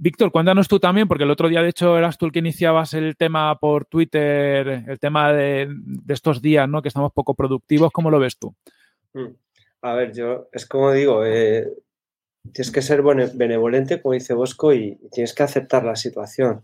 Víctor, 0.03 0.31
cuéntanos 0.31 0.67
tú 0.67 0.79
también, 0.79 1.07
porque 1.07 1.25
el 1.25 1.29
otro 1.29 1.47
día, 1.47 1.61
de 1.61 1.69
hecho, 1.69 1.95
eras 1.95 2.17
tú 2.17 2.25
el 2.25 2.31
que 2.31 2.39
iniciabas 2.39 2.95
el 2.95 3.15
tema 3.15 3.59
por 3.59 3.85
Twitter, 3.85 4.83
el 4.87 4.99
tema 4.99 5.31
de, 5.31 5.69
estos 6.07 6.41
días, 6.41 6.67
¿no? 6.67 6.81
Que 6.81 6.87
estamos 6.87 7.11
poco 7.13 7.35
productivos. 7.35 7.91
¿Cómo 7.91 8.09
lo 8.09 8.17
ves 8.17 8.35
tú? 8.39 8.55
Mm. 9.13 9.27
A 9.83 9.93
ver, 9.93 10.11
yo, 10.11 10.49
es 10.53 10.65
como 10.65 10.91
digo, 10.91 11.23
eh, 11.23 11.67
tienes 12.51 12.71
que 12.71 12.81
ser 12.81 13.03
benevolente, 13.03 14.01
como 14.01 14.13
dice 14.13 14.33
Bosco, 14.33 14.73
y, 14.73 14.97
tienes 15.11 15.35
que 15.35 15.43
aceptar 15.43 15.83
la 15.83 15.95
situación. 15.95 16.63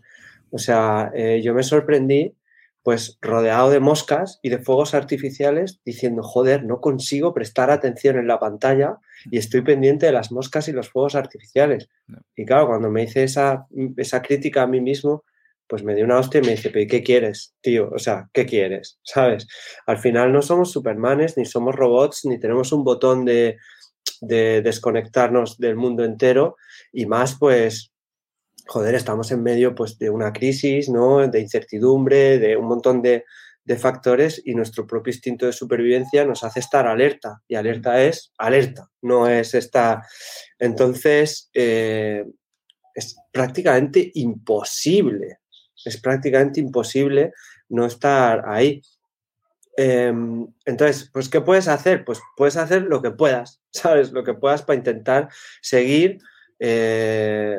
O 0.50 0.58
sea, 0.58 1.10
eh, 1.14 1.40
yo 1.42 1.54
me 1.54 1.62
sorprendí 1.62 2.34
pues 2.82 3.18
rodeado 3.20 3.68
de 3.68 3.80
moscas 3.80 4.38
y 4.42 4.48
de 4.48 4.60
fuegos 4.60 4.94
artificiales, 4.94 5.78
diciendo, 5.84 6.22
joder, 6.22 6.64
no 6.64 6.80
consigo 6.80 7.34
prestar 7.34 7.70
atención 7.70 8.16
en 8.16 8.26
la 8.26 8.38
pantalla 8.38 8.96
y 9.30 9.36
estoy 9.36 9.60
pendiente 9.60 10.06
de 10.06 10.12
las 10.12 10.32
moscas 10.32 10.68
y 10.68 10.72
los 10.72 10.88
fuegos 10.88 11.14
artificiales. 11.14 11.90
Y 12.34 12.46
claro, 12.46 12.68
cuando 12.68 12.88
me 12.90 13.02
hice 13.02 13.24
esa, 13.24 13.66
esa 13.98 14.22
crítica 14.22 14.62
a 14.62 14.66
mí 14.66 14.80
mismo, 14.80 15.24
pues 15.66 15.84
me 15.84 15.94
dio 15.94 16.06
una 16.06 16.18
hostia 16.18 16.38
y 16.38 16.44
me 16.44 16.52
dice, 16.52 16.70
¿pero 16.70 16.88
qué 16.88 17.02
quieres, 17.02 17.54
tío? 17.60 17.90
O 17.94 17.98
sea, 17.98 18.30
¿qué 18.32 18.46
quieres? 18.46 18.98
¿Sabes? 19.02 19.46
Al 19.86 19.98
final 19.98 20.32
no 20.32 20.40
somos 20.40 20.72
supermanes, 20.72 21.36
ni 21.36 21.44
somos 21.44 21.74
robots, 21.74 22.24
ni 22.24 22.40
tenemos 22.40 22.72
un 22.72 22.84
botón 22.84 23.26
de, 23.26 23.58
de 24.22 24.62
desconectarnos 24.62 25.58
del 25.58 25.76
mundo 25.76 26.04
entero 26.04 26.56
y 26.90 27.04
más, 27.04 27.36
pues, 27.38 27.92
joder, 28.68 28.94
estamos 28.94 29.30
en 29.32 29.42
medio 29.42 29.74
pues, 29.74 29.98
de 29.98 30.10
una 30.10 30.32
crisis, 30.32 30.88
¿no? 30.90 31.26
De 31.26 31.40
incertidumbre, 31.40 32.38
de 32.38 32.56
un 32.56 32.66
montón 32.66 33.02
de, 33.02 33.24
factores 33.78 34.40
y 34.46 34.54
nuestro 34.54 34.86
propio 34.86 35.12
instinto 35.12 35.44
de 35.44 35.52
supervivencia 35.52 36.24
nos 36.24 36.42
hace 36.42 36.60
estar 36.60 36.86
alerta. 36.86 37.42
Y 37.46 37.54
alerta 37.54 38.02
es 38.02 38.32
alerta, 38.38 38.88
no 39.02 39.28
es 39.28 39.52
esta. 39.52 40.06
Entonces, 40.58 41.50
eh, 41.52 42.24
es 42.94 43.14
prácticamente 43.30 44.10
imposible, 44.14 45.40
es 45.84 46.00
prácticamente 46.00 46.60
imposible 46.60 47.34
no 47.68 47.84
estar 47.84 48.42
ahí. 48.48 48.80
Em, 49.76 50.46
entonces, 50.64 51.10
pues, 51.12 51.28
¿qué 51.28 51.42
puedes 51.42 51.68
hacer? 51.68 52.06
Pues 52.06 52.20
puedes 52.38 52.56
hacer 52.56 52.84
lo 52.84 53.02
que 53.02 53.10
puedas, 53.10 53.60
¿sabes? 53.70 54.12
Lo 54.12 54.24
que 54.24 54.32
puedas 54.32 54.62
para 54.62 54.78
intentar 54.78 55.28
seguir 55.60 56.20
eh, 56.58 57.58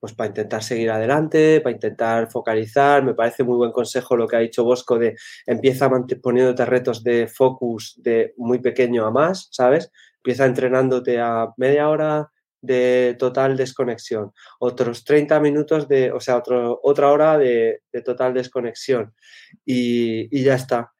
pues 0.00 0.14
para 0.14 0.28
intentar 0.28 0.62
seguir 0.62 0.90
adelante, 0.90 1.60
para 1.60 1.74
intentar 1.74 2.30
focalizar. 2.30 3.02
Me 3.02 3.14
parece 3.14 3.44
muy 3.44 3.56
buen 3.56 3.72
consejo 3.72 4.16
lo 4.16 4.26
que 4.26 4.36
ha 4.36 4.40
dicho 4.40 4.64
Bosco 4.64 4.98
de 4.98 5.16
empieza 5.46 5.90
poniéndote 6.22 6.64
retos 6.64 7.02
de 7.02 7.28
focus 7.28 7.94
de 8.02 8.34
muy 8.36 8.60
pequeño 8.60 9.06
a 9.06 9.10
más, 9.10 9.48
¿sabes? 9.50 9.90
Empieza 10.16 10.46
entrenándote 10.46 11.20
a 11.20 11.48
media 11.56 11.88
hora 11.88 12.30
de 12.60 13.16
total 13.18 13.56
desconexión, 13.56 14.32
otros 14.58 15.04
30 15.04 15.38
minutos 15.40 15.86
de, 15.88 16.10
o 16.10 16.20
sea, 16.20 16.36
otro, 16.36 16.80
otra 16.82 17.12
hora 17.12 17.38
de, 17.38 17.82
total 18.04 18.34
desconexión 18.34 19.14
y, 19.64 20.36
y 20.36 20.42
ya 20.42 20.54
está. 20.54 20.92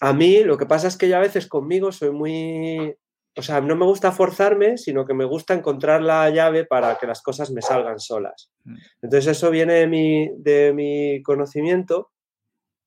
A 0.00 0.12
mí 0.12 0.42
lo 0.44 0.56
que 0.56 0.66
pasa 0.66 0.88
es 0.88 0.96
que 0.96 1.08
ya 1.08 1.18
a 1.18 1.22
veces 1.22 1.46
conmigo 1.46 1.92
soy 1.92 2.10
muy, 2.10 2.96
o 3.40 3.42
sea, 3.42 3.62
no 3.62 3.74
me 3.74 3.86
gusta 3.86 4.12
forzarme, 4.12 4.76
sino 4.76 5.06
que 5.06 5.14
me 5.14 5.24
gusta 5.24 5.54
encontrar 5.54 6.02
la 6.02 6.28
llave 6.28 6.66
para 6.66 6.98
que 6.98 7.06
las 7.06 7.22
cosas 7.22 7.50
me 7.50 7.62
salgan 7.62 7.98
solas. 7.98 8.52
Mm. 8.64 8.76
Entonces 9.00 9.36
eso 9.38 9.50
viene 9.50 9.72
de 9.74 9.86
mi, 9.86 10.30
de 10.36 10.74
mi 10.74 11.22
conocimiento. 11.22 12.10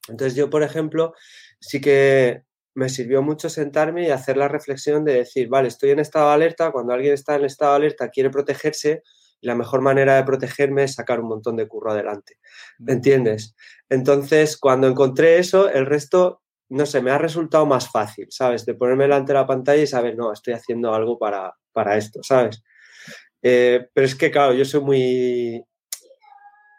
Entonces 0.08 0.36
yo, 0.36 0.52
por 0.52 0.62
ejemplo, 0.62 1.14
sí 1.60 1.82
que 1.82 2.44
me 2.76 2.88
sirvió 2.90 3.24
mucho 3.24 3.50
sentarme 3.50 4.08
y 4.08 4.12
hacer 4.12 4.38
la 4.38 4.48
reflexión 4.48 5.04
de 5.06 5.16
decir, 5.16 5.50
vale, 5.50 5.70
estoy 5.70 5.90
en 5.90 6.00
estado 6.00 6.28
de 6.28 6.36
alerta, 6.36 6.72
cuando 6.72 6.94
alguien 6.94 7.16
está 7.16 7.36
en 7.36 7.46
estado 7.46 7.72
de 7.72 7.78
alerta 7.78 8.10
quiere 8.10 8.30
protegerse, 8.30 9.02
la 9.42 9.56
mejor 9.56 9.82
manera 9.82 10.16
de 10.16 10.24
protegerme 10.24 10.84
es 10.84 10.94
sacar 10.94 11.20
un 11.20 11.30
montón 11.30 11.56
de 11.56 11.68
curro 11.68 11.94
adelante. 11.94 12.38
Mm. 12.78 12.92
¿Entiendes? 12.92 13.56
Entonces, 13.90 14.56
cuando 14.56 14.88
encontré 14.88 15.40
eso, 15.40 15.68
el 15.68 15.88
resto 15.88 16.43
no 16.74 16.86
sé, 16.86 17.02
me 17.02 17.12
ha 17.12 17.18
resultado 17.18 17.66
más 17.66 17.90
fácil, 17.92 18.28
¿sabes? 18.30 18.66
De 18.66 18.74
ponerme 18.74 19.04
delante 19.04 19.32
de 19.32 19.40
la 19.40 19.48
pantalla 19.48 19.82
y 19.82 19.88
saber, 19.88 20.18
no, 20.18 20.34
estoy 20.34 20.54
haciendo 20.54 20.94
algo 20.94 21.20
para, 21.20 21.54
para 21.72 21.98
esto, 21.98 22.22
¿sabes? 22.24 22.64
Eh, 23.44 23.88
pero 23.94 24.06
es 24.06 24.16
que, 24.16 24.32
claro, 24.32 24.54
yo 24.54 24.66
soy 24.66 24.82
muy, 24.82 25.66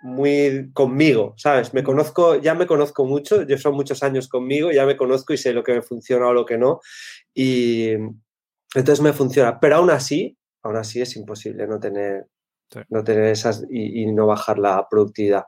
muy 0.03 0.73
conmigo, 0.73 1.35
¿sabes? 1.37 1.73
Me 1.75 1.85
conozco, 1.85 2.41
ya 2.41 2.55
me 2.55 2.67
conozco 2.67 3.05
mucho, 3.05 3.43
yo 3.43 3.57
son 3.57 3.75
muchos 3.75 4.03
años 4.03 4.29
conmigo, 4.29 4.73
ya 4.73 4.85
me 4.85 4.97
conozco 4.97 5.33
y 5.33 5.37
sé 5.37 5.53
lo 5.53 5.63
que 5.63 5.75
me 5.75 5.83
funciona 5.83 6.27
o 6.27 6.35
lo 6.35 6.45
que 6.45 6.59
no. 6.59 6.81
Y 7.33 7.91
entonces 8.75 9.01
me 9.01 9.13
funciona. 9.13 9.61
Pero 9.61 9.77
aún 9.77 9.91
así, 9.91 10.37
aún 10.63 10.77
así 10.77 11.01
es 11.01 11.15
imposible 11.17 11.67
no 11.67 11.79
tener, 11.79 12.27
no 12.89 13.05
tener 13.05 13.27
esas 13.27 13.65
y, 13.71 14.07
no 14.07 14.27
bajar 14.27 14.59
la 14.59 14.89
productividad. 14.91 15.45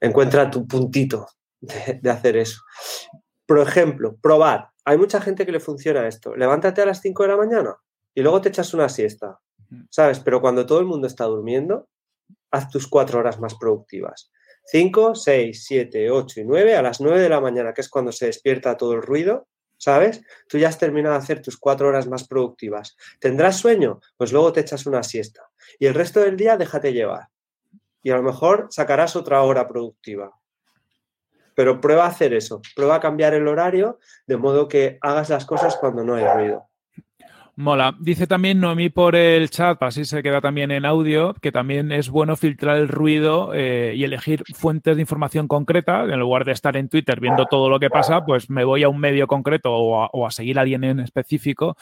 Encuentra 0.00 0.50
tu 0.50 0.66
puntito 0.68 1.26
de, 1.60 1.98
de 2.00 2.10
hacer 2.10 2.36
eso. 2.36 2.60
Por 3.52 3.60
ejemplo, 3.60 4.16
probar. 4.16 4.70
Hay 4.82 4.96
mucha 4.96 5.20
gente 5.20 5.44
que 5.44 5.52
le 5.52 5.60
funciona 5.60 6.08
esto. 6.08 6.34
Levántate 6.34 6.80
a 6.80 6.86
las 6.86 7.02
5 7.02 7.24
de 7.24 7.28
la 7.28 7.36
mañana 7.36 7.76
y 8.14 8.22
luego 8.22 8.40
te 8.40 8.48
echas 8.48 8.72
una 8.72 8.88
siesta, 8.88 9.40
¿sabes? 9.90 10.20
Pero 10.20 10.40
cuando 10.40 10.64
todo 10.64 10.80
el 10.80 10.86
mundo 10.86 11.06
está 11.06 11.24
durmiendo, 11.24 11.86
haz 12.50 12.70
tus 12.70 12.88
cuatro 12.88 13.18
horas 13.18 13.38
más 13.40 13.54
productivas. 13.56 14.32
5, 14.64 15.14
6, 15.14 15.64
7, 15.66 16.10
8 16.10 16.40
y 16.40 16.44
9 16.44 16.76
a 16.76 16.80
las 16.80 17.02
9 17.02 17.20
de 17.20 17.28
la 17.28 17.42
mañana, 17.42 17.74
que 17.74 17.82
es 17.82 17.90
cuando 17.90 18.10
se 18.10 18.24
despierta 18.24 18.78
todo 18.78 18.94
el 18.94 19.02
ruido, 19.02 19.48
¿sabes? 19.76 20.22
Tú 20.48 20.56
ya 20.56 20.70
has 20.70 20.78
terminado 20.78 21.14
de 21.14 21.20
hacer 21.20 21.42
tus 21.42 21.58
cuatro 21.58 21.88
horas 21.88 22.08
más 22.08 22.26
productivas. 22.26 22.96
¿Tendrás 23.20 23.58
sueño? 23.58 24.00
Pues 24.16 24.32
luego 24.32 24.54
te 24.54 24.60
echas 24.60 24.86
una 24.86 25.02
siesta. 25.02 25.42
Y 25.78 25.84
el 25.84 25.92
resto 25.92 26.20
del 26.20 26.38
día 26.38 26.56
déjate 26.56 26.94
llevar. 26.94 27.28
Y 28.02 28.12
a 28.12 28.16
lo 28.16 28.22
mejor 28.22 28.68
sacarás 28.70 29.14
otra 29.14 29.42
hora 29.42 29.68
productiva. 29.68 30.32
Pero 31.62 31.80
prueba 31.80 32.06
a 32.06 32.08
hacer 32.08 32.34
eso, 32.34 32.60
prueba 32.74 32.96
a 32.96 33.00
cambiar 33.00 33.34
el 33.34 33.46
horario 33.46 34.00
de 34.26 34.36
modo 34.36 34.66
que 34.66 34.98
hagas 35.00 35.30
las 35.30 35.46
cosas 35.46 35.76
cuando 35.76 36.02
no 36.02 36.16
hay 36.16 36.24
ruido. 36.24 36.66
Mola. 37.54 37.94
Dice 38.00 38.26
también 38.26 38.58
Noemí 38.58 38.88
por 38.88 39.14
el 39.14 39.48
chat, 39.48 39.80
así 39.80 40.04
se 40.04 40.24
queda 40.24 40.40
también 40.40 40.72
en 40.72 40.84
audio, 40.84 41.34
que 41.34 41.52
también 41.52 41.92
es 41.92 42.10
bueno 42.10 42.34
filtrar 42.34 42.78
el 42.78 42.88
ruido 42.88 43.52
eh, 43.54 43.92
y 43.94 44.02
elegir 44.02 44.42
fuentes 44.56 44.96
de 44.96 45.02
información 45.02 45.46
concreta. 45.46 46.02
En 46.02 46.18
lugar 46.18 46.44
de 46.44 46.50
estar 46.50 46.76
en 46.76 46.88
Twitter 46.88 47.20
viendo 47.20 47.46
todo 47.46 47.70
lo 47.70 47.78
que 47.78 47.90
pasa, 47.90 48.24
pues 48.24 48.50
me 48.50 48.64
voy 48.64 48.82
a 48.82 48.88
un 48.88 48.98
medio 48.98 49.28
concreto 49.28 49.72
o 49.72 50.26
a, 50.26 50.30
seguir 50.32 50.58
a 50.58 50.62
alguien 50.62 50.82
en 50.82 50.98
específico 50.98 51.76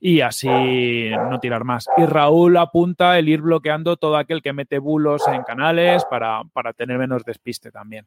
y 0.00 0.22
así 0.22 0.48
no 0.48 1.38
tirar 1.40 1.64
más. 1.64 1.88
Y 1.98 2.06
Raúl 2.06 2.56
apunta 2.56 3.18
el 3.18 3.28
ir 3.28 3.42
bloqueando 3.42 3.98
todo 3.98 4.16
aquel 4.16 4.40
que 4.40 4.54
mete 4.54 4.78
bulos 4.78 5.28
en 5.28 5.42
canales 5.42 6.06
para, 6.08 6.40
para 6.54 6.72
tener 6.72 6.96
menos 6.96 7.22
despiste 7.22 7.70
también. 7.70 8.06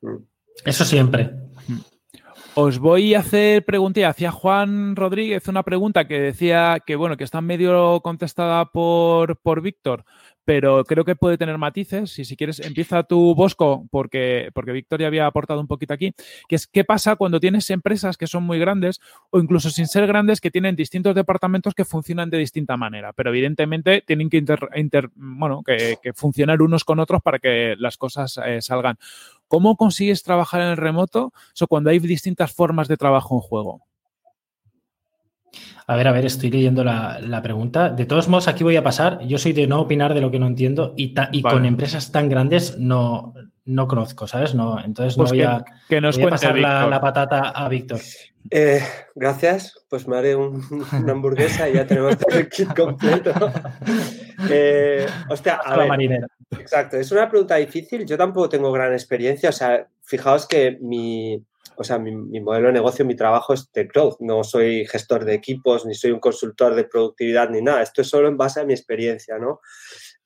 Mm. 0.00 0.31
Eso 0.64 0.84
siempre. 0.84 1.30
Os 2.54 2.78
voy 2.78 3.14
a 3.14 3.20
hacer 3.20 3.64
pregunta 3.64 4.06
hacia 4.06 4.30
Juan 4.30 4.94
Rodríguez, 4.94 5.48
una 5.48 5.62
pregunta 5.62 6.06
que 6.06 6.20
decía 6.20 6.80
que, 6.84 6.96
bueno, 6.96 7.16
que 7.16 7.24
está 7.24 7.40
medio 7.40 8.00
contestada 8.02 8.66
por, 8.66 9.38
por 9.38 9.62
Víctor, 9.62 10.04
pero 10.44 10.84
creo 10.84 11.04
que 11.04 11.16
puede 11.16 11.38
tener 11.38 11.56
matices. 11.58 12.18
Y 12.18 12.24
si 12.24 12.36
quieres, 12.36 12.60
empieza 12.60 13.04
tu 13.04 13.34
Bosco, 13.34 13.86
porque, 13.90 14.50
porque 14.54 14.72
Victoria 14.72 15.06
había 15.06 15.26
aportado 15.26 15.60
un 15.60 15.66
poquito 15.66 15.94
aquí, 15.94 16.12
que 16.48 16.56
es 16.56 16.66
qué 16.66 16.84
pasa 16.84 17.16
cuando 17.16 17.40
tienes 17.40 17.70
empresas 17.70 18.16
que 18.16 18.26
son 18.26 18.44
muy 18.44 18.58
grandes 18.58 19.00
o 19.30 19.38
incluso 19.38 19.70
sin 19.70 19.86
ser 19.86 20.06
grandes 20.06 20.40
que 20.40 20.50
tienen 20.50 20.76
distintos 20.76 21.14
departamentos 21.14 21.74
que 21.74 21.84
funcionan 21.84 22.30
de 22.30 22.38
distinta 22.38 22.76
manera, 22.76 23.12
pero 23.12 23.30
evidentemente 23.30 24.02
tienen 24.06 24.28
que, 24.28 24.44
bueno, 25.14 25.62
que, 25.64 25.98
funcionar 26.14 26.60
unos 26.60 26.84
con 26.84 26.98
otros 26.98 27.22
para 27.22 27.38
que 27.38 27.76
las 27.78 27.96
cosas 27.96 28.38
eh, 28.44 28.60
salgan. 28.60 28.98
¿Cómo 29.52 29.76
consigues 29.76 30.22
trabajar 30.22 30.62
en 30.62 30.68
el 30.68 30.78
remoto? 30.78 31.30
O 31.60 31.66
cuando 31.66 31.90
hay 31.90 31.98
distintas 31.98 32.50
formas 32.54 32.88
de 32.88 32.96
trabajo 32.96 33.34
en 33.34 33.42
juego. 33.42 33.82
A 35.86 35.94
ver, 35.94 36.08
a 36.08 36.12
ver, 36.12 36.24
estoy 36.24 36.50
leyendo 36.50 36.82
la, 36.82 37.40
pregunta. 37.42 37.90
De 37.90 38.06
todos 38.06 38.28
modos, 38.28 38.48
aquí 38.48 38.64
voy 38.64 38.76
a 38.76 38.82
pasar. 38.82 39.20
Yo 39.26 39.36
soy 39.36 39.52
de 39.52 39.66
no 39.66 39.82
opinar 39.82 40.14
de 40.14 40.22
lo 40.22 40.30
que 40.30 40.38
no 40.38 40.46
entiendo 40.46 40.94
y, 40.96 41.12
con 41.42 41.66
empresas 41.66 42.10
tan 42.10 42.30
grandes 42.30 42.78
no, 42.78 43.34
no 43.64 43.86
conozco, 43.86 44.26
¿sabes? 44.26 44.54
No, 44.54 44.82
entonces 44.82 45.16
no 45.16 45.24
pues 45.24 45.32
voy, 45.32 45.42
a, 45.42 45.64
que 45.88 46.00
nos 46.00 46.18
pasar 46.18 46.58
la, 46.58 47.00
patata 47.00 47.50
a 47.50 47.68
Víctor. 47.68 48.00
Eh, 48.50 48.82
gracias, 49.14 49.84
pues 49.88 50.08
me 50.08 50.16
haré 50.16 50.34
una 50.34 51.12
hamburguesa 51.12 51.68
y 51.68 51.74
ya 51.74 51.86
tenemos 51.86 52.16
el 52.28 52.48
kit 52.50 52.74
completo. 52.74 53.32
Eh, 54.50 55.06
hostia, 55.28 55.60
a 55.64 55.76
ver, 55.76 55.88
marinera. 55.88 56.26
Exacto, 56.50 56.96
es 56.96 57.10
una 57.12 57.28
pregunta 57.28 57.56
difícil. 57.56 58.04
Yo 58.04 58.18
tampoco 58.18 58.48
tengo 58.48 58.72
gran 58.72 58.92
experiencia. 58.92 59.50
O 59.50 59.52
sea, 59.52 59.86
fijaos 60.02 60.46
que 60.46 60.78
mi, 60.80 61.42
o 61.76 61.84
sea, 61.84 61.98
mi, 61.98 62.40
modelo 62.40 62.68
de 62.68 62.74
negocio, 62.74 63.04
mi 63.04 63.14
trabajo 63.14 63.54
es 63.54 63.70
de 63.72 63.84
growth. 63.84 64.16
No 64.20 64.44
soy 64.44 64.86
gestor 64.86 65.24
de 65.24 65.34
equipos, 65.34 65.86
ni 65.86 65.94
soy 65.94 66.10
un 66.10 66.20
consultor 66.20 66.74
de 66.74 66.84
productividad, 66.84 67.48
ni 67.50 67.62
nada. 67.62 67.82
Esto 67.82 68.02
es 68.02 68.08
solo 68.08 68.28
en 68.28 68.36
base 68.36 68.60
a 68.60 68.64
mi 68.64 68.72
experiencia, 68.72 69.38
¿no? 69.38 69.60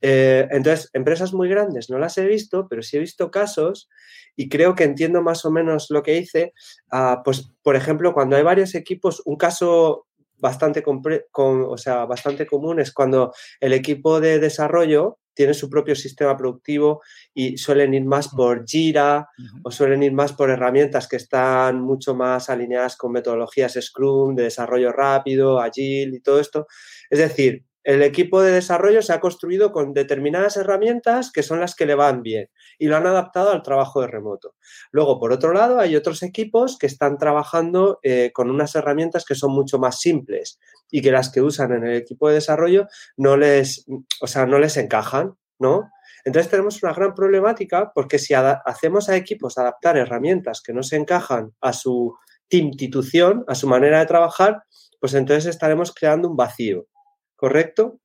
Eh, 0.01 0.47
entonces, 0.51 0.91
empresas 0.93 1.33
muy 1.33 1.49
grandes 1.49 1.91
no 1.91 1.99
las 1.99 2.19
he 2.19 2.27
visto, 2.27 2.67
pero 2.69 2.83
sí 2.83 2.97
he 2.97 3.01
visto 3.01 3.31
casos 3.31 3.89
y 4.37 4.49
creo 4.49 4.75
que 4.75 4.85
entiendo 4.85 5.23
más 5.23 5.45
o 5.45 5.51
menos 5.51 5.87
lo 5.91 6.03
que 6.03 6.19
hice. 6.19 6.53
Ah, 6.91 7.23
pues, 7.25 7.51
por 7.63 7.77
ejemplo, 7.77 8.13
cuando 8.13 8.37
hay 8.37 8.43
varios 8.43 8.75
equipos, 8.75 9.23
un 9.25 9.37
caso 9.37 10.07
bastante, 10.39 10.83
o 10.87 11.79
sea, 11.79 12.05
bastante 12.05 12.47
común 12.47 12.81
es 12.81 12.93
cuando 12.93 13.33
el 13.61 13.73
equipo 13.73 14.21
de 14.21 14.39
desarrollo 14.39 15.19
tiene 15.37 15.53
su 15.53 15.69
propio 15.69 15.95
sistema 15.95 16.37
productivo 16.37 17.03
y 17.35 17.59
suelen 17.59 17.93
ir 17.93 18.05
más 18.07 18.29
por 18.29 18.67
Jira 18.67 19.29
o 19.63 19.71
suelen 19.71 20.03
ir 20.03 20.13
más 20.13 20.33
por 20.33 20.49
herramientas 20.49 21.07
que 21.09 21.17
están 21.17 21.83
mucho 21.83 22.15
más 22.15 22.49
alineadas 22.49 22.97
con 22.97 23.13
metodologías 23.13 23.79
Scrum, 23.79 24.35
de 24.35 24.45
desarrollo 24.45 24.93
rápido, 24.93 25.61
Agile 25.61 26.17
y 26.17 26.21
todo 26.21 26.41
esto. 26.41 26.67
Es 27.11 27.19
decir, 27.19 27.65
el 27.87 28.03
equipo 28.03 28.43
de 28.43 28.51
desarrollo 28.51 29.01
se 29.01 29.13
ha 29.13 29.21
construido 29.21 29.71
con 29.71 29.93
determinadas 29.93 30.57
herramientas 30.57 31.31
que 31.31 31.45
son 31.45 31.61
las 31.61 31.77
que 31.77 31.87
le 31.87 31.95
van 31.95 32.21
bien 32.21 32.51
y 32.81 32.89
lo 32.89 32.97
han 32.97 33.07
adaptado 33.07 33.53
al 33.53 33.63
trabajo 33.63 34.01
de 34.01 34.09
remoto. 34.09 34.57
Luego, 34.91 35.21
por 35.21 35.31
otro 35.31 35.53
lado, 35.53 35.79
hay 35.79 35.95
otros 35.95 36.25
equipos 36.25 36.79
que 36.79 36.89
están 36.89 37.17
trabajando 37.17 38.01
eh, 38.03 38.33
con 38.35 38.51
unas 38.51 38.75
herramientas 38.75 39.25
que 39.25 39.37
son 39.37 39.53
mucho 39.53 39.79
más 39.79 40.01
simples 40.01 40.59
y 40.91 41.01
que 41.01 41.13
las 41.13 41.31
que 41.31 41.43
usan 41.43 41.71
en 41.75 41.85
el 41.87 41.95
equipo 41.95 42.27
de 42.27 42.35
desarrollo 42.35 42.89
no 43.17 43.37
les, 43.37 43.87
o 44.21 44.27
sea, 44.27 44.47
no 44.47 44.59
les 44.59 44.77
encajan, 44.79 45.37
¿no? 45.61 45.89
Entonces 46.25 46.51
tenemos 46.51 46.83
una 46.83 46.93
gran 46.93 47.15
problemática 47.15 47.93
porque 47.95 48.19
si 48.19 48.35
hacemos 48.35 49.09
a 49.09 49.15
equipos 49.15 49.59
adaptar 49.59 49.97
herramientas 49.97 50.61
que 50.61 50.73
no 50.73 50.83
se 50.83 50.97
encajan 50.97 51.53
a 51.61 51.73
su 51.73 52.17
institución, 52.51 53.45
a 53.47 53.55
su 53.55 53.69
manera 53.69 54.01
de 54.01 54.07
trabajar, 54.07 54.65
pues 54.99 55.15
entonces 55.15 55.47
estaremos 55.47 55.95
creando 55.95 56.29
un 56.29 56.37
vacío. 56.37 56.89
¿Correcto? 57.37 58.01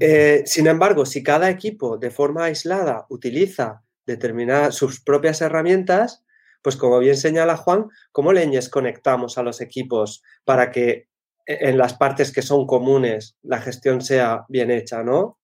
Eh, 0.00 0.42
sin 0.46 0.66
embargo, 0.66 1.04
si 1.04 1.22
cada 1.22 1.50
equipo 1.50 1.98
de 1.98 2.10
forma 2.10 2.44
aislada 2.44 3.06
utiliza 3.08 3.82
determinadas 4.06 4.74
sus 4.74 5.02
propias 5.02 5.40
herramientas, 5.40 6.24
pues 6.62 6.76
como 6.76 6.98
bien 6.98 7.16
señala 7.16 7.56
Juan, 7.56 7.88
¿cómo 8.12 8.32
leñes 8.32 8.68
conectamos 8.68 9.36
a 9.36 9.42
los 9.42 9.60
equipos 9.60 10.22
para 10.44 10.70
que 10.70 11.08
e, 11.46 11.68
en 11.68 11.78
las 11.78 11.94
partes 11.94 12.32
que 12.32 12.42
son 12.42 12.66
comunes 12.66 13.36
la 13.42 13.60
gestión 13.60 14.00
sea 14.00 14.44
bien 14.48 14.70
hecha, 14.70 15.02
¿no? 15.02 15.38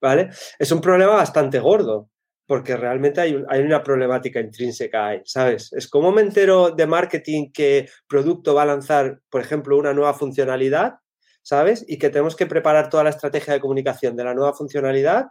¿Vale? 0.00 0.30
Es 0.58 0.70
un 0.70 0.80
problema 0.80 1.14
bastante 1.14 1.58
gordo, 1.58 2.10
porque 2.46 2.76
realmente 2.76 3.20
hay, 3.20 3.42
hay, 3.48 3.62
una 3.62 3.82
problemática 3.82 4.40
intrínseca 4.40 5.08
ahí, 5.08 5.22
¿sabes? 5.24 5.72
Es 5.72 5.88
como 5.88 6.12
me 6.12 6.22
entero 6.22 6.70
de 6.70 6.86
marketing 6.86 7.50
que 7.50 7.88
producto 8.06 8.54
va 8.54 8.62
a 8.62 8.66
lanzar, 8.66 9.20
por 9.30 9.40
ejemplo, 9.40 9.76
una 9.76 9.94
nueva 9.94 10.14
funcionalidad 10.14 11.00
¿sabes? 11.46 11.84
Y 11.86 11.96
que 11.96 12.10
tenemos 12.10 12.34
que 12.34 12.46
preparar 12.46 12.90
toda 12.90 13.04
la 13.04 13.10
estrategia 13.10 13.52
de 13.52 13.60
comunicación 13.60 14.16
de 14.16 14.24
la 14.24 14.34
nueva 14.34 14.52
funcionalidad. 14.52 15.26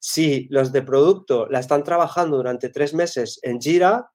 Si 0.00 0.48
los 0.50 0.72
de 0.72 0.82
producto 0.82 1.46
la 1.50 1.60
están 1.60 1.84
trabajando 1.84 2.36
durante 2.36 2.68
tres 2.68 2.94
meses 2.94 3.38
en 3.44 3.60
Jira, 3.60 4.10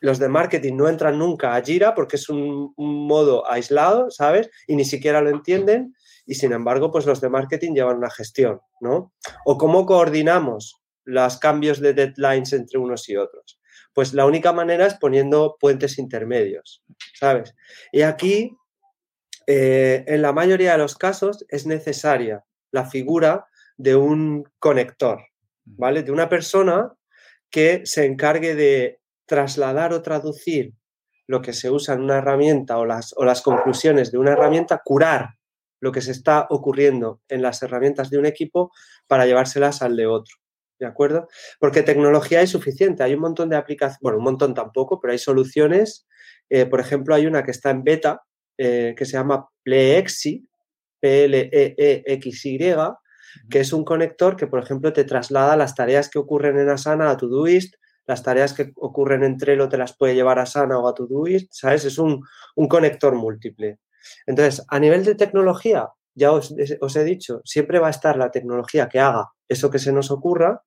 los 0.00 0.20
de 0.20 0.28
marketing 0.28 0.76
no 0.76 0.88
entran 0.88 1.18
nunca 1.18 1.56
a 1.56 1.60
Jira 1.60 1.92
porque 1.92 2.14
es 2.14 2.28
un, 2.28 2.72
modo 2.76 3.50
aislado, 3.50 4.12
¿sabes? 4.12 4.48
Y 4.68 4.76
ni 4.76 4.84
siquiera 4.84 5.20
lo 5.20 5.30
entienden. 5.30 5.92
Y 6.24 6.36
sin 6.36 6.52
embargo, 6.52 6.92
pues 6.92 7.04
los 7.04 7.20
de 7.20 7.30
marketing 7.30 7.74
llevan 7.74 7.96
una 7.96 8.10
gestión, 8.10 8.60
¿no? 8.80 9.12
O 9.44 9.58
cómo 9.58 9.84
coordinamos 9.84 10.76
los 11.02 11.36
cambios 11.38 11.80
de 11.80 11.94
deadlines 11.94 12.52
entre 12.52 12.78
unos 12.78 13.08
y 13.08 13.16
otros. 13.16 13.58
Pues 13.92 14.14
la 14.14 14.24
única 14.24 14.52
manera 14.52 14.86
es 14.86 14.94
poniendo 14.94 15.56
puentes 15.58 15.98
intermedios, 15.98 16.84
¿sabes? 17.18 17.56
Y 17.90 18.02
aquí 18.02 18.56
eh, 19.52 20.04
en 20.06 20.22
la 20.22 20.32
mayoría 20.32 20.72
de 20.72 20.78
los 20.78 20.94
casos 20.94 21.44
es 21.48 21.66
necesaria 21.66 22.44
la 22.70 22.88
figura 22.88 23.48
de 23.76 23.96
un 23.96 24.44
conector, 24.60 25.24
¿vale? 25.64 26.04
De 26.04 26.12
una 26.12 26.28
persona 26.28 26.94
que 27.50 27.84
se 27.84 28.04
encargue 28.04 28.54
de 28.54 29.00
trasladar 29.26 29.92
o 29.92 30.02
traducir 30.02 30.74
lo 31.26 31.42
que 31.42 31.52
se 31.52 31.68
usa 31.68 31.94
en 31.94 32.02
una 32.02 32.18
herramienta 32.18 32.78
o 32.78 32.86
las, 32.86 33.12
o 33.16 33.24
las 33.24 33.42
conclusiones 33.42 34.12
de 34.12 34.18
una 34.18 34.34
herramienta, 34.34 34.82
curar 34.84 35.30
lo 35.80 35.90
que 35.90 36.00
se 36.00 36.12
está 36.12 36.46
ocurriendo 36.50 37.20
en 37.28 37.42
las 37.42 37.60
herramientas 37.64 38.08
de 38.08 38.18
un 38.18 38.26
equipo 38.26 38.70
para 39.08 39.26
llevárselas 39.26 39.82
al 39.82 39.96
de 39.96 40.06
otro. 40.06 40.36
¿De 40.78 40.86
acuerdo? 40.86 41.26
Porque 41.58 41.82
tecnología 41.82 42.40
es 42.40 42.50
suficiente. 42.50 43.02
Hay 43.02 43.14
un 43.14 43.20
montón 43.20 43.48
de 43.48 43.56
aplicaciones, 43.56 43.98
bueno, 44.00 44.18
un 44.18 44.24
montón 44.24 44.54
tampoco, 44.54 45.00
pero 45.00 45.10
hay 45.10 45.18
soluciones. 45.18 46.06
Eh, 46.48 46.66
por 46.66 46.78
ejemplo, 46.78 47.16
hay 47.16 47.26
una 47.26 47.42
que 47.42 47.50
está 47.50 47.70
en 47.70 47.82
beta, 47.82 48.22
eh, 48.62 48.94
que 48.94 49.06
se 49.06 49.12
llama 49.12 49.48
Pleexy, 49.62 50.46
P-L-E-E-X-Y, 51.00 52.74
que 53.48 53.60
es 53.60 53.72
un 53.72 53.86
conector 53.86 54.36
que, 54.36 54.46
por 54.46 54.62
ejemplo, 54.62 54.92
te 54.92 55.04
traslada 55.04 55.56
las 55.56 55.74
tareas 55.74 56.10
que 56.10 56.18
ocurren 56.18 56.58
en 56.58 56.68
Asana 56.68 57.08
a 57.08 57.16
Todoist, 57.16 57.76
las 58.06 58.22
tareas 58.22 58.52
que 58.52 58.70
ocurren 58.76 59.24
en 59.24 59.38
Trello 59.38 59.70
te 59.70 59.78
las 59.78 59.96
puede 59.96 60.14
llevar 60.14 60.38
a 60.38 60.42
Asana 60.42 60.78
o 60.78 60.86
a 60.86 60.92
Todoist, 60.92 61.50
¿sabes? 61.54 61.86
Es 61.86 61.96
un, 61.96 62.20
conector 62.68 63.14
múltiple. 63.14 63.78
Entonces, 64.26 64.62
a 64.68 64.78
nivel 64.78 65.06
de 65.06 65.14
tecnología, 65.14 65.88
ya 66.14 66.30
os, 66.30 66.54
os, 66.82 66.96
he 66.96 67.04
dicho, 67.04 67.40
siempre 67.46 67.78
va 67.78 67.86
a 67.86 67.96
estar 67.96 68.18
la 68.18 68.30
tecnología 68.30 68.90
que 68.90 69.00
haga 69.00 69.30
eso 69.48 69.70
que 69.70 69.78
se 69.78 69.90
nos 69.90 70.10
ocurra, 70.10 70.62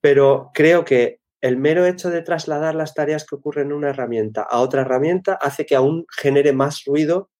pero 0.00 0.52
creo 0.54 0.84
que 0.84 1.17
el 1.40 1.56
mero 1.56 1.86
hecho 1.86 2.10
de 2.10 2.22
trasladar 2.22 2.74
las 2.74 2.94
tareas 2.94 3.24
que 3.24 3.36
ocurren 3.36 3.68
en 3.68 3.72
una 3.74 3.90
herramienta 3.90 4.42
a 4.42 4.60
otra 4.60 4.82
herramienta 4.82 5.34
hace 5.34 5.66
que 5.66 5.76
aún 5.76 6.06
genere 6.10 6.52
más 6.52 6.84
ruido 6.84 7.30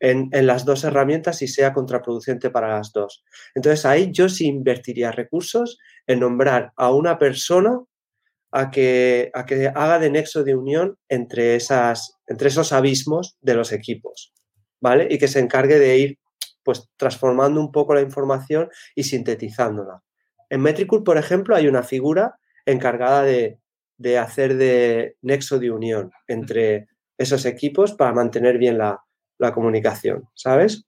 en, 0.00 0.46
las 0.46 0.64
dos 0.64 0.84
herramientas 0.84 1.42
y 1.42 1.48
sea 1.48 1.72
contraproducente 1.72 2.50
para 2.50 2.68
las 2.76 2.92
dos. 2.92 3.24
Entonces 3.54 3.86
ahí 3.86 4.10
yo 4.12 4.28
sí 4.28 4.46
invertiría 4.46 5.12
recursos 5.12 5.78
en 6.06 6.20
nombrar 6.20 6.72
a 6.76 6.92
una 6.92 7.18
persona 7.18 7.80
a 8.50 8.70
que, 8.70 9.30
a 9.34 9.46
que 9.46 9.68
haga 9.68 9.98
de 9.98 10.10
nexo 10.10 10.44
de 10.44 10.54
unión 10.54 10.98
entre, 11.08 11.56
esas, 11.56 12.18
entre 12.26 12.48
esos 12.48 12.72
abismos 12.72 13.36
de 13.40 13.54
los 13.54 13.72
equipos, 13.72 14.34
¿vale? 14.80 15.06
Y 15.10 15.18
que 15.18 15.28
se 15.28 15.40
encargue 15.40 15.78
de 15.78 15.98
ir 15.98 16.18
pues 16.62 16.88
transformando 16.96 17.60
un 17.60 17.72
poco 17.72 17.94
la 17.94 18.02
información 18.02 18.68
y 18.94 19.04
sintetizándola. 19.04 20.02
En 20.50 20.60
Metricool, 20.60 21.02
por 21.02 21.16
ejemplo, 21.16 21.56
hay 21.56 21.66
una 21.66 21.82
figura 21.82 22.38
encargada 22.66 23.22
de, 23.22 23.58
hacer 24.18 24.56
de 24.56 25.16
nexo 25.22 25.58
de 25.58 25.70
unión 25.70 26.10
entre 26.26 26.88
esos 27.16 27.44
equipos 27.46 27.92
para 27.92 28.12
mantener 28.12 28.58
bien 28.58 28.78
la, 28.78 29.00
comunicación, 29.54 30.28
¿sabes? 30.34 30.86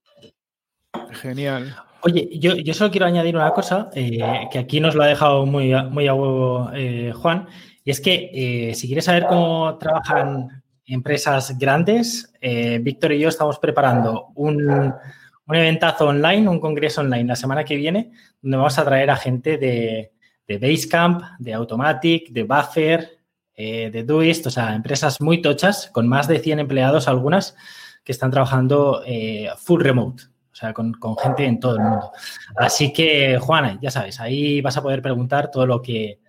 Genial. 1.10 1.74
Oye, 2.02 2.28
yo, 2.38 2.54
yo 2.54 2.72
solo 2.72 2.92
quiero 2.92 3.06
añadir 3.06 3.34
una 3.34 3.50
cosa 3.50 3.90
eh, 3.94 4.20
que 4.52 4.60
aquí 4.60 4.78
nos 4.78 4.94
lo 4.94 5.02
ha 5.02 5.08
dejado 5.08 5.44
muy, 5.44 5.74
muy 5.90 6.06
a 6.06 6.14
huevo 6.14 6.70
eh, 6.72 7.12
Juan, 7.12 7.48
y 7.82 7.90
es 7.90 8.00
que 8.00 8.30
eh, 8.32 8.74
si 8.76 8.86
quieres 8.86 9.06
saber 9.06 9.26
cómo 9.26 9.76
trabajan 9.78 10.62
empresas 10.86 11.58
grandes, 11.58 12.32
Víctor 12.40 13.12
y 13.12 13.18
yo 13.18 13.28
estamos 13.28 13.58
preparando 13.58 14.28
un, 14.36 14.94
un 15.46 15.56
eventazo 15.56 16.06
online, 16.06 16.48
un 16.48 16.60
congreso 16.60 17.00
online 17.00 17.24
la 17.24 17.36
semana 17.36 17.64
que 17.64 17.74
viene, 17.74 18.12
donde 18.40 18.56
vamos 18.56 18.78
a 18.78 18.84
traer 18.84 19.10
a 19.10 19.16
gente 19.16 19.58
de, 19.58 20.13
de 20.46 20.58
Basecamp, 20.58 21.22
de 21.38 21.54
Automatic, 21.54 22.30
de 22.30 22.42
Buffer, 22.42 23.18
eh, 23.54 23.90
de 23.90 24.02
Doist, 24.04 24.46
o 24.46 24.50
sea, 24.50 24.74
empresas 24.74 25.20
muy 25.20 25.40
tochas, 25.40 25.88
con 25.92 26.08
más 26.08 26.28
de 26.28 26.38
100 26.38 26.60
empleados 26.60 27.08
algunas, 27.08 27.56
que 28.02 28.12
están 28.12 28.30
trabajando 28.30 29.02
eh, 29.06 29.48
full 29.56 29.80
remote. 29.82 30.24
o 30.52 30.56
sea, 30.56 30.72
con, 30.72 30.94
gente 31.22 31.44
en 31.46 31.60
todo 31.60 31.76
el 31.76 31.82
mundo. 31.82 32.12
Así 32.56 32.92
que, 32.92 33.38
Juana, 33.38 33.78
ya 33.80 33.90
sabes, 33.90 34.20
ahí 34.20 34.60
vas 34.60 34.76
a 34.76 34.82
poder 34.82 35.02
preguntar 35.02 35.50
todo 35.50 35.66
lo 35.66 35.80
que, 35.82 36.20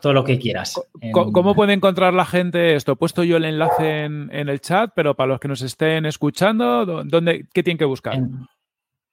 todo 0.00 0.12
lo 0.12 0.22
que 0.24 0.38
quieras. 0.38 0.80
¿Cómo, 1.12 1.54
puede 1.54 1.72
encontrar 1.72 2.12
la 2.14 2.26
gente 2.26 2.76
esto? 2.76 2.92
He 2.92 2.96
puesto 2.96 3.24
yo 3.24 3.38
el 3.38 3.44
enlace 3.44 4.04
en, 4.04 4.30
el 4.30 4.60
chat, 4.60 4.92
pero 4.94 5.14
para 5.14 5.28
los 5.28 5.40
que 5.40 5.48
nos 5.48 5.62
estén 5.62 6.06
escuchando, 6.06 6.84
¿dónde, 6.84 7.46
¿qué 7.52 7.62
tienen 7.62 7.78
que 7.78 7.84
buscar? 7.84 8.18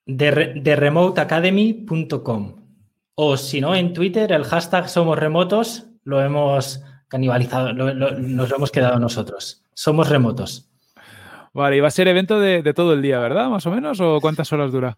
de, 0.06 0.76
remoteacademy.com 0.76 2.63
o 3.16 3.38
si 3.38 3.62
no, 3.62 3.76
en 3.76 3.94
Twitter 3.94 4.32
el 4.32 4.44
hashtag 4.44 4.90
Somos 4.90 5.18
Remotos 5.18 5.88
lo 6.04 6.22
hemos 6.22 6.84
canibalizado, 7.08 7.74
nos 7.74 8.50
lo 8.50 8.56
hemos 8.56 8.72
quedado 8.72 9.00
nosotros. 9.00 9.64
Somos 9.74 10.10
remotos. 10.10 10.70
Vale, 11.54 11.78
y 11.78 11.80
va 11.80 11.88
a 11.88 11.92
ser 11.92 12.08
evento 12.08 12.40
de, 12.40 12.74
todo 12.74 12.94
el 12.94 13.02
día, 13.02 13.20
¿verdad? 13.20 13.50
Más 13.50 13.66
o 13.68 13.72
menos, 13.72 14.00
o 14.02 14.20
cuántas 14.20 14.52
horas 14.52 14.72
dura? 14.72 14.98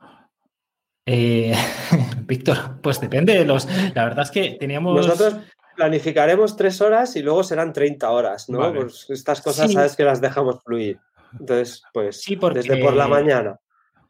Eh, 1.06 1.54
Víctor, 2.26 2.80
pues 2.82 3.02
depende 3.02 3.34
de 3.34 3.46
los. 3.46 3.68
La 3.94 4.06
verdad 4.06 4.24
es 4.24 4.32
que 4.32 4.58
teníamos. 4.60 4.96
Nosotros 4.96 5.36
planificaremos 5.76 6.56
tres 6.56 6.80
horas 6.80 7.16
y 7.18 7.22
luego 7.22 7.44
serán 7.44 7.74
30 7.74 8.10
horas, 8.10 8.50
¿no? 8.50 8.74
Pues 8.74 9.06
estas 9.10 9.42
cosas 9.42 9.72
sabes 9.74 9.96
que 9.96 10.06
las 10.06 10.22
dejamos 10.22 10.64
fluir. 10.64 11.00
Entonces, 11.38 11.84
pues 11.94 12.22
sí, 12.22 12.38
desde 12.54 12.78
por 12.78 12.94
la 12.94 13.08
mañana. 13.08 13.60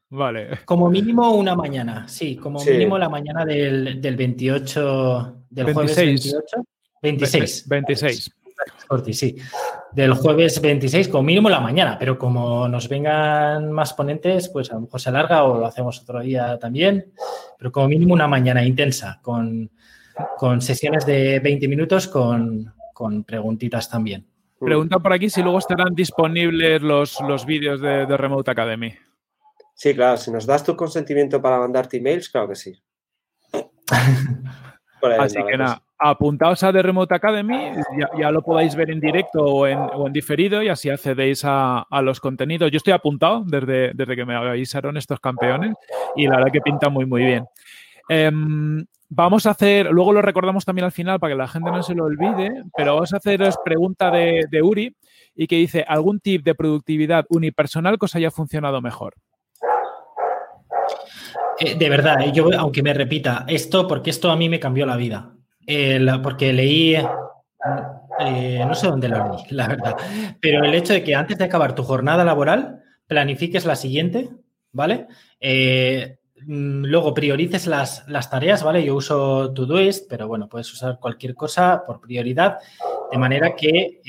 Vale. 0.09 0.59
Como 0.65 0.89
mínimo 0.89 1.31
una 1.31 1.55
mañana, 1.55 2.07
sí, 2.07 2.35
como 2.35 2.63
mínimo 2.63 2.97
la 2.97 3.09
mañana 3.09 3.43
del, 3.43 3.99
28, 4.15 5.45
del 5.49 5.73
jueves 5.73 5.95
28. 5.95 6.41
26. 7.01 7.67
26. 7.67 8.35
Sí, 9.11 9.35
del 9.91 10.13
jueves 10.13 10.61
26, 10.61 11.09
como 11.09 11.23
mínimo 11.23 11.49
la 11.49 11.59
mañana, 11.59 11.97
pero 11.99 12.17
como 12.17 12.67
nos 12.67 12.87
vengan 12.87 13.71
más 13.71 13.93
ponentes, 13.93 14.49
pues 14.49 14.71
a 14.71 14.75
lo 14.75 14.81
mejor 14.81 15.01
se 15.01 15.09
alarga 15.09 15.43
o 15.43 15.59
lo 15.59 15.65
hacemos 15.65 16.01
otro 16.01 16.21
día 16.21 16.57
también, 16.59 17.11
pero 17.57 17.71
como 17.71 17.87
mínimo 17.87 18.13
una 18.13 18.27
mañana 18.27 18.63
intensa, 18.63 19.19
con, 19.21 19.69
sesiones 20.59 21.05
de 21.05 21.39
20 21.39 21.67
minutos 21.67 22.07
con, 22.07 22.73
preguntitas 23.25 23.89
también. 23.89 24.25
Pregunta 24.59 24.99
por 24.99 25.11
aquí 25.11 25.29
si 25.29 25.41
luego 25.41 25.59
estarán 25.59 25.93
disponibles 25.93 26.81
los, 26.81 27.19
los 27.21 27.45
vídeos 27.45 27.81
de, 27.81 28.05
de 28.05 28.17
Remote 28.17 28.51
Academy. 28.51 28.93
Sí, 29.75 29.93
claro, 29.93 30.15
si 30.15 30.31
nos 30.31 30.45
das 30.45 30.63
tu 30.63 30.75
consentimiento 30.75 31.41
para 31.41 31.59
mandarte 31.59 31.97
emails, 31.97 32.29
claro 32.29 32.47
que 32.47 32.55
sí. 32.55 32.81
Así 35.19 35.37
que 35.43 35.57
nada, 35.57 35.83
apuntaos 35.99 36.63
a 36.63 36.73
The 36.73 36.81
Remote 36.81 37.13
Academy, 37.13 37.73
ya, 38.17 38.31
lo 38.31 38.41
podáis 38.41 38.75
ver 38.75 38.89
en 38.89 38.99
directo 38.99 39.43
o 39.43 39.67
en, 39.67 40.13
diferido 40.13 40.63
y 40.63 40.69
así 40.69 40.89
accedéis 40.89 41.43
a, 41.43 41.85
los 42.01 42.19
contenidos. 42.19 42.71
Yo 42.71 42.77
estoy 42.77 42.93
apuntado 42.93 43.43
desde, 43.45 43.91
desde 43.93 44.15
que 44.15 44.25
me 44.25 44.35
avisaron 44.35 44.97
estos 44.97 45.19
campeones 45.19 45.75
y 46.15 46.25
la 46.25 46.37
verdad 46.37 46.51
que 46.51 46.61
pinta 46.61 46.89
muy, 46.89 47.05
muy 47.05 47.23
bien. 47.23 47.45
Em, 48.09 48.83
vamos 49.09 49.45
a 49.45 49.51
hacer, 49.51 49.91
luego 49.91 50.11
lo 50.11 50.23
recordamos 50.23 50.65
también 50.65 50.85
al 50.85 50.91
final 50.91 51.19
para 51.19 51.33
que 51.33 51.37
la 51.37 51.47
gente 51.47 51.69
no 51.69 51.83
se 51.83 51.93
lo 51.93 52.05
olvide, 52.05 52.63
pero 52.75 52.95
vamos 52.95 53.13
a 53.13 53.17
haceros 53.17 53.57
pregunta 53.63 54.09
de, 54.09 54.45
de 54.49 54.61
Uri 54.63 54.95
y 55.35 55.45
que 55.45 55.57
dice, 55.57 55.85
¿algún 55.87 56.19
tip 56.19 56.43
de 56.43 56.55
productividad 56.55 57.25
unipersonal 57.29 57.99
que 57.99 58.05
os 58.05 58.15
haya 58.15 58.31
funcionado 58.31 58.81
mejor? 58.81 59.15
Eh, 61.59 61.75
de 61.75 61.89
verdad, 61.89 62.21
eh, 62.21 62.31
yo, 62.33 62.49
aunque 62.57 62.83
me 62.83 62.93
repita 62.93 63.45
esto, 63.47 63.87
porque 63.87 64.09
esto 64.09 64.31
a 64.31 64.35
mí 64.35 64.49
me 64.49 64.59
cambió 64.59 64.85
la 64.85 64.97
vida. 64.97 65.31
porque 66.21 66.53
leí, 66.53 66.95
eh, 68.19 68.63
no 68.65 68.75
sé 68.75 68.87
dónde 68.87 69.09
lo 69.09 69.29
leí, 69.29 69.43
la 69.51 69.67
verdad, 69.67 69.95
pero 70.41 70.63
el 70.63 70.73
hecho 70.73 70.93
de 70.93 71.03
que 71.03 71.15
antes 71.15 71.37
de 71.37 71.45
acabar 71.45 71.75
tu 71.75 71.83
jornada 71.83 72.23
laboral, 72.23 72.83
planifiques 73.07 73.65
la 73.65 73.75
siguiente, 73.75 74.29
¿vale? 74.71 75.07
Mm, 76.47 76.85
luego 76.85 77.13
priorices 77.13 77.65
las, 77.65 78.07
las, 78.07 78.29
tareas, 78.29 78.61
¿vale? 78.61 78.83
Yo 78.83 78.95
uso 78.95 79.53
Todoist, 79.53 80.07
pero 80.09 80.27
bueno, 80.27 80.49
puedes 80.49 80.71
usar 80.73 80.99
cualquier 80.99 81.33
cosa 81.33 81.83
por 81.85 82.01
prioridad, 82.01 82.57
de 83.11 83.17
manera 83.17 83.55
que 83.55 84.01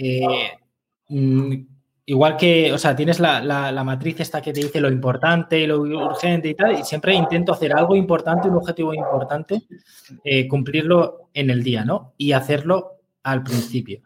mm, 1.09 1.76
igual 2.07 2.37
que, 2.37 2.73
o 2.73 2.79
sea, 2.79 2.95
tienes 2.95 3.19
la, 3.19 3.83
matriz 3.85 4.21
esta 4.21 4.41
que 4.41 4.53
te 4.53 4.61
dice 4.61 4.81
lo 4.81 4.91
importante 4.91 5.59
y 5.59 5.67
lo 5.67 5.81
urgente 5.81 6.49
y 6.49 6.55
tal, 6.55 6.79
y 6.79 6.85
siempre 6.85 7.15
intento 7.15 7.53
hacer 7.53 7.77
algo 7.77 7.97
importante, 7.97 8.49
un 8.49 8.57
objetivo 8.57 8.95
importante, 8.95 9.63
eh, 10.25 10.47
cumplirlo 10.47 11.29
en 11.35 11.51
el 11.51 11.63
día, 11.65 11.85
¿no? 11.85 12.15
Y 12.17 12.33
hacerlo 12.33 13.01
al 13.25 13.43
principio. 13.43 14.03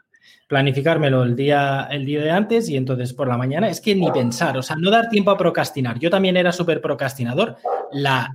Planificármelo 0.49 1.23
el 1.23 1.37
día, 1.37 1.87
el 1.91 2.07
día 2.07 2.23
de 2.23 2.31
antes 2.31 2.69
y 2.69 2.77
entonces 2.77 3.13
por 3.13 3.29
la 3.29 3.37
mañana 3.37 3.69
es 3.69 3.81
que 3.81 3.95
ni 3.95 4.11
pensar, 4.11 4.57
o 4.57 4.63
sea, 4.63 4.77
no 4.77 4.91
dar 4.91 5.09
tiempo 5.09 5.31
a 5.31 5.39
procrastinar. 5.39 5.99
Yo 5.99 6.11
también 6.11 6.37
era 6.37 6.51
súper 6.51 6.81
procrastinador. 6.81 7.57
La, 7.93 8.31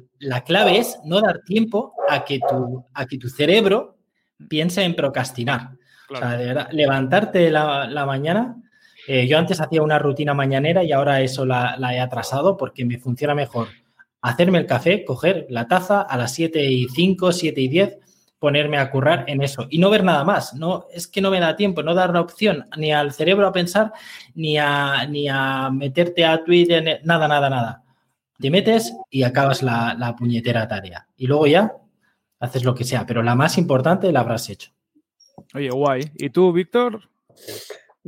clave 0.46 0.78
es 0.78 0.98
no 1.04 1.20
dar 1.20 1.40
tiempo 1.40 1.94
a 2.08 2.24
que 2.24 2.40
tu, 2.40 2.86
a 2.94 3.06
que 3.06 3.18
tu 3.18 3.28
cerebro 3.28 3.98
piense 4.48 4.84
en 4.84 4.96
procrastinar. 4.96 5.72
O 6.10 6.16
sea, 6.16 6.38
de 6.38 6.46
verdad, 6.46 6.70
levantarte 6.72 7.50
la, 7.50 7.88
la 7.88 8.06
mañana 8.06 8.56
eh, 9.08 9.28
yo 9.28 9.38
antes 9.38 9.62
hacía 9.62 9.82
una 9.82 10.00
rutina 10.00 10.34
mañanera 10.34 10.84
y 10.84 10.92
ahora 10.92 11.22
eso 11.22 11.46
la, 11.46 11.78
he 11.94 12.00
atrasado 12.00 12.58
porque 12.58 12.86
me 12.86 12.98
funciona 12.98 13.36
mejor 13.36 13.68
hacerme 14.22 14.58
el 14.58 14.66
café, 14.66 15.06
coger 15.06 15.46
la 15.50 15.68
taza 15.68 16.02
a 16.02 16.18
las 16.18 16.34
7 16.34 16.64
y 16.64 16.88
5, 16.88 17.32
7 17.32 17.62
y 17.62 17.68
10, 17.68 17.98
ponerme 18.40 18.78
a 18.78 18.90
currar 18.90 19.26
en 19.28 19.42
eso 19.44 19.68
y 19.70 19.78
no 19.78 19.90
ver 19.90 20.04
nada 20.04 20.24
más. 20.24 20.54
No, 20.56 20.88
es 20.92 21.08
que 21.08 21.22
no 21.22 21.30
me 21.30 21.40
da 21.40 21.56
tiempo, 21.56 21.84
no 21.84 21.94
dar 21.94 22.12
la 22.12 22.22
opción 22.22 22.68
ni 22.78 22.92
al 22.92 23.14
cerebro 23.14 23.48
a 23.48 23.54
pensar, 23.54 23.94
ni 24.34 24.58
a, 24.58 25.06
ni 25.08 25.28
a 25.30 25.70
meterte 25.72 26.26
a 26.26 26.44
Twitter, 26.44 27.02
nada, 27.04 27.28
nada, 27.28 27.50
nada. 27.50 27.84
Te 28.40 28.50
metes 28.50 28.94
y 29.10 29.24
acabas 29.24 29.62
la, 29.62 29.96
la 29.98 30.16
puñetera 30.16 30.68
tarea. 30.68 31.08
Y 31.16 31.28
luego 31.28 31.48
ya 31.48 31.74
haces 32.40 32.64
lo 32.64 32.76
que 32.76 32.84
sea, 32.84 33.06
pero 33.06 33.22
la 33.24 33.36
más 33.36 33.58
importante 33.58 34.12
la 34.12 34.22
habrás 34.22 34.50
hecho. 34.50 34.72
Oye, 35.54 35.70
guay. 35.70 36.12
¿Y 36.16 36.30
tú, 36.30 36.52
Víctor? 36.52 37.10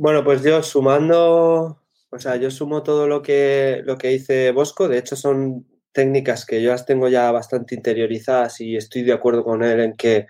Bueno, 0.00 0.22
pues 0.22 0.44
yo 0.44 0.62
sumando, 0.62 1.82
o 2.10 2.18
sea, 2.20 2.36
yo 2.36 2.52
sumo 2.52 2.84
todo 2.84 3.08
lo 3.08 3.20
que, 3.20 3.82
lo 3.84 3.98
que 3.98 4.06
dice 4.10 4.52
Bosco, 4.52 4.86
de 4.86 4.96
hecho 4.98 5.16
son 5.16 5.66
técnicas 5.90 6.46
que 6.46 6.62
yo 6.62 6.70
las 6.70 6.86
tengo 6.86 7.08
ya 7.08 7.32
bastante 7.32 7.74
interiorizadas 7.74 8.60
y 8.60 8.76
estoy 8.76 9.02
de 9.02 9.12
acuerdo 9.12 9.42
con 9.42 9.64
él 9.64 9.80
en 9.80 9.96
que, 9.96 10.28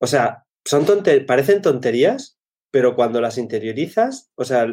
o 0.00 0.06
sea, 0.06 0.46
son 0.64 0.86
parecen 1.26 1.60
tonterías, 1.60 2.37
pero 2.70 2.94
cuando 2.94 3.20
las 3.20 3.38
interiorizas, 3.38 4.30
o 4.34 4.44
sea, 4.44 4.66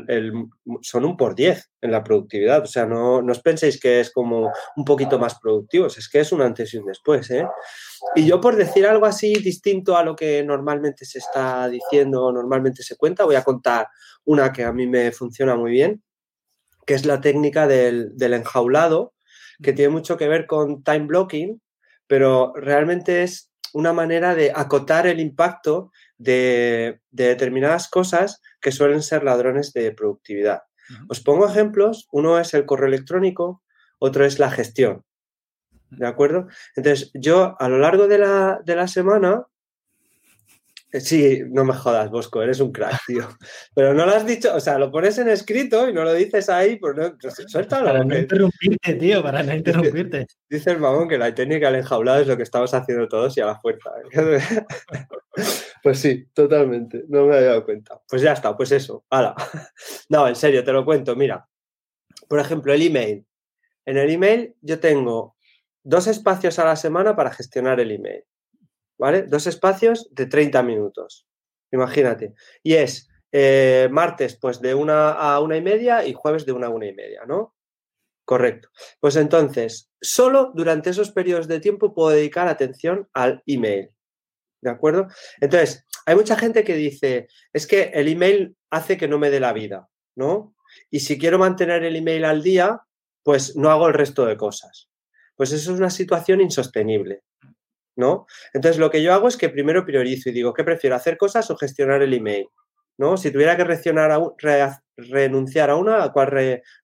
son 0.82 1.06
un 1.06 1.16
por 1.16 1.34
diez 1.34 1.72
en 1.82 1.92
la 1.92 2.04
productividad. 2.04 2.64
O 2.64 2.66
sea, 2.66 2.86
no, 2.86 3.22
no 3.22 3.32
os 3.32 3.42
penséis 3.42 3.80
que 3.80 4.02
es 4.02 4.12
como 4.12 4.52
un 4.76 4.86
poquito 4.86 5.18
más 5.18 5.40
productivos, 5.40 5.98
es 5.98 6.10
que 6.10 6.20
es 6.20 6.32
un 6.34 6.42
antes 6.42 6.74
y 6.74 6.78
un 6.78 6.88
después. 6.88 7.32
¿eh? 7.32 7.48
Y 8.16 8.26
yo 8.26 8.42
por 8.42 8.58
decir 8.58 8.86
algo 8.86 9.06
así 9.06 9.36
distinto 9.36 9.96
a 9.96 10.04
lo 10.04 10.16
que 10.16 10.44
normalmente 10.44 11.06
se 11.06 11.20
está 11.20 11.70
diciendo, 11.70 12.32
normalmente 12.34 12.84
se 12.84 12.98
cuenta, 12.98 13.24
voy 13.24 13.36
a 13.36 13.44
contar 13.44 13.88
una 14.26 14.52
que 14.52 14.66
a 14.66 14.74
mí 14.74 14.88
me 14.88 15.12
funciona 15.12 15.56
muy 15.56 15.72
bien, 15.72 16.04
que 16.86 16.96
es 16.96 17.06
la 17.06 17.22
técnica 17.22 17.66
del, 17.68 18.14
enjaulado, 18.20 19.14
que 19.62 19.74
tiene 19.74 19.90
mucho 19.90 20.18
que 20.18 20.28
ver 20.28 20.48
con 20.48 20.84
time 20.84 21.06
blocking, 21.08 21.62
pero 22.08 22.54
realmente 22.56 23.24
es 23.24 23.52
una 23.74 23.94
manera 23.94 24.36
de 24.36 24.52
acotar 24.56 25.08
el 25.08 25.20
impacto 25.20 25.92
de, 26.18 27.02
determinadas 27.12 27.90
cosas 27.90 28.42
que 28.62 28.72
suelen 28.72 29.02
ser 29.02 29.24
ladrones 29.24 29.74
de 29.74 29.92
productividad. 29.92 30.62
Os 31.10 31.20
pongo 31.20 31.48
ejemplos. 31.48 32.08
Uno 32.12 32.40
es 32.40 32.54
el 32.54 32.66
correo 32.66 32.88
electrónico, 32.88 33.64
otro 34.00 34.26
es 34.26 34.40
la 34.40 34.52
gestión. 34.52 35.04
¿De 35.90 36.08
acuerdo? 36.08 36.48
Entonces, 36.76 37.12
yo 37.14 37.56
a 37.60 37.70
lo 37.70 37.80
largo 37.80 38.08
de 38.08 38.18
la, 38.18 38.60
de 38.66 38.76
la 38.76 38.88
semana 38.88 39.46
Sí, 41.00 41.42
no 41.50 41.66
me 41.66 41.74
jodas, 41.74 42.10
Bosco, 42.10 42.42
eres 42.42 42.60
un 42.60 42.72
crack, 42.72 43.00
tío. 43.08 43.28
Pero 43.74 43.94
no 43.94 44.06
lo 44.06 44.12
has 44.14 44.26
dicho, 44.26 44.54
o 44.54 44.60
sea, 44.60 44.78
lo 44.78 44.92
pones 44.92 45.18
en 45.18 45.30
escrito 45.30 45.90
y 45.90 45.94
no 45.94 46.04
lo 46.04 46.14
dices 46.14 46.50
ahí, 46.50 46.78
pues 46.78 46.96
no, 46.96 47.18
pues 47.18 47.36
suéltalo. 47.48 47.88
Para 47.88 48.04
no 48.04 48.18
interrumpirte, 48.18 48.94
tío, 48.96 49.24
para 49.24 49.44
no 49.44 49.56
interrumpirte. 49.56 50.28
Dice, 50.50 50.72
el 50.72 50.80
mamón 50.80 51.08
que 51.08 51.18
la 51.18 51.34
técnica 51.34 51.68
del 51.68 51.82
enjaulado 51.82 52.22
es 52.22 52.28
lo 52.28 52.38
que 52.38 52.44
estamos 52.44 52.74
haciendo 52.74 53.08
todos 53.08 53.36
y 53.38 53.42
a 53.42 53.48
la 53.48 53.60
fuerza. 53.60 53.92
¿eh? 54.12 54.40
pues 55.84 56.00
sí, 56.00 56.28
totalmente, 56.34 57.04
no 57.08 57.26
me 57.26 57.36
había 57.36 57.50
dado 57.50 57.66
cuenta. 57.66 58.00
Pues 58.08 58.22
ya 58.22 58.34
está, 58.34 58.56
pues 58.56 58.72
eso, 58.72 59.06
hala. 59.10 59.36
No, 60.10 60.28
en 60.28 60.36
serio, 60.36 60.64
te 60.64 60.72
lo 60.72 60.86
cuento, 60.86 61.16
mira. 61.16 61.48
Por 62.28 62.40
ejemplo, 62.40 62.74
el 62.74 62.82
email. 62.82 63.26
En 63.86 63.98
el 63.98 64.10
email 64.10 64.56
yo 64.62 64.80
tengo 64.80 65.36
dos 65.84 66.08
espacios 66.08 66.58
a 66.60 66.66
la 66.66 66.76
semana 66.76 67.16
para 67.16 67.32
gestionar 67.32 67.80
el 67.80 67.92
email. 67.92 68.24
¿Vale? 68.98 69.24
Dos 69.24 69.48
espacios 69.48 70.08
de 70.12 70.26
30 70.26 70.64
minutos. 70.64 71.28
Imagínate. 71.72 72.34
Y 72.64 72.76
es 72.76 73.10
eh, 73.32 73.90
martes, 73.92 74.38
pues 74.40 74.62
de 74.62 74.74
una 74.74 75.12
a 75.12 75.40
una 75.40 75.58
y 75.58 75.62
media 75.62 76.06
y 76.06 76.14
jueves 76.14 76.46
de 76.46 76.54
una 76.54 76.68
a 76.68 76.70
una 76.70 76.88
y 76.88 76.94
media, 76.94 77.26
¿no? 77.28 77.56
Correcto. 78.26 78.70
Pues 79.00 79.16
entonces, 79.18 79.92
solo 80.02 80.52
durante 80.56 80.90
esos 80.90 81.12
periodos 81.12 81.48
de 81.48 81.60
tiempo 81.60 81.94
puedo 81.94 82.10
dedicar 82.10 82.48
atención 82.48 83.08
al 83.14 83.44
email. 83.46 83.92
¿De 84.62 84.72
acuerdo? 84.72 85.08
Entonces, 85.42 85.86
hay 86.06 86.16
mucha 86.16 86.36
gente 86.36 86.64
que 86.64 86.76
dice, 86.76 87.28
es 87.54 87.68
que 87.68 87.92
el 87.94 88.08
email 88.08 88.56
hace 88.72 88.98
que 88.98 89.08
no 89.08 89.20
me 89.20 89.30
dé 89.30 89.40
la 89.40 89.54
vida, 89.54 89.90
¿no? 90.16 90.56
Y 90.90 91.02
si 91.02 91.20
quiero 91.20 91.38
mantener 91.38 91.84
el 91.84 91.96
email 91.96 92.26
al 92.26 92.42
día, 92.42 92.82
pues 93.24 93.56
no 93.56 93.70
hago 93.70 93.88
el 93.88 93.94
resto 93.94 94.26
de 94.26 94.38
cosas. 94.38 94.90
pues 95.36 95.52
eso 95.52 95.74
es 95.74 95.78
una 95.78 95.90
situación 95.90 96.40
insostenible, 96.42 97.24
¿no? 97.96 98.26
Entonces, 98.54 98.80
lo 98.80 98.90
que 98.90 99.02
yo 99.02 99.14
hago 99.14 99.28
es 99.28 99.38
que 99.38 99.50
primero 99.50 99.86
priorizo 99.86 100.30
y 100.30 100.34
digo, 100.34 100.54
¿qué 100.54 100.64
prefiero, 100.64 100.96
hacer 100.96 101.18
cosas 101.18 101.50
o 101.52 101.58
gestionar 101.58 102.02
el 102.02 102.14
email? 102.14 102.48
¿No? 102.98 103.18
Si 103.18 103.32
tuviera 103.32 103.58
que 103.58 103.64
a 103.64 104.82
renunciar 104.98 105.70
a 105.70 105.76
una, 105.76 106.04
¿a 106.04 106.12
cuál 106.14 106.28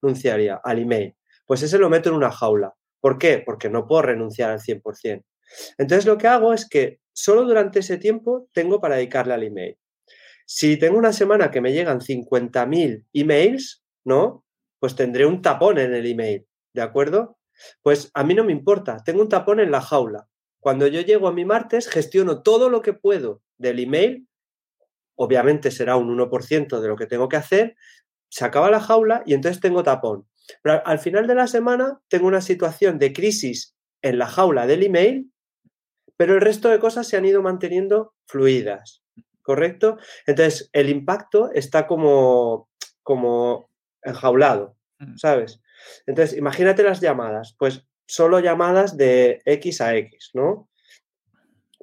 renunciaría? 0.01 0.59
Al 0.63 0.79
email. 0.79 1.15
Pues 1.45 1.63
ese 1.63 1.77
lo 1.77 1.89
meto 1.89 2.09
en 2.09 2.15
una 2.15 2.31
jaula. 2.31 2.73
¿Por 2.99 3.17
qué? 3.17 3.41
Porque 3.45 3.69
no 3.69 3.87
puedo 3.87 4.01
renunciar 4.03 4.51
al 4.51 4.59
100%. 4.59 5.23
Entonces, 5.77 6.05
lo 6.05 6.17
que 6.17 6.27
hago 6.27 6.53
es 6.53 6.67
que 6.67 6.99
solo 7.13 7.43
durante 7.43 7.79
ese 7.79 7.97
tiempo 7.97 8.49
tengo 8.53 8.79
para 8.79 8.95
dedicarle 8.95 9.33
al 9.33 9.43
email. 9.43 9.77
Si 10.45 10.77
tengo 10.77 10.97
una 10.97 11.13
semana 11.13 11.49
que 11.49 11.61
me 11.61 11.71
llegan 11.71 12.01
50.000 12.01 13.05
emails, 13.13 13.83
¿no? 14.03 14.45
Pues 14.79 14.95
tendré 14.95 15.25
un 15.25 15.41
tapón 15.41 15.77
en 15.77 15.93
el 15.93 16.05
email, 16.05 16.45
¿de 16.73 16.81
acuerdo? 16.81 17.37
Pues 17.81 18.11
a 18.13 18.23
mí 18.23 18.33
no 18.33 18.43
me 18.43 18.51
importa, 18.51 18.97
tengo 19.03 19.21
un 19.21 19.29
tapón 19.29 19.59
en 19.59 19.71
la 19.71 19.81
jaula. 19.81 20.27
Cuando 20.61 20.87
yo 20.87 21.01
llego 21.01 21.27
a 21.27 21.33
mi 21.33 21.43
martes, 21.43 21.89
gestiono 21.89 22.41
todo 22.41 22.69
lo 22.69 22.81
que 22.81 22.93
puedo 22.93 23.41
del 23.57 23.79
email, 23.79 24.27
obviamente 25.15 25.71
será 25.71 25.97
un 25.97 26.17
1% 26.17 26.79
de 26.79 26.87
lo 26.87 26.95
que 26.95 27.07
tengo 27.07 27.27
que 27.27 27.35
hacer, 27.35 27.75
se 28.29 28.45
acaba 28.45 28.71
la 28.71 28.79
jaula 28.79 29.23
y 29.25 29.33
entonces 29.33 29.59
tengo 29.59 29.83
tapón. 29.83 30.25
Pero 30.63 30.81
al 30.85 30.99
final 30.99 31.27
de 31.27 31.35
la 31.35 31.47
semana 31.47 31.99
tengo 32.07 32.27
una 32.27 32.41
situación 32.41 32.97
de 32.97 33.11
crisis 33.11 33.75
en 34.01 34.17
la 34.17 34.27
jaula 34.27 34.65
del 34.65 34.83
email, 34.83 35.29
pero 36.15 36.35
el 36.35 36.41
resto 36.41 36.69
de 36.69 36.79
cosas 36.79 37.07
se 37.07 37.17
han 37.17 37.25
ido 37.25 37.41
manteniendo 37.41 38.13
fluidas. 38.25 39.01
¿correcto? 39.41 39.97
Entonces, 40.25 40.69
el 40.73 40.89
impacto 40.89 41.51
está 41.51 41.87
como, 41.87 42.69
como 43.03 43.69
enjaulado, 44.01 44.77
mm. 44.99 45.17
¿sabes? 45.17 45.61
Entonces, 46.05 46.37
imagínate 46.37 46.83
las 46.83 47.01
llamadas, 47.01 47.55
pues 47.57 47.85
solo 48.11 48.39
llamadas 48.39 48.97
de 48.97 49.41
X 49.45 49.81
a 49.81 49.95
X, 49.95 50.31
¿no? 50.33 50.69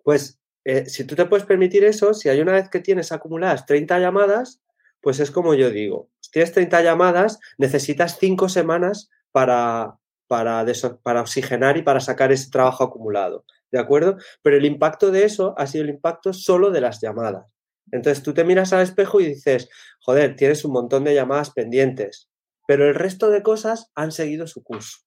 Pues 0.03 0.39
eh, 0.65 0.87
si 0.87 1.05
tú 1.05 1.15
te 1.15 1.25
puedes 1.25 1.47
permitir 1.47 1.85
eso, 1.85 2.13
si 2.13 2.29
hay 2.29 2.41
una 2.41 2.53
vez 2.53 2.69
que 2.69 2.81
tienes 2.81 3.13
acumuladas 3.13 3.65
30 3.67 3.99
llamadas, 3.99 4.61
pues 5.01 5.21
es 5.21 5.31
como 5.31 5.55
yo 5.55 5.71
digo, 5.71 6.11
si 6.21 6.31
tienes 6.31 6.53
30 6.53 6.83
llamadas, 6.83 7.39
necesitas 7.57 8.19
5 8.19 8.49
semanas 8.49 9.11
para, 9.33 9.97
para, 10.27 10.67
para 11.03 11.21
oxigenar 11.23 11.77
y 11.79 11.83
para 11.83 12.01
sacar 12.01 12.33
ese 12.33 12.51
trabajo 12.51 12.85
acumulado. 12.85 13.45
¿de 13.71 13.79
acuerdo? 13.79 14.17
Pero 14.43 14.57
el 14.57 14.65
impacto 14.65 15.11
de 15.11 15.25
eso 15.25 15.55
ha 15.59 15.67
sido 15.67 15.85
el 15.85 15.91
impacto 15.91 16.33
solo 16.33 16.71
de 16.71 16.81
las 16.81 17.01
llamadas. 17.01 17.47
Entonces 17.91 18.23
tú 18.23 18.35
te 18.35 18.45
miras 18.45 18.73
al 18.73 18.83
espejo 18.83 19.21
y 19.21 19.27
dices, 19.27 19.69
joder, 20.01 20.37
tienes 20.37 20.65
un 20.65 20.73
montón 20.73 21.05
de 21.05 21.15
llamadas 21.15 21.51
pendientes, 21.51 22.29
pero 22.67 22.87
el 22.87 22.95
resto 22.95 23.31
de 23.31 23.43
cosas 23.43 23.91
han 23.95 24.13
seguido 24.13 24.47
su 24.47 24.63
curso. 24.63 24.99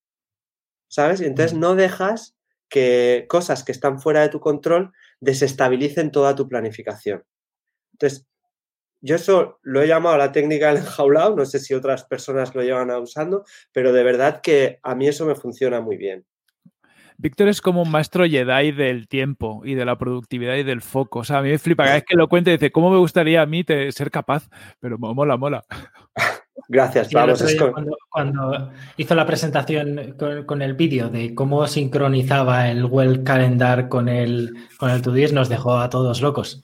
¿Sabes? 0.91 1.21
Y 1.21 1.25
entonces 1.25 1.57
no 1.57 1.75
dejas 1.75 2.35
que 2.67 3.25
cosas 3.29 3.63
que 3.63 3.71
están 3.71 4.01
fuera 4.01 4.21
de 4.21 4.29
tu 4.29 4.41
control 4.41 4.91
desestabilicen 5.21 6.11
toda 6.11 6.35
tu 6.35 6.49
planificación. 6.49 7.23
Entonces, 7.93 8.27
yo 8.99 9.15
eso 9.15 9.59
lo 9.61 9.81
he 9.81 9.87
llamado 9.87 10.17
la 10.17 10.33
técnica 10.33 10.67
del 10.67 10.83
enjaulado, 10.83 11.35
no 11.35 11.45
sé 11.45 11.59
si 11.59 11.73
otras 11.73 12.03
personas 12.03 12.53
lo 12.53 12.61
llevan 12.61 12.91
usando, 12.91 13.45
pero 13.71 13.93
de 13.93 14.03
verdad 14.03 14.41
que 14.41 14.79
a 14.83 14.93
mí 14.93 15.07
eso 15.07 15.25
me 15.25 15.35
funciona 15.35 15.79
muy 15.79 15.95
bien. 15.95 16.25
Víctor 17.17 17.47
es 17.47 17.61
como 17.61 17.83
un 17.83 17.91
maestro 17.91 18.25
Jedi 18.25 18.73
del 18.73 19.07
tiempo 19.07 19.61
y 19.63 19.75
de 19.75 19.85
la 19.85 19.97
productividad 19.97 20.55
y 20.55 20.63
del 20.63 20.81
foco. 20.81 21.19
O 21.19 21.23
sea, 21.23 21.37
a 21.37 21.41
mí 21.41 21.49
me 21.49 21.59
flipa 21.59 21.83
cada 21.83 21.95
vez 21.95 22.03
que 22.05 22.17
lo 22.17 22.27
cuenta 22.27 22.49
y 22.49 22.53
dice, 22.53 22.71
¿cómo 22.71 22.89
me 22.89 22.97
gustaría 22.97 23.41
a 23.41 23.45
mí 23.45 23.63
ser 23.91 24.11
capaz? 24.11 24.49
Pero 24.81 24.97
mola, 24.97 25.37
mola. 25.37 25.63
Gracias, 26.71 27.09
cuando, 28.13 28.71
hizo 28.95 29.13
la 29.13 29.25
presentación 29.25 30.15
con, 30.45 30.61
el 30.61 30.73
vídeo 30.73 31.09
de 31.09 31.35
cómo 31.35 31.67
sincronizaba 31.67 32.69
el 32.69 32.85
Well 32.85 33.23
Calendar 33.23 33.89
con 33.89 34.07
el, 34.07 34.53
con 34.77 34.89
el 34.89 35.01
Todoist, 35.01 35.33
nos 35.33 35.49
dejó 35.49 35.77
a 35.77 35.89
todos 35.89 36.21
locos. 36.21 36.63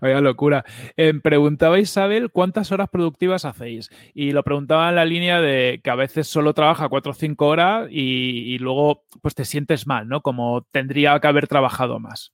Vaya 0.00 0.20
locura. 0.20 0.64
Eh, 0.96 1.14
preguntaba 1.22 1.78
Isabel 1.78 2.30
cuántas 2.32 2.72
horas 2.72 2.88
productivas 2.90 3.44
hacéis. 3.44 3.88
Y 4.14 4.32
lo 4.32 4.42
preguntaba 4.42 4.88
en 4.88 4.96
la 4.96 5.04
línea 5.04 5.40
de 5.40 5.80
que 5.82 5.90
a 5.90 5.94
veces 5.94 6.26
solo 6.26 6.52
trabaja 6.52 6.88
cuatro 6.88 7.12
o 7.12 7.14
cinco 7.14 7.46
horas 7.46 7.86
y, 7.88 8.58
luego 8.58 9.04
pues 9.22 9.36
te 9.36 9.44
sientes 9.44 9.86
mal, 9.86 10.08
¿no? 10.08 10.22
Como 10.22 10.66
tendría 10.72 11.20
que 11.20 11.28
haber 11.28 11.46
trabajado 11.46 12.00
más. 12.00 12.32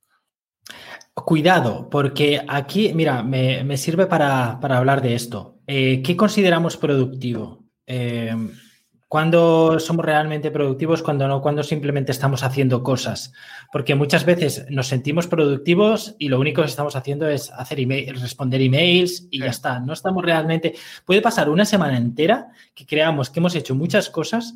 Cuidado, 1.15 1.89
porque 1.91 2.43
aquí, 2.49 2.93
mira, 2.95 3.23
me, 3.23 3.77
sirve 3.77 4.07
para, 4.07 4.53
hablar 4.61 5.03
de 5.03 5.15
esto. 5.15 5.59
Eh, 5.67 6.03
¿Qué 6.03 6.17
consideramos 6.17 6.77
productivo? 6.77 7.65
Eh, 7.87 8.35
cuando 9.13 9.79
somos 9.79 10.07
realmente 10.07 10.51
productivos, 10.51 11.03
cuando 11.03 11.29
no, 11.29 11.43
cuando 11.43 11.63
simplemente 11.63 12.13
estamos 12.13 12.43
haciendo 12.45 12.83
cosas. 12.83 13.35
Porque 13.71 13.95
muchas 13.95 14.25
veces 14.25 14.65
nos 14.71 14.87
sentimos 14.87 15.27
productivos 15.27 16.17
y 16.19 16.31
lo 16.31 16.41
único 16.41 16.63
que 16.63 16.69
estamos 16.69 16.97
haciendo 16.97 17.29
es 17.29 17.51
hacer 17.51 17.81
email, 17.81 18.19
responder 18.19 18.63
emails 18.63 19.29
y 19.31 19.41
ya 19.41 19.49
está. 19.49 19.81
No 19.81 19.93
estamos 19.93 20.25
realmente. 20.25 20.77
Puede 21.05 21.21
pasar 21.21 21.51
una 21.51 21.67
semana 21.67 21.99
entera 21.99 22.49
que 22.75 22.87
creamos 22.87 23.29
que 23.29 23.41
hemos 23.41 23.55
hecho 23.55 23.75
muchas 23.75 24.09
cosas, 24.09 24.55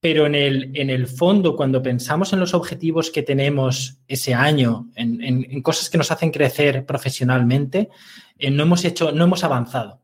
pero 0.00 0.26
en 0.26 0.34
el, 0.34 0.70
en 0.74 0.90
el 0.90 1.06
fondo, 1.06 1.54
cuando 1.54 1.82
pensamos 1.82 2.32
en 2.32 2.40
los 2.40 2.54
objetivos 2.54 3.10
que 3.10 3.22
tenemos 3.22 3.98
ese 4.08 4.34
año, 4.34 4.88
en, 4.94 5.62
cosas 5.62 5.90
que 5.90 5.98
nos 5.98 6.10
hacen 6.10 6.30
crecer 6.30 6.86
profesionalmente, 6.86 7.90
eh, 8.38 8.50
no 8.50 8.62
hemos 8.62 8.84
hecho, 8.84 9.12
no 9.12 9.24
hemos 9.24 9.44
avanzado 9.44 10.00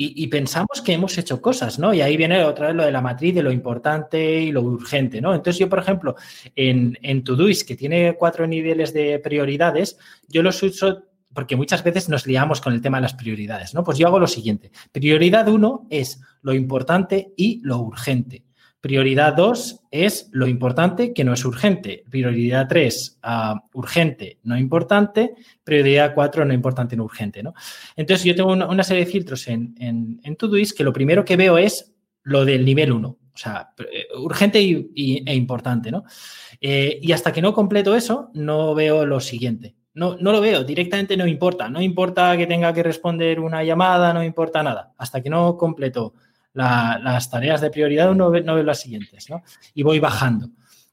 y, 0.00 0.28
pensamos 0.28 0.80
que 0.84 0.92
hemos 0.92 1.18
hecho 1.18 1.42
cosas, 1.42 1.80
¿no? 1.80 1.92
Y 1.92 2.00
ahí 2.00 2.16
viene 2.16 2.44
otra 2.44 2.68
vez 2.68 2.76
lo 2.76 2.84
de 2.84 2.92
la 2.92 3.00
matriz 3.00 3.34
de 3.34 3.42
lo 3.42 3.50
importante 3.50 4.42
y 4.42 4.52
lo 4.52 4.62
urgente, 4.62 5.20
¿no? 5.20 5.34
Entonces 5.34 5.58
yo, 5.58 5.68
por 5.68 5.80
ejemplo, 5.80 6.14
en, 6.54 6.96
en 7.02 7.24
Todoist, 7.24 7.66
que 7.66 7.74
tiene 7.74 8.14
cuatro 8.16 8.46
niveles 8.46 8.92
de 8.92 9.18
prioridades, 9.18 9.98
yo 10.28 10.44
los 10.44 10.62
uso 10.62 11.02
porque 11.34 11.56
muchas 11.56 11.82
veces 11.82 12.08
nos 12.08 12.28
liamos 12.28 12.60
con 12.60 12.74
el 12.74 12.80
tema 12.80 12.98
de 12.98 13.02
las 13.02 13.14
prioridades, 13.14 13.74
¿no? 13.74 13.82
Pues 13.82 13.98
yo 13.98 14.06
hago 14.06 14.20
lo 14.20 14.28
siguiente. 14.28 14.70
Prioridad 14.92 15.48
uno 15.48 15.88
es 15.90 16.20
lo 16.42 16.54
importante 16.54 17.32
y 17.36 17.60
lo 17.64 17.78
urgente. 17.78 18.44
Prioridad 18.80 19.34
2 19.34 19.86
es 19.90 20.28
lo 20.32 20.46
importante 20.46 21.12
que 21.12 21.24
no 21.24 21.32
es 21.32 21.44
urgente. 21.44 22.04
Prioridad 22.08 22.68
3, 22.68 23.18
ah, 23.22 23.64
urgente, 23.72 24.38
no 24.44 24.56
importante. 24.56 25.34
Prioridad 25.64 26.14
4, 26.14 26.44
no 26.44 26.54
importante, 26.54 26.96
no 26.96 27.04
urgente. 27.04 27.42
¿no? 27.42 27.54
Entonces, 27.96 28.24
yo 28.24 28.36
tengo 28.36 28.52
una, 28.52 28.84
serie 28.84 29.04
de 29.04 29.10
filtros 29.10 29.48
en, 29.48 29.74
en, 29.78 30.20
en, 30.22 30.36
Todoist 30.36 30.76
que 30.76 30.84
lo 30.84 30.92
primero 30.92 31.24
que 31.24 31.36
veo 31.36 31.58
es 31.58 31.92
lo 32.22 32.44
del 32.44 32.64
nivel 32.64 32.92
1. 32.92 33.08
O 33.38 33.40
sea, 33.40 33.70
eh, 33.78 34.06
urgente 34.16 34.60
y, 34.60 35.22
e 35.24 35.34
importante, 35.34 35.92
¿no? 35.92 36.04
Eh, 36.60 36.98
y 37.00 37.12
hasta 37.12 37.32
que 37.32 37.40
no 37.40 37.54
completo 37.54 37.94
eso, 37.94 38.30
no 38.34 38.74
veo 38.74 39.06
lo 39.06 39.20
siguiente. 39.20 39.76
No, 39.94 40.16
no, 40.16 40.32
lo 40.32 40.40
veo, 40.40 40.64
directamente 40.64 41.16
no 41.16 41.26
importa. 41.26 41.68
No 41.68 41.80
importa 41.80 42.36
que 42.36 42.46
tenga 42.46 42.72
que 42.72 42.82
responder 42.82 43.38
una 43.40 43.62
llamada, 43.62 44.12
no 44.12 44.24
importa 44.24 44.62
nada. 44.62 44.92
Hasta 44.98 45.20
que 45.22 45.30
no 45.30 45.56
completo 45.56 46.14
las 46.52 47.30
tareas 47.30 47.60
de 47.60 47.70
prioridad, 47.70 48.08
ve, 48.08 48.42
no 48.42 48.54
ve 48.54 48.64
las 48.64 48.80
siguientes, 48.80 49.30
¿no? 49.30 49.42
Y 49.74 49.82
voy 49.82 50.00
bajando. 50.00 50.48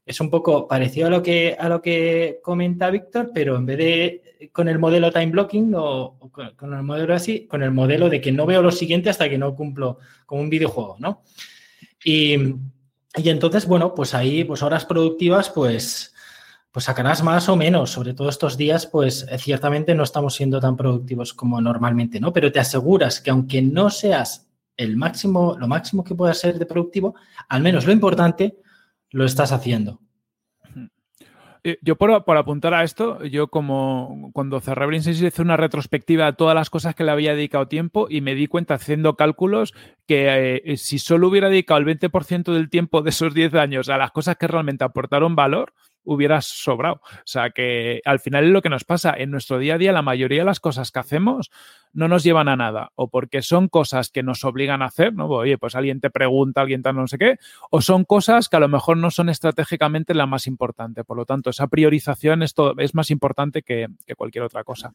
Es 0.06 0.22
un 0.22 0.30
poco 0.30 0.68
parecido 0.68 1.08
a 1.08 1.10
lo 1.10 1.24
que, 1.24 1.56
a 1.60 1.68
lo 1.68 1.82
que 1.82 2.40
comenta 2.44 2.92
Víctor, 2.92 3.32
pero 3.34 3.56
en 3.56 3.66
vez 3.66 3.78
de 3.78 4.50
con 4.52 4.68
el 4.68 4.78
modelo 4.78 5.12
time 5.12 5.32
blocking 5.32 5.74
o, 5.76 6.18
con, 6.56 6.74
el 6.74 6.84
modelo 6.84 7.16
así, 7.16 7.48
con 7.48 7.64
el 7.64 7.72
modelo 7.72 8.10
de 8.10 8.22
que 8.22 8.32
no 8.32 8.46
veo 8.46 8.62
lo 8.62 8.72
siguiente 8.72 9.10
hasta 9.10 9.30
que 9.30 9.38
no 9.38 9.56
cumplo 9.56 9.98
con 10.26 10.40
un 10.40 10.50
videojuego, 10.50 10.98
¿no? 11.00 11.24
Y, 12.04 12.36
y 13.16 13.30
entonces, 13.30 13.66
bueno, 13.66 13.96
pues 13.96 14.14
ahí, 14.14 14.44
pues 14.44 14.62
horas 14.62 14.86
productivas, 14.86 15.50
pues, 15.50 16.14
pues 16.72 16.86
sacarás 16.86 17.24
más 17.24 17.50
o 17.50 17.56
menos. 17.56 17.90
Sobre 17.90 18.14
todo 18.14 18.30
estos 18.30 18.58
días, 18.58 18.86
pues 18.86 19.26
ciertamente 19.40 19.96
no 19.96 20.04
estamos 20.04 20.36
siendo 20.36 20.60
tan 20.60 20.76
productivos 20.76 21.34
como 21.34 21.60
normalmente, 21.62 22.20
¿no? 22.20 22.34
Pero 22.34 22.52
te 22.52 22.60
aseguras 22.60 23.22
que 23.22 23.32
aunque 23.32 23.62
no 23.62 23.90
seas 23.90 24.45
el 24.78 24.98
máximo, 24.98 25.56
lo 25.58 25.68
máximo 25.68 26.04
que 26.04 26.16
pueda 26.16 26.34
ser 26.34 26.60
de 26.60 26.66
productivo, 26.66 27.16
al 27.50 27.62
menos 27.62 27.86
lo 27.86 27.92
importante, 27.92 28.58
lo 29.12 29.26
estás 29.26 29.52
haciendo. 29.52 30.02
Eh, 31.68 31.80
yo 31.82 31.96
por, 31.96 32.12
apuntar 32.12 32.76
a 32.76 32.84
esto, 32.84 33.24
yo 33.24 33.48
como 33.48 34.30
cuando 34.34 34.60
cerré 34.60 34.86
Brain 34.86 35.02
hice 35.02 35.42
una 35.42 35.58
retrospectiva 35.58 36.28
de 36.28 36.34
todas 36.34 36.54
las 36.54 36.70
cosas 36.70 36.94
que 36.94 37.04
le 37.04 37.10
había 37.10 37.34
dedicado 37.34 37.68
tiempo 37.68 38.06
y 38.08 38.22
me 38.22 38.36
di 38.36 38.46
cuenta 38.46 38.76
haciendo 38.76 39.16
cálculos 39.16 39.74
que 40.06 40.62
eh, 40.64 40.78
si 40.78 41.00
solo 41.00 41.28
hubiera 41.28 41.50
dedicado 41.50 41.80
el 41.80 41.88
20% 41.88 42.54
del 42.54 42.70
tiempo 42.70 43.02
de 43.02 43.10
esos 43.10 43.34
10 43.34 43.56
años 43.56 43.90
a 43.90 43.98
las 43.98 44.12
cosas 44.12 44.36
que 44.36 44.48
realmente 44.48 44.84
aportaron 44.84 45.36
valor, 45.36 45.74
hubiera 46.06 46.42
sobrado. 46.42 47.02
O 47.04 47.26
sea 47.26 47.50
que 47.50 48.02
al 48.06 48.20
final 48.20 48.46
es 48.46 48.52
lo 48.52 48.62
que 48.62 48.70
nos 48.70 48.84
pasa. 48.84 49.14
En 49.18 49.32
nuestro 49.32 49.60
día 49.60 49.76
a 49.76 49.78
día, 49.78 49.92
la 49.92 50.02
mayoría 50.02 50.40
de 50.40 50.46
las 50.46 50.60
cosas 50.60 50.92
que 50.92 51.00
hacemos 51.00 51.52
no 51.94 52.08
nos 52.08 52.24
llevan 52.24 52.48
a 52.48 52.56
nada. 52.56 52.92
O 52.96 53.10
porque 53.10 53.42
son 53.42 53.68
cosas 53.68 54.10
que 54.10 54.24
nos 54.24 54.44
obligan 54.44 54.82
a 54.82 54.86
hacer, 54.86 55.14
¿no? 55.14 55.28
Oye, 55.28 55.58
pues 55.58 55.76
alguien 55.76 56.02
te 56.02 56.10
pregunta, 56.10 56.62
alguien 56.62 56.84
tal, 56.84 56.96
no 56.96 57.08
sé 57.08 57.18
qué. 57.18 57.38
O 57.72 57.82
son 57.82 58.04
cosas 58.06 58.50
que 58.50 58.58
a 58.58 58.60
lo 58.60 58.68
mejor 58.68 58.98
no 58.98 59.12
son 59.12 59.30
estratégicamente 59.30 60.14
la 60.14 60.26
más 60.26 60.48
importante. 60.48 61.04
Por 61.04 61.18
lo 61.18 61.26
tanto, 61.26 61.50
esa 61.50 61.68
priorización 61.68 62.44
es, 62.44 62.54
es 62.78 62.96
más 62.96 63.12
importante 63.12 63.64
que, 63.64 63.88
cualquier 64.18 64.44
otra 64.44 64.64
cosa. 64.64 64.94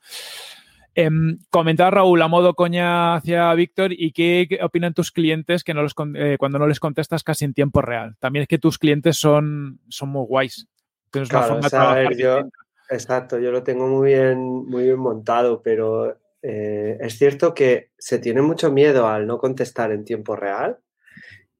Em, 0.94 1.38
comentaba 1.50 1.90
Raúl 1.90 2.20
a 2.20 2.28
modo 2.28 2.54
coña 2.54 3.14
hacia 3.14 3.54
Víctor 3.54 3.92
y 3.92 4.10
qué, 4.10 4.58
opinan 4.60 4.92
tus 4.92 5.12
clientes 5.12 5.62
que 5.62 5.72
no 5.72 5.82
los, 5.82 5.94
eh, 6.16 6.36
cuando 6.38 6.58
no 6.58 6.66
les 6.66 6.80
contestas 6.80 7.22
casi 7.22 7.44
en 7.44 7.54
tiempo 7.54 7.80
real. 7.80 8.16
También 8.18 8.42
es 8.42 8.48
que 8.48 8.58
tus 8.58 8.78
clientes 8.78 9.16
son, 9.16 9.80
son 9.88 10.08
muy 10.08 10.26
guays. 10.26 10.68
Claro, 11.10 12.10
yo, 12.16 12.40
exacto, 12.88 13.38
yo 13.38 13.50
lo 13.50 13.62
tengo 13.62 13.86
muy 13.86 14.08
bien, 14.08 14.38
muy 14.38 14.84
bien 14.84 14.98
montado, 14.98 15.62
pero 15.62 16.18
eh, 16.42 16.98
es 17.00 17.18
cierto 17.18 17.54
que 17.54 17.90
se 17.98 18.18
tiene 18.18 18.42
mucho 18.42 18.70
miedo 18.70 19.06
al 19.06 19.26
no 19.26 19.38
contestar 19.38 19.92
en 19.92 20.04
tiempo 20.04 20.36
real 20.36 20.78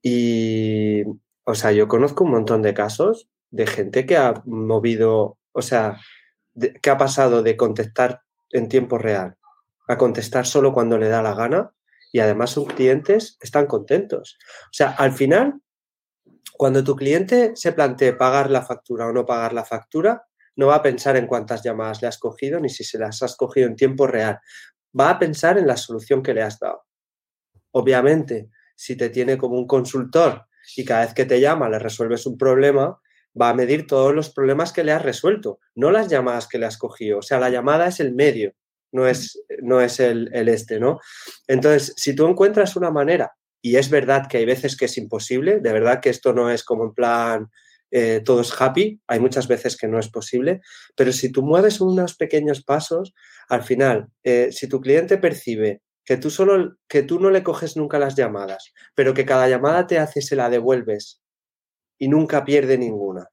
y, 0.01 1.03
o 1.43 1.55
sea, 1.55 1.71
yo 1.71 1.87
conozco 1.87 2.23
un 2.23 2.31
montón 2.31 2.61
de 2.61 2.73
casos 2.73 3.29
de 3.51 3.67
gente 3.67 4.05
que 4.05 4.17
ha 4.17 4.41
movido, 4.45 5.37
o 5.51 5.61
sea, 5.61 5.99
que 6.81 6.89
ha 6.89 6.97
pasado 6.97 7.43
de 7.43 7.57
contestar 7.57 8.21
en 8.49 8.67
tiempo 8.67 8.97
real 8.97 9.35
a 9.87 9.97
contestar 9.97 10.45
solo 10.45 10.73
cuando 10.73 10.97
le 10.97 11.09
da 11.09 11.21
la 11.21 11.35
gana 11.35 11.71
y 12.11 12.19
además 12.19 12.51
sus 12.51 12.67
clientes 12.67 13.37
están 13.41 13.67
contentos. 13.67 14.37
O 14.65 14.73
sea, 14.73 14.91
al 14.91 15.11
final, 15.11 15.61
cuando 16.61 16.83
tu 16.83 16.95
cliente 16.95 17.53
se 17.55 17.71
plantee 17.71 18.13
pagar 18.13 18.51
la 18.51 18.61
factura 18.61 19.07
o 19.07 19.11
no 19.11 19.25
pagar 19.25 19.51
la 19.51 19.65
factura, 19.65 20.27
no 20.57 20.67
va 20.67 20.75
a 20.75 20.83
pensar 20.83 21.17
en 21.17 21.25
cuántas 21.25 21.63
llamadas 21.63 22.03
le 22.03 22.07
has 22.07 22.19
cogido 22.19 22.59
ni 22.59 22.69
si 22.69 22.83
se 22.83 22.99
las 22.99 23.23
has 23.23 23.35
cogido 23.35 23.65
en 23.65 23.75
tiempo 23.75 24.05
real. 24.05 24.37
Va 24.95 25.09
a 25.09 25.17
pensar 25.17 25.57
en 25.57 25.65
la 25.65 25.75
solución 25.75 26.21
que 26.21 26.35
le 26.35 26.43
has 26.43 26.59
dado. 26.59 26.83
Obviamente, 27.71 28.51
si 28.75 28.95
te 28.95 29.09
tiene 29.09 29.39
como 29.39 29.57
un 29.57 29.65
consultor 29.65 30.45
y 30.77 30.85
cada 30.85 31.05
vez 31.05 31.15
que 31.15 31.25
te 31.25 31.41
llama 31.41 31.67
le 31.67 31.79
resuelves 31.79 32.27
un 32.27 32.37
problema, 32.37 33.01
va 33.41 33.49
a 33.49 33.55
medir 33.55 33.87
todos 33.87 34.13
los 34.13 34.29
problemas 34.29 34.71
que 34.71 34.83
le 34.83 34.91
has 34.91 35.01
resuelto, 35.01 35.57
no 35.73 35.89
las 35.89 36.09
llamadas 36.09 36.47
que 36.47 36.59
le 36.59 36.67
has 36.67 36.77
cogido. 36.77 37.17
O 37.17 37.23
sea, 37.23 37.39
la 37.39 37.49
llamada 37.49 37.87
es 37.87 37.99
el 37.99 38.13
medio, 38.13 38.53
no 38.91 39.07
es, 39.07 39.43
no 39.63 39.81
es 39.81 39.99
el, 39.99 40.29
este, 40.31 40.79
¿no? 40.79 40.99
Entonces, 41.47 41.95
si 41.97 42.15
tú 42.15 42.27
encuentras 42.27 42.75
una 42.75 42.91
manera, 42.91 43.33
y 43.61 43.75
es 43.75 43.89
verdad 43.89 44.27
que 44.27 44.37
hay 44.37 44.45
veces 44.45 44.75
que 44.75 44.85
es 44.85 44.97
imposible, 44.97 45.59
de 45.59 45.73
verdad 45.73 45.99
que 46.01 46.09
esto 46.09 46.33
no 46.33 46.49
es 46.49 46.63
como 46.63 46.85
en 46.85 46.93
plan 46.93 47.49
eh, 47.91 48.21
todo 48.23 48.41
es 48.41 48.53
happy, 48.59 49.01
hay 49.07 49.19
muchas 49.19 49.47
veces 49.47 49.75
que 49.75 49.87
no 49.87 49.99
es 49.99 50.09
posible, 50.09 50.61
pero 50.95 51.11
si 51.11 51.31
tú 51.31 51.43
mueves 51.43 51.81
unos 51.81 52.15
pequeños 52.15 52.63
pasos, 52.63 53.13
al 53.49 53.63
final, 53.63 54.07
eh, 54.23 54.49
si 54.51 54.67
tu 54.67 54.79
cliente 54.79 55.17
percibe 55.17 55.81
que 56.05 56.17
tú 56.17 56.29
solo, 56.29 56.77
que 56.87 57.03
tú 57.03 57.19
no 57.19 57.29
le 57.29 57.43
coges 57.43 57.75
nunca 57.75 57.99
las 57.99 58.15
llamadas, 58.15 58.73
pero 58.95 59.13
que 59.13 59.25
cada 59.25 59.49
llamada 59.49 59.87
te 59.87 59.99
hace 59.99 60.21
se 60.21 60.37
la 60.37 60.49
devuelves 60.49 61.21
y 61.99 62.07
nunca 62.07 62.45
pierde 62.45 62.77
ninguna. 62.77 63.27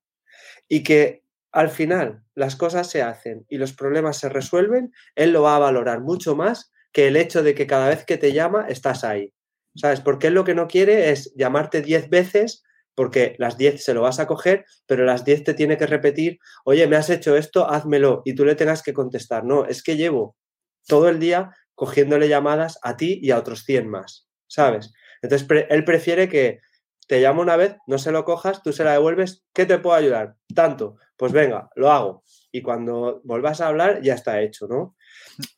Y 0.69 0.83
que 0.83 1.23
al 1.53 1.71
final 1.71 2.25
las 2.35 2.57
cosas 2.57 2.91
se 2.91 3.03
hacen 3.03 3.47
y 3.49 3.59
los 3.59 3.73
problemas 3.73 4.19
se 4.19 4.29
resuelven, 4.29 4.93
él 5.15 5.31
lo 5.33 5.43
va 5.43 5.57
a 5.57 5.61
valorar 5.61 6.01
mucho 6.01 6.37
más 6.37 6.73
que 6.93 7.09
el 7.09 7.17
hecho 7.17 7.43
de 7.43 7.55
que 7.55 7.67
cada 7.67 7.89
vez 7.89 8.05
que 8.05 8.19
te 8.19 8.33
llama 8.33 8.67
estás 8.69 9.05
ahí. 9.05 9.33
¿Sabes? 9.75 10.01
Porque 10.01 10.29
él 10.29 10.35
lo 10.35 10.45
que 10.45 10.55
no 10.55 10.67
quiere 10.67 11.11
es 11.11 11.33
llamarte 11.35 11.83
10 11.83 12.09
veces 12.11 12.65
porque 12.99 13.37
las 13.39 13.57
10 13.57 13.85
se 13.85 13.95
lo 13.95 14.03
vas 14.03 14.19
a 14.19 14.27
coger, 14.27 14.65
pero 14.87 15.05
las 15.05 15.25
10 15.25 15.45
te 15.45 15.55
tiene 15.55 15.77
que 15.77 15.87
repetir, 15.87 16.41
oye, 16.65 16.85
me 16.89 16.97
has 16.97 17.09
hecho 17.11 17.37
esto, 17.37 17.71
házmelo, 17.71 18.23
y 18.25 18.35
tú 18.35 18.45
le 18.45 18.57
tengas 18.57 18.83
que 18.83 18.93
contestar. 18.93 19.45
No, 19.45 19.67
es 19.67 19.85
que 19.85 19.97
llevo 19.97 20.37
todo 20.85 21.09
el 21.09 21.21
día 21.21 21.55
cogiéndole 21.77 22.29
llamadas 22.29 22.81
a 22.83 22.97
ti 22.97 23.21
y 23.23 23.31
a 23.31 23.39
otros 23.39 23.63
100 23.63 23.89
más, 23.89 24.29
¿sabes? 24.49 24.93
Entonces, 25.23 25.47
él 25.71 25.85
prefiere 25.85 26.29
que 26.29 26.59
te 27.07 27.21
llamo 27.21 27.41
una 27.41 27.55
vez, 27.55 27.77
no 27.87 27.99
se 27.99 28.11
lo 28.11 28.25
cojas, 28.25 28.65
tú 28.65 28.73
se 28.73 28.83
la 28.83 28.95
devuelves, 28.95 29.45
¿qué 29.55 29.65
te 29.65 29.79
puedo 29.79 29.95
ayudar? 29.95 30.35
Tanto, 30.53 30.97
pues 31.17 31.31
venga, 31.31 31.71
lo 31.77 31.93
hago. 31.93 32.25
Y 32.51 32.63
cuando 32.63 33.21
vuelvas 33.23 33.61
a 33.61 33.69
hablar, 33.69 34.03
ya 34.03 34.15
está 34.15 34.41
hecho, 34.41 34.67
¿no? 34.67 34.97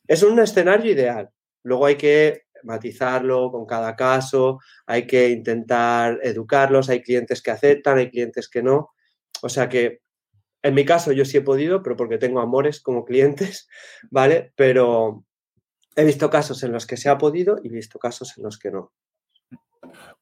Es 0.05 0.21
un 0.21 0.37
escenario 0.37 0.91
ideal. 0.91 1.31
Luego 1.63 1.87
hay 1.87 1.95
que 1.95 2.43
matizarlo 2.63 3.51
con 3.51 3.65
cada 3.65 3.95
caso, 3.95 4.59
hay 4.85 5.07
que 5.07 5.29
intentar 5.29 6.19
educarlos, 6.23 6.89
hay 6.89 7.01
clientes 7.01 7.41
que 7.41 7.51
aceptan, 7.51 7.97
hay 7.97 8.09
clientes 8.09 8.49
que 8.49 8.63
no. 8.63 8.89
O 9.41 9.49
sea 9.49 9.69
que 9.69 10.01
en 10.63 10.73
mi 10.75 10.85
caso 10.85 11.11
yo 11.11 11.25
sí 11.25 11.37
he 11.37 11.41
podido, 11.41 11.81
pero 11.81 11.95
porque 11.95 12.17
tengo 12.17 12.39
amores 12.39 12.81
como 12.81 13.05
clientes, 13.05 13.67
¿vale? 14.11 14.53
Pero 14.55 15.25
he 15.95 16.05
visto 16.05 16.29
casos 16.29 16.63
en 16.63 16.71
los 16.71 16.85
que 16.85 16.97
se 16.97 17.09
ha 17.09 17.17
podido 17.17 17.57
y 17.63 17.67
he 17.67 17.71
visto 17.71 17.99
casos 17.99 18.37
en 18.37 18.43
los 18.43 18.57
que 18.57 18.71
no. 18.71 18.93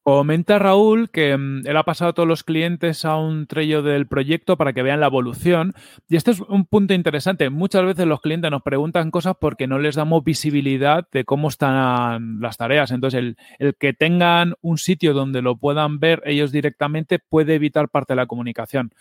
Comenta 0.02 0.58
Raúl 0.58 1.10
que 1.12 1.38
mm, 1.38 1.68
él 1.68 1.78
ha 1.78 1.84
pasado 1.84 2.12
a 2.12 2.14
todos 2.14 2.28
los 2.28 2.44
clientes 2.44 3.06
a 3.06 3.18
un 3.18 3.46
trello 3.48 3.84
del 3.84 4.08
proyecto 4.08 4.58
para 4.58 4.74
que 4.74 4.82
vean 4.82 5.02
la 5.02 5.08
evolución. 5.08 5.74
Y 6.08 6.16
este 6.16 6.32
es 6.32 6.40
un 6.40 6.66
punto 6.66 6.94
interesante. 6.94 7.50
Muchas 7.50 7.86
veces 7.86 8.08
los 8.08 8.22
clientes 8.22 8.50
nos 8.50 8.64
preguntan 8.64 9.12
cosas 9.12 9.36
porque 9.40 9.68
no 9.68 9.78
les 9.78 9.96
damos 9.96 10.24
visibilidad 10.24 11.08
de 11.12 11.26
cómo 11.26 11.50
están 11.50 12.40
las 12.42 12.58
tareas. 12.58 12.92
Entonces, 12.92 13.36
el, 13.60 13.76
que 13.76 13.94
tengan 13.94 14.56
un 14.62 14.78
sitio 14.78 15.14
donde 15.14 15.42
lo 15.42 15.58
puedan 15.58 16.00
ver 16.00 16.24
ellos 16.26 16.52
directamente 16.52 17.20
puede 17.20 17.56
evitar 17.56 17.90
parte 17.90 18.14
de 18.14 18.18
la 18.18 18.26
comunicación. 18.26 18.94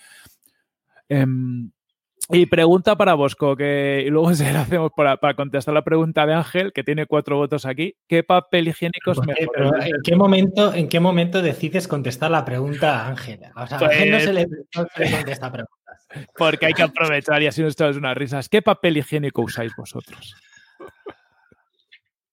Em, 1.09 1.71
y 2.31 2.45
pregunta 2.47 2.97
para 2.97 3.15
Bosco, 3.15 3.57
que 3.57 4.05
y 4.07 4.11
luego 4.11 4.35
se 4.35 4.53
la 4.53 4.63
hacemos 4.63 4.91
para, 4.95 5.17
contestar 5.35 5.75
la 5.75 5.83
pregunta 5.83 6.27
de 6.27 6.35
Ángel, 6.35 6.73
que 6.73 6.85
tiene 6.85 7.07
cuatro 7.07 7.37
votos 7.37 7.65
aquí. 7.65 7.95
¿Qué 8.07 8.23
papel 8.23 8.69
higiénico 8.69 9.13
es 9.13 9.19
mejor? 9.21 9.83
¿en, 9.83 10.03
qué 10.03 10.17
momento, 10.17 10.75
¿En 10.75 10.89
qué 10.89 11.01
momento 11.01 11.41
decides 11.41 11.89
contestar 11.89 12.31
la 12.31 12.45
pregunta 12.45 13.03
a 13.03 13.09
Ángel? 13.09 13.41
O 13.57 13.67
sea, 13.67 13.79
a 13.79 13.85
Ángel 13.87 14.11
no 14.11 14.21
se 14.21 14.33
le, 14.33 14.47
contesta 14.75 15.51
preguntas. 15.51 16.07
Porque 16.37 16.67
hay 16.67 16.75
que 16.75 16.83
aprovechar 16.83 17.43
y 17.43 17.47
así 17.47 17.63
nos 17.63 17.73
echamos 17.73 17.97
unas 17.97 18.17
risas. 18.17 18.49
¿Qué 18.49 18.63
papel 18.63 18.99
higiénico 18.99 19.43
usáis 19.43 19.73
vosotros? 19.77 20.35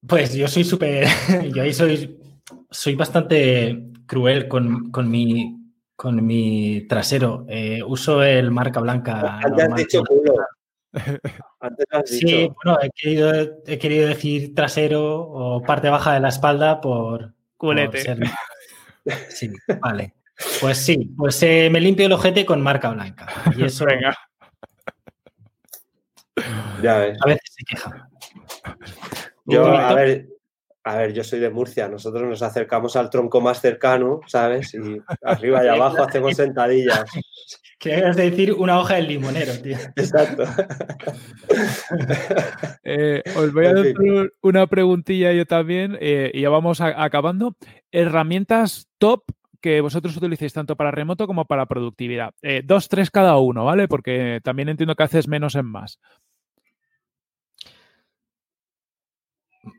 Pues 0.08 0.34
yo 0.34 0.48
soy 0.48 0.64
súper. 0.64 1.08
Yo 1.54 1.64
ahí 1.64 1.74
soy, 1.74 2.20
soy 2.70 2.96
bastante 2.96 3.92
cruel 4.06 4.48
con, 4.48 4.92
con 4.92 5.10
mi 5.10 5.64
con 5.96 6.26
mi 6.26 6.86
trasero. 6.88 7.46
Eh, 7.48 7.82
uso 7.84 8.24
el 8.24 8.52
marca 8.52 8.80
blanca. 8.80 9.39
Antes 9.43 9.66
has 9.66 9.76
dicho 9.76 10.04
culo. 10.04 10.36
sí, 12.06 12.50
bueno, 12.64 12.80
he 12.82 12.89
querido, 13.78 14.08
decir 14.08 14.54
trasero 14.54 15.22
o 15.22 15.62
parte 15.62 15.89
baja 15.89 16.14
de 16.14 16.20
la 16.20 16.30
espalda 16.30 16.82
por. 16.82 17.34
Culete. 17.58 18.18
Sí, 19.30 19.52
vale. 19.82 20.16
Pues 20.60 20.80
sí, 20.80 21.14
pues 21.16 21.41
eh, 21.43 21.70
me 21.72 21.80
limpio 21.80 22.08
el 22.08 22.12
ojete 22.12 22.43
con 22.43 22.60
marca 22.60 22.89
blanca. 22.89 23.28
Y 23.56 23.66
eso. 23.66 23.86
Venga. 23.86 24.18
Ya 26.82 26.98
ves. 26.98 27.18
A 27.22 27.28
veces 27.28 27.54
se 27.54 27.64
queja. 27.66 28.10
Yo, 29.46 29.68
a 29.68 29.93
ver, 29.93 30.28
a 30.88 30.98
ver, 30.98 31.14
yo 31.14 31.24
soy 31.24 31.40
de 31.40 31.50
Murcia, 31.50 31.88
nosotros 31.88 32.30
nos 32.30 32.44
acercamos 32.44 32.96
al 32.96 33.10
tronco 33.10 33.42
más 33.42 33.60
cercano, 33.60 34.22
¿sabes? 34.28 34.72
Y 34.76 34.78
arriba 35.24 35.66
y 35.66 35.68
abajo 35.68 36.04
hacemos 36.04 36.36
sentadillas. 36.36 37.06
Querías 37.80 38.16
decir 38.16 38.54
una 38.54 38.80
hoja 38.80 38.96
del 38.96 39.08
limonero, 39.08 39.54
tío. 39.62 39.78
Exacto. 39.96 40.44
Eh, 42.88 43.24
os 43.36 43.52
voy 43.52 43.66
a 43.66 43.74
dar 43.74 43.86
una 44.42 44.68
preguntilla 44.68 45.34
yo 45.34 45.48
también 45.48 45.98
eh, 46.00 46.30
y 46.34 46.42
ya 46.42 46.50
vamos 46.50 46.82
acabando. 46.82 47.56
Herramientas 47.92 48.88
top 49.00 49.24
que 49.60 49.82
vosotros 49.82 50.16
utilicéis 50.16 50.54
tanto 50.54 50.76
para 50.76 50.92
remoto 50.92 51.26
como 51.26 51.46
para 51.46 51.66
productividad. 51.66 52.34
Eh, 52.44 52.62
dos, 52.64 52.88
tres 52.90 53.10
cada 53.10 53.38
uno, 53.38 53.66
¿vale? 53.66 53.88
Porque 53.88 54.40
también 54.44 54.70
entiendo 54.70 54.96
que 54.96 55.04
haces 55.04 55.28
menos 55.28 55.56
en 55.56 55.66
más. 55.66 56.00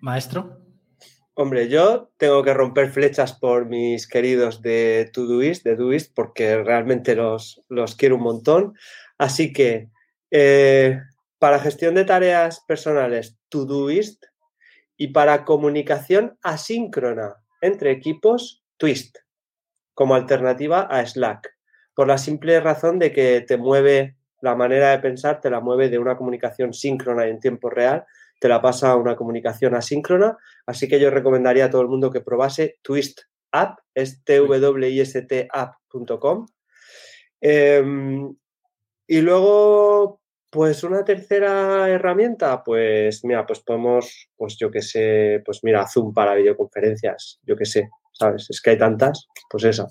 Maestro. 0.00 0.65
Hombre, 1.38 1.68
yo 1.68 2.10
tengo 2.16 2.42
que 2.42 2.54
romper 2.54 2.90
flechas 2.90 3.34
por 3.34 3.66
mis 3.66 4.08
queridos 4.08 4.62
de 4.62 5.10
Todoist, 5.12 5.66
de 5.66 6.10
porque 6.14 6.62
realmente 6.62 7.14
los, 7.14 7.62
los 7.68 7.94
quiero 7.94 8.16
un 8.16 8.22
montón. 8.22 8.74
Así 9.18 9.52
que 9.52 9.90
eh, 10.30 10.98
para 11.38 11.58
gestión 11.58 11.94
de 11.94 12.06
tareas 12.06 12.64
personales, 12.66 13.38
Todoist 13.50 14.24
y 14.96 15.08
para 15.08 15.44
comunicación 15.44 16.38
asíncrona 16.42 17.36
entre 17.60 17.90
equipos, 17.90 18.64
Twist, 18.78 19.18
como 19.92 20.14
alternativa 20.14 20.88
a 20.90 21.04
Slack, 21.04 21.54
por 21.94 22.08
la 22.08 22.16
simple 22.16 22.60
razón 22.60 22.98
de 22.98 23.12
que 23.12 23.42
te 23.42 23.58
mueve 23.58 24.16
la 24.40 24.54
manera 24.54 24.92
de 24.92 25.00
pensar, 25.00 25.42
te 25.42 25.50
la 25.50 25.60
mueve 25.60 25.90
de 25.90 25.98
una 25.98 26.16
comunicación 26.16 26.72
síncrona 26.72 27.26
y 27.26 27.30
en 27.30 27.40
tiempo 27.40 27.68
real 27.68 28.06
te 28.38 28.48
la 28.48 28.60
pasa 28.60 28.90
a 28.90 28.96
una 28.96 29.16
comunicación 29.16 29.74
asíncrona. 29.74 30.36
Así 30.66 30.88
que 30.88 31.00
yo 31.00 31.10
recomendaría 31.10 31.64
a 31.66 31.70
todo 31.70 31.82
el 31.82 31.88
mundo 31.88 32.10
que 32.10 32.20
probase 32.20 32.78
Twist 32.82 33.20
App, 33.52 33.78
es 33.94 34.22
twistapp.com. 34.24 36.46
Em, 37.40 38.34
y 39.06 39.20
luego, 39.20 40.20
pues 40.50 40.82
una 40.84 41.04
tercera 41.04 41.88
herramienta, 41.88 42.62
pues 42.64 43.24
mira, 43.24 43.46
pues 43.46 43.60
podemos, 43.60 44.28
pues 44.36 44.56
yo 44.58 44.70
que 44.70 44.82
sé, 44.82 45.42
pues 45.44 45.60
mira, 45.62 45.86
Zoom 45.86 46.12
para 46.12 46.34
videoconferencias, 46.34 47.40
yo 47.42 47.56
que 47.56 47.64
sé, 47.64 47.88
¿sabes? 48.12 48.48
Es 48.50 48.60
que 48.60 48.70
hay 48.70 48.78
tantas, 48.78 49.26
pues 49.50 49.64
esa. 49.64 49.86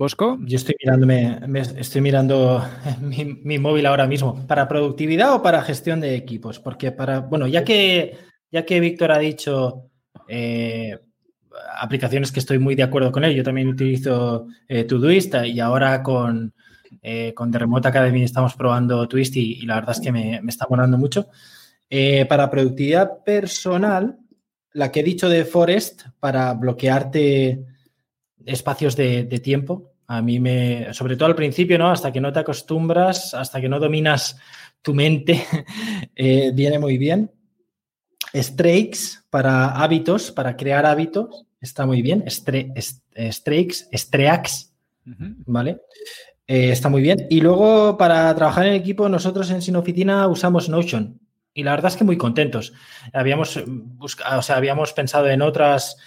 ¿Bosco? 0.00 0.38
Yo 0.46 0.56
estoy 0.56 0.76
mirándome, 0.82 1.40
estoy 1.76 2.00
mirando 2.00 2.64
mi, 3.02 3.58
móvil 3.58 3.84
ahora 3.84 4.06
mismo. 4.06 4.46
¿Para 4.46 4.66
productividad 4.66 5.34
o 5.34 5.42
para 5.42 5.60
gestión 5.60 6.00
de 6.00 6.14
equipos? 6.14 6.58
Porque 6.58 6.90
para, 6.90 7.20
bueno, 7.20 7.46
ya 7.46 7.64
que, 7.64 8.16
ya 8.50 8.64
que 8.64 8.80
Víctor 8.80 9.12
ha 9.12 9.18
dicho 9.18 9.90
eh, 10.26 10.98
aplicaciones 11.78 12.32
que 12.32 12.40
estoy 12.40 12.58
muy 12.58 12.76
de 12.76 12.82
acuerdo 12.82 13.12
con 13.12 13.24
él, 13.24 13.34
yo 13.34 13.44
también 13.44 13.68
utilizo 13.68 14.46
eh, 14.68 14.84
Todoist 14.84 15.34
y 15.44 15.60
ahora 15.60 16.02
con, 16.02 16.54
eh, 17.02 17.34
con 17.34 17.50
The 17.50 17.58
Remote 17.58 17.88
Academy 17.88 18.22
estamos 18.22 18.54
probando 18.54 19.06
Twist 19.06 19.36
y, 19.36 19.66
la 19.66 19.74
verdad 19.74 19.96
es 19.96 20.00
que 20.00 20.12
me, 20.12 20.40
está 20.48 20.66
molando 20.66 20.96
mucho. 20.96 21.28
para 22.26 22.48
productividad 22.48 23.22
personal, 23.22 24.16
la 24.72 24.90
que 24.90 25.00
he 25.00 25.04
dicho 25.04 25.28
de 25.28 25.44
Forest, 25.44 26.04
para 26.20 26.54
bloquearte 26.54 27.66
espacios 28.46 28.96
de, 28.96 29.24
tiempo. 29.42 29.89
A 30.12 30.22
mí 30.22 30.40
me, 30.40 30.92
sobre 30.92 31.14
todo 31.14 31.26
al 31.26 31.36
principio, 31.36 31.78
¿no? 31.78 31.88
Hasta 31.88 32.10
que 32.10 32.20
no 32.20 32.32
te 32.32 32.40
acostumbras, 32.40 33.32
hasta 33.32 33.60
que 33.60 33.68
no 33.68 33.78
dominas 33.78 34.36
tu 34.82 34.92
mente, 34.92 35.40
eh, 36.16 36.50
viene 36.52 36.80
muy 36.80 36.98
bien. 36.98 37.30
Strakes 38.34 39.24
para 39.30 39.68
hábitos, 39.68 40.32
para 40.32 40.56
crear 40.56 40.84
hábitos, 40.84 41.46
está 41.60 41.86
muy 41.86 42.02
bien. 42.02 42.24
Strakes, 42.28 43.04
Streaks, 43.92 44.74
¿vale? 45.46 45.80
Eh, 46.44 46.72
está 46.72 46.88
muy 46.88 47.02
bien. 47.02 47.28
Y 47.30 47.40
luego 47.40 47.96
para 47.96 48.34
trabajar 48.34 48.66
en 48.66 48.74
equipo, 48.74 49.08
nosotros 49.08 49.48
en 49.52 49.62
Sin 49.62 49.76
Oficina 49.76 50.26
usamos 50.26 50.68
Notion. 50.68 51.20
Y 51.54 51.62
la 51.62 51.70
verdad 51.70 51.92
es 51.92 51.96
que 51.96 52.02
muy 52.02 52.16
contentos. 52.16 52.72
Habíamos, 53.12 53.62
buscado, 53.64 54.40
o 54.40 54.42
sea, 54.42 54.56
habíamos 54.56 54.92
pensado 54.92 55.28
en 55.28 55.40
otras 55.40 55.98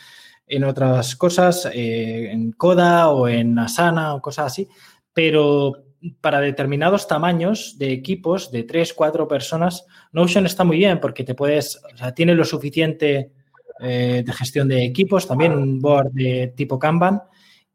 en 0.48 0.64
otras 0.64 1.16
cosas, 1.16 1.70
eh, 1.74 2.32
en 2.32 2.52
Coda 2.52 3.10
o 3.10 3.28
en 3.28 3.58
Asana 3.60 4.14
o 4.16 4.22
cosas 4.22 4.48
así, 4.48 4.68
pero 5.14 5.86
para 6.20 6.41
determinados 6.41 7.08
tamaños 7.08 7.78
de 7.78 7.94
equipos 7.94 8.52
de 8.52 8.64
3, 8.64 8.94
4 8.94 9.28
personas, 9.28 9.86
Notion 10.12 10.46
está 10.46 10.64
muy 10.64 10.78
bien 10.78 11.00
porque 11.00 11.24
te 11.24 11.36
puedes, 11.36 11.82
o 11.94 11.98
sea, 11.98 12.14
tiene 12.14 12.36
lo 12.36 12.44
suficiente 12.44 13.32
eh, 13.80 14.24
de 14.26 14.34
gestión 14.34 14.68
de 14.68 14.84
equipos, 14.84 15.28
también 15.28 15.54
un 15.54 15.80
board 15.80 16.12
de 16.12 16.54
tipo 16.56 16.78
Kanban 16.78 17.22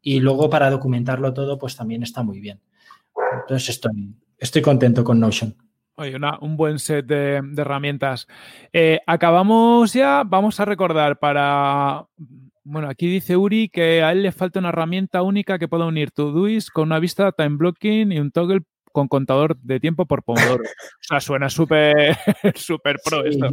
y 0.01 0.19
luego 0.19 0.49
para 0.49 0.69
documentarlo 0.69 1.33
todo, 1.33 1.57
pues 1.57 1.75
también 1.75 2.03
está 2.03 2.23
muy 2.23 2.39
bien. 2.39 2.61
Entonces 3.41 3.69
estoy, 3.69 4.15
estoy 4.37 4.61
contento 4.61 5.03
con 5.03 5.19
Notion. 5.19 5.55
Oye, 5.95 6.15
un 6.39 6.55
buen 6.55 6.79
set 6.79 7.05
de, 7.05 7.41
herramientas. 7.57 8.25
Eh, 8.71 9.01
acabamos 9.05 9.91
ya, 9.91 10.23
vamos 10.25 10.57
a 10.61 10.65
recordar 10.65 11.19
para 11.19 12.05
bueno, 12.69 12.87
aquí 12.87 13.09
dice 13.09 13.35
Uri 13.35 13.69
que 13.69 14.03
a 14.03 14.11
él 14.11 14.21
le 14.21 14.31
falta 14.31 14.59
una 14.59 14.69
herramienta 14.69 15.23
única 15.23 15.57
que 15.57 15.67
pueda 15.67 15.85
unir 15.85 16.11
Todoist 16.11 16.69
con 16.69 16.83
una 16.89 16.99
vista 16.99 17.31
time 17.31 17.57
blocking 17.57 18.11
y 18.11 18.19
un 18.19 18.31
toggle 18.31 18.61
con 18.91 19.07
contador 19.07 19.57
de 19.57 19.79
tiempo 19.79 20.05
por 20.05 20.23
Pomodoro. 20.23 20.63
o 20.63 21.03
sea, 21.03 21.19
suena 21.19 21.49
súper 21.49 22.15
súper 22.55 22.97
pro 23.03 23.25
esto. 23.25 23.47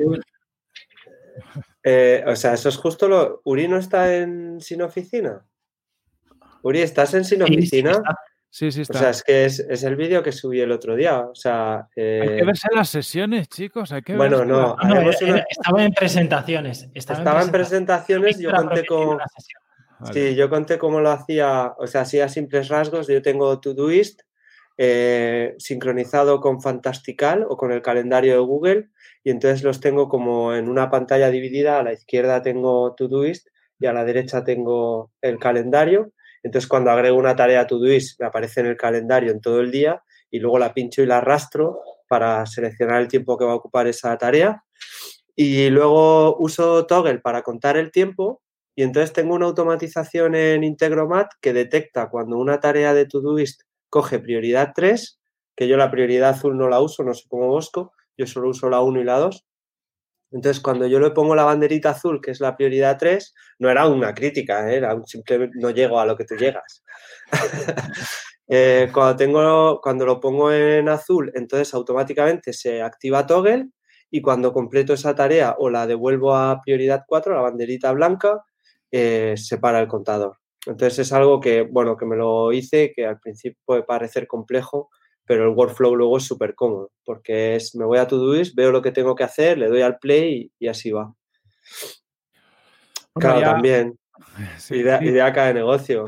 Eh, 1.82 2.24
o 2.26 2.36
sea, 2.36 2.54
eso 2.54 2.68
es 2.68 2.76
justo 2.76 3.08
lo. 3.08 3.40
¿Uri 3.44 3.68
no 3.68 3.78
está 3.78 4.16
en 4.16 4.60
Sin 4.60 4.82
Oficina? 4.82 5.46
Uri, 6.62 6.80
¿estás 6.80 7.14
en 7.14 7.24
Sin 7.24 7.42
Oficina? 7.42 7.94
Sí, 7.94 7.96
sí, 7.96 8.02
está. 8.02 8.18
O 8.62 8.70
sea, 8.70 9.10
es 9.10 9.22
que 9.22 9.44
es, 9.44 9.82
el 9.82 9.96
vídeo 9.96 10.22
que 10.22 10.32
subí 10.32 10.60
el 10.60 10.72
otro 10.72 10.96
día. 10.96 11.20
O 11.20 11.34
sea. 11.34 11.88
Eh... 11.94 12.20
Hay 12.22 12.36
que 12.38 12.44
verse 12.44 12.68
las 12.74 12.88
sesiones, 12.88 13.48
chicos. 13.48 13.92
Hay 13.92 14.00
que 14.00 14.16
bueno, 14.16 14.44
no. 14.44 14.76
Estaba 15.50 15.84
en 15.84 15.92
presentaciones. 15.92 16.88
Estaba, 16.94 17.42
en 17.42 17.50
presentaciones. 17.50 18.38
Yo 18.38 18.50
conté 18.50 18.86
con. 18.86 19.18
Sí, 20.12 20.34
yo 20.34 20.48
conté 20.48 20.78
cómo 20.78 21.00
lo 21.00 21.10
hacía. 21.10 21.74
O 21.78 21.86
sea, 21.86 22.02
hacía 22.02 22.28
simples 22.28 22.68
rasgos. 22.68 23.08
Yo 23.08 23.20
tengo 23.20 23.60
Todoist 23.60 24.22
eh, 24.78 25.54
sincronizado 25.58 26.40
con 26.40 26.62
Fantastical 26.62 27.44
o 27.46 27.58
con 27.58 27.72
el 27.72 27.82
calendario 27.82 28.32
de 28.32 28.40
Google. 28.40 28.88
Y 29.22 29.30
entonces 29.30 29.64
los 29.64 29.80
tengo 29.80 30.08
como 30.08 30.54
en 30.54 30.70
una 30.70 30.90
pantalla 30.90 31.30
dividida. 31.30 31.78
A 31.78 31.82
la 31.82 31.92
izquierda 31.92 32.40
tengo 32.40 32.94
Todoist 32.94 33.48
y 33.78 33.84
a 33.84 33.92
la 33.92 34.04
derecha 34.04 34.44
tengo 34.44 35.12
el 35.20 35.38
calendario 35.38 36.12
entonces, 36.46 36.68
cuando 36.68 36.92
agrego 36.92 37.18
una 37.18 37.34
tarea 37.34 37.62
a 37.62 37.66
Todoist, 37.66 38.20
me 38.20 38.26
aparece 38.26 38.60
en 38.60 38.66
el 38.66 38.76
calendario 38.76 39.32
en 39.32 39.40
todo 39.40 39.60
el 39.60 39.72
día 39.72 40.04
y 40.30 40.38
luego 40.38 40.60
la 40.60 40.72
pincho 40.72 41.02
y 41.02 41.06
la 41.06 41.18
arrastro 41.18 41.80
para 42.08 42.46
seleccionar 42.46 43.02
el 43.02 43.08
tiempo 43.08 43.36
que 43.36 43.44
va 43.44 43.50
a 43.50 43.56
ocupar 43.56 43.88
esa 43.88 44.16
tarea. 44.16 44.62
Y 45.34 45.70
luego 45.70 46.36
uso 46.38 46.86
Toggle 46.86 47.18
para 47.18 47.42
contar 47.42 47.76
el 47.76 47.90
tiempo 47.90 48.42
y 48.76 48.84
entonces 48.84 49.12
tengo 49.12 49.34
una 49.34 49.46
automatización 49.46 50.36
en 50.36 50.62
Integromat 50.62 51.32
que 51.40 51.52
detecta 51.52 52.10
cuando 52.10 52.38
una 52.38 52.60
tarea 52.60 52.94
de 52.94 53.06
Todoist 53.06 53.62
coge 53.88 54.20
prioridad 54.20 54.70
3, 54.72 55.18
que 55.56 55.66
yo 55.66 55.76
la 55.76 55.90
prioridad 55.90 56.30
azul 56.30 56.56
no 56.56 56.68
la 56.68 56.80
uso, 56.80 57.02
no 57.02 57.12
sé 57.12 57.24
cómo 57.28 57.48
Bosco, 57.48 57.92
yo 58.16 58.28
solo 58.28 58.50
uso 58.50 58.70
la 58.70 58.82
1 58.82 59.00
y 59.00 59.04
la 59.04 59.18
2, 59.18 59.44
entonces, 60.32 60.60
cuando 60.60 60.86
yo 60.86 60.98
le 60.98 61.10
pongo 61.10 61.34
la 61.34 61.44
banderita 61.44 61.90
azul, 61.90 62.20
que 62.20 62.32
es 62.32 62.40
la 62.40 62.56
prioridad 62.56 62.98
3, 62.98 63.34
no 63.60 63.70
era 63.70 63.86
una 63.86 64.12
crítica, 64.14 64.70
¿eh? 64.70 64.76
era 64.76 64.94
un 64.94 65.06
simple 65.06 65.50
no 65.54 65.70
llego 65.70 66.00
a 66.00 66.06
lo 66.06 66.16
que 66.16 66.24
tú 66.24 66.34
llegas. 66.36 66.84
Eh, 68.48 68.90
cuando, 68.94 69.16
tengo, 69.16 69.80
cuando 69.82 70.06
lo 70.06 70.20
pongo 70.20 70.52
en 70.52 70.88
azul, 70.88 71.32
entonces 71.34 71.74
automáticamente 71.74 72.52
se 72.52 72.80
activa 72.80 73.26
toggle 73.26 73.70
y 74.08 74.22
cuando 74.22 74.52
completo 74.52 74.92
esa 74.92 75.16
tarea 75.16 75.56
o 75.58 75.68
la 75.68 75.84
devuelvo 75.88 76.32
a 76.32 76.60
prioridad 76.64 77.02
4, 77.08 77.34
la 77.34 77.40
banderita 77.40 77.90
blanca, 77.90 78.44
eh, 78.92 79.34
se 79.36 79.58
para 79.58 79.80
el 79.80 79.88
contador. 79.88 80.36
Entonces 80.64 81.00
es 81.00 81.12
algo 81.12 81.40
que, 81.40 81.62
bueno, 81.62 81.96
que 81.96 82.06
me 82.06 82.14
lo 82.14 82.52
hice, 82.52 82.92
que 82.94 83.06
al 83.06 83.18
principio 83.18 83.58
puede 83.64 83.82
parecer 83.82 84.28
complejo, 84.28 84.90
pero 85.26 85.44
el 85.44 85.56
workflow 85.56 85.96
luego 85.96 86.16
es 86.16 86.24
súper 86.24 86.54
cómodo, 86.54 86.90
porque 87.04 87.56
es, 87.56 87.74
me 87.74 87.84
voy 87.84 87.98
a 87.98 88.06
Todoist, 88.06 88.54
veo 88.54 88.70
lo 88.70 88.80
que 88.80 88.92
tengo 88.92 89.14
que 89.14 89.24
hacer, 89.24 89.58
le 89.58 89.68
doy 89.68 89.82
al 89.82 89.98
play 89.98 90.50
y, 90.58 90.68
así 90.68 90.92
va. 90.92 91.12
claro, 93.14 93.40
también. 93.40 93.98
idea, 94.70 95.02
idea 95.02 95.30
de 95.30 95.54
negocio. 95.54 96.06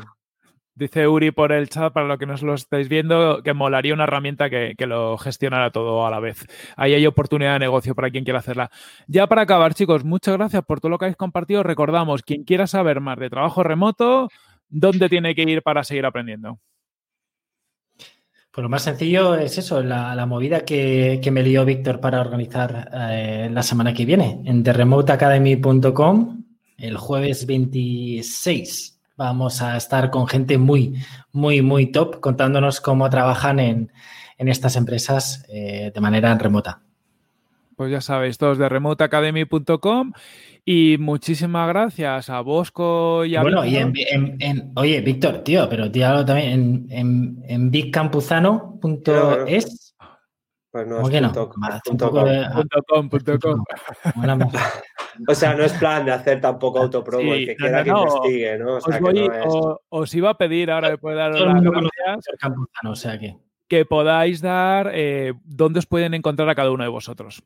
Dice 0.73 1.09
Uri 1.09 1.31
por 1.31 1.51
el 1.51 1.67
chat, 1.67 1.91
para 1.91 2.07
lo 2.07 2.17
que 2.17 2.25
nos 2.25 2.41
lo 2.41 2.53
estáis 2.53 2.87
viendo, 2.87 3.43
que 3.43 3.53
molaría 3.53 3.93
una 3.93 4.05
herramienta 4.05 4.49
que, 4.49 4.75
que, 4.77 4.87
lo 4.87 5.17
gestionara 5.17 5.71
todo 5.71 6.07
a 6.07 6.09
la 6.09 6.21
vez. 6.21 6.45
Ahí 6.77 6.93
hay 6.93 7.05
oportunidad 7.05 7.53
de 7.53 7.59
negocio 7.59 7.93
para 7.95 8.09
quien 8.09 8.23
quiera 8.23 8.39
hacerla. 8.39 8.71
Ya 9.05 9.27
para 9.27 9.41
acabar, 9.41 9.73
chicos, 9.73 10.05
muchas 10.05 10.37
gracias 10.37 10.63
por 10.63 10.79
todo 10.79 10.91
lo 10.91 10.97
que 10.97 11.05
habéis 11.05 11.17
compartido. 11.17 11.63
Recordamos, 11.63 12.23
quien 12.23 12.45
quiera 12.45 12.65
saber 12.65 13.01
más 13.01 13.19
de 13.19 13.29
trabajo 13.29 13.61
remoto, 13.61 14.29
¿dónde 14.69 15.09
tiene 15.09 15.35
que 15.35 15.41
ir 15.41 15.61
para 15.63 15.83
seguir 15.83 16.05
aprendiendo? 16.05 16.61
Pues 18.51 18.63
lo 18.63 18.69
más 18.69 18.81
sencillo 18.81 19.35
es 19.35 19.57
eso, 19.59 19.83
la, 19.83 20.25
movida 20.25 20.61
que, 20.61 21.21
me 21.31 21.43
lió 21.43 21.65
Víctor 21.65 21.99
para 21.99 22.19
organizar 22.19 22.89
eh, 22.93 23.49
la 23.51 23.61
semana 23.61 23.93
que 23.93 24.05
viene 24.05 24.41
en 24.45 24.63
theremoteacademy.com 24.63 26.43
el 26.77 26.97
jueves 26.97 27.45
26. 27.45 28.99
Vamos 29.17 29.61
a 29.61 29.77
estar 29.77 30.09
con 30.09 30.27
gente 30.27 30.57
muy, 30.57 30.95
muy, 31.31 31.61
muy 31.61 31.91
top 31.91 32.19
contándonos 32.19 32.81
cómo 32.81 33.09
trabajan 33.09 33.59
en, 33.59 33.91
estas 34.37 34.77
empresas 34.77 35.45
eh, 35.49 35.91
de 35.93 36.01
manera 36.01 36.33
remota. 36.35 36.81
Pues 37.79 37.91
ya 37.93 38.01
sabéis, 38.01 38.37
todos 38.37 38.57
de 38.57 38.67
remoteacademy.com 38.67 40.11
y 40.65 40.97
muchísimas 40.99 41.69
gracias 41.69 42.29
a 42.29 42.41
Bosco 42.41 43.23
y 43.23 43.37
a 43.37 43.41
Bueno, 43.41 43.63
y 43.63 43.77
en, 43.77 43.93
oye, 44.75 44.99
Víctor, 44.99 45.45
tío, 45.45 45.69
pero 45.69 45.89
tío, 45.89 46.25
también 46.25 46.51
en, 46.51 46.87
en, 46.89 47.41
en 47.47 47.71
bigcampuzano.es. 47.71 49.95
Pues 50.69 50.87
no, 50.87 51.09
es 51.09 51.21
punto, 51.85 52.09
com. 52.09 52.33
O 55.29 55.33
sea, 55.33 55.53
no 55.53 55.63
es 55.63 55.71
plan 55.71 56.03
de 56.03 56.11
hacer 56.11 56.41
tampoco 56.41 56.79
autopromo, 56.79 57.33
el 57.33 57.45
que 57.45 57.55
quiera 57.55 57.81
que 57.81 57.91
investigue, 57.91 58.57
¿no? 58.57 58.75
O 58.75 58.81
sea, 58.81 58.99
os, 59.87 60.15
iba 60.15 60.31
a 60.31 60.37
pedir 60.37 60.69
ahora 60.69 60.89
después 60.89 61.15
de 61.15 61.21
daros 61.21 61.39
las 61.39 61.63
gracias. 61.63 62.25
o 62.83 62.95
sea 62.97 63.17
que... 63.17 63.37
que 63.69 63.85
podáis 63.85 64.41
dar 64.41 64.91
eh, 64.93 65.31
dónde 65.45 65.79
os 65.79 65.85
pueden 65.85 66.13
encontrar 66.13 66.49
a 66.49 66.55
cada 66.55 66.71
uno 66.71 66.83
de 66.83 66.89
vosotros. 66.89 67.41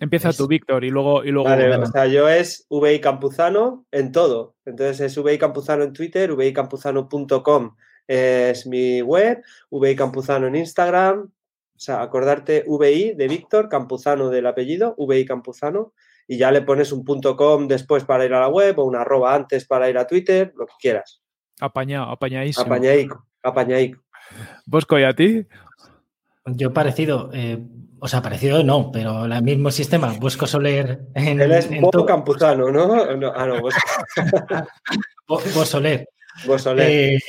Empieza 0.00 0.32
tú, 0.32 0.46
Víctor, 0.46 0.84
y 0.84 0.90
luego. 0.90 1.24
Y 1.24 1.30
luego 1.30 1.48
vale, 1.48 1.74
o 1.76 1.86
sea, 1.86 2.06
yo 2.06 2.28
es 2.28 2.66
VI 2.70 3.00
Campuzano 3.00 3.86
en 3.90 4.12
todo. 4.12 4.54
Entonces 4.64 5.00
es 5.00 5.24
VI 5.24 5.38
Campuzano 5.38 5.84
en 5.84 5.92
Twitter, 5.92 6.34
vicampuzano.com 6.36 7.76
es 8.08 8.66
mi 8.66 9.02
web, 9.02 9.42
VI 9.70 9.94
Campuzano 9.94 10.46
en 10.46 10.56
Instagram. 10.56 11.30
O 11.78 11.80
sea, 11.80 12.02
acordarte 12.02 12.64
VI 12.66 13.14
de 13.14 13.28
Víctor, 13.28 13.68
Campuzano 13.68 14.30
del 14.30 14.46
apellido, 14.46 14.96
VI 14.98 15.24
Campuzano, 15.24 15.92
y 16.26 16.36
ya 16.36 16.50
le 16.50 16.62
pones 16.62 16.90
un 16.90 17.04
punto 17.04 17.36
.com 17.36 17.68
después 17.68 18.04
para 18.04 18.24
ir 18.24 18.34
a 18.34 18.40
la 18.40 18.48
web 18.48 18.78
o 18.78 18.84
una 18.84 19.02
arroba 19.02 19.34
antes 19.34 19.64
para 19.64 19.88
ir 19.88 19.96
a 19.96 20.06
Twitter, 20.06 20.52
lo 20.56 20.66
que 20.66 20.74
quieras. 20.80 21.22
Apañado, 21.60 22.10
apañadísimo. 22.10 22.66
Apañaico, 22.66 23.26
apañaico. 23.42 24.02
¿Bosco 24.66 24.98
y 24.98 25.04
a 25.04 25.14
ti? 25.14 25.46
Yo 26.54 26.72
parecido, 26.72 27.30
eh, 27.32 27.58
o 28.00 28.08
sea, 28.08 28.22
parecido 28.22 28.62
no, 28.62 28.90
pero 28.92 29.24
el 29.24 29.42
mismo 29.42 29.70
sistema. 29.70 30.14
Bosco 30.18 30.46
Soler 30.46 31.00
en. 31.14 31.40
Él 31.40 31.52
es 31.52 31.68
Campuzano, 32.06 32.70
¿no? 32.70 32.94
Ah, 33.34 33.46
no, 33.46 33.60
Bosco. 33.60 33.80
Soler. 35.64 36.08
Vos 36.46 36.62
Soler. 36.62 37.20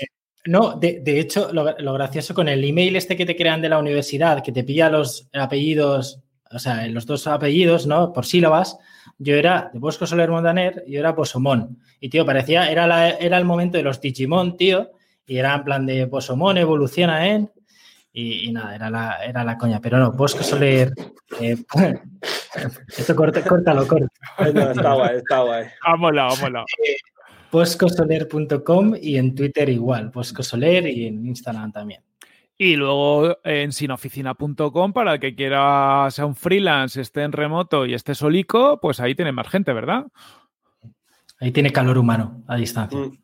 No, 0.46 0.76
de, 0.76 1.20
hecho, 1.20 1.52
lo, 1.52 1.94
gracioso 1.94 2.34
con 2.34 2.48
el 2.48 2.64
email 2.64 2.96
este 2.96 3.18
que 3.18 3.26
te 3.26 3.36
crean 3.36 3.62
de 3.62 3.70
la 3.70 3.78
universidad, 3.78 4.42
que 4.42 4.52
te 4.52 4.64
pilla 4.64 4.90
los 4.90 5.28
apellidos, 5.34 6.22
o 6.50 6.60
sea, 6.60 6.88
los 6.88 7.06
dos 7.06 7.28
apellidos, 7.28 7.86
¿no? 7.86 8.14
Por 8.14 8.26
sílabas, 8.26 8.78
yo 9.18 9.36
era 9.36 9.70
de 9.74 9.80
Bosco 9.80 10.08
Soler 10.08 10.30
Montaner 10.30 10.84
y 10.88 10.94
yo 10.94 11.02
era 11.02 11.16
Posomón. 11.16 11.80
Y, 12.00 12.10
tío, 12.10 12.26
parecía, 12.26 12.72
era, 12.72 13.10
era 13.10 13.38
el 13.38 13.46
momento 13.46 13.78
de 13.78 13.84
los 13.84 14.00
Digimon, 14.00 14.56
tío, 14.56 14.92
y 15.28 15.38
era 15.38 15.54
en 15.54 15.64
plan 15.64 15.86
de 15.86 16.08
Posomón 16.08 16.58
evoluciona 16.58 17.28
en... 17.28 17.52
Y, 18.12 18.52
nada, 18.52 18.76
era 18.76 18.90
la, 18.90 19.24
era 19.24 19.44
la 19.44 19.58
coña. 19.58 19.80
Pero 19.80 19.98
no, 19.98 20.12
Bosco 20.12 20.44
Soler... 20.44 20.94
Eh, 21.40 21.56
esto 22.98 23.16
corta, 23.16 23.44
córtalo, 23.44 23.86
No, 24.54 24.72
está 24.72 24.94
guay, 24.94 25.18
está 25.18 25.42
guay. 25.42 25.66
Vámonos, 25.86 26.40
vámonos. 26.42 26.66
Eh, 26.86 26.96
poscosoler.com 27.50 28.96
y 29.02 29.18
en 29.18 29.36
Twitter 29.36 29.70
igual, 29.70 30.12
poscosoler 30.12 30.88
y 30.88 31.08
en 31.08 31.26
Instagram 31.26 31.72
también. 31.72 32.04
Y 32.58 32.76
luego 32.76 33.38
en 33.44 33.72
sinoficina.com 33.72 34.92
para 34.94 35.14
el 35.14 35.20
que 35.20 35.34
quiera 35.34 36.08
sea 36.12 36.26
un 36.26 36.36
freelance, 36.36 37.00
esté 37.00 37.24
en 37.24 37.32
remoto 37.32 37.86
y 37.86 37.94
esté 37.94 38.16
solico, 38.16 38.80
pues 38.82 39.00
ahí 39.00 39.16
tiene 39.16 39.32
más 39.32 39.48
gente, 39.48 39.72
¿verdad? 39.72 40.06
Ahí 41.40 41.52
tiene 41.52 41.72
calor 41.72 41.98
humano 41.98 42.44
a 42.48 42.58
distancia. 42.58 43.00
Mm. 43.00 43.18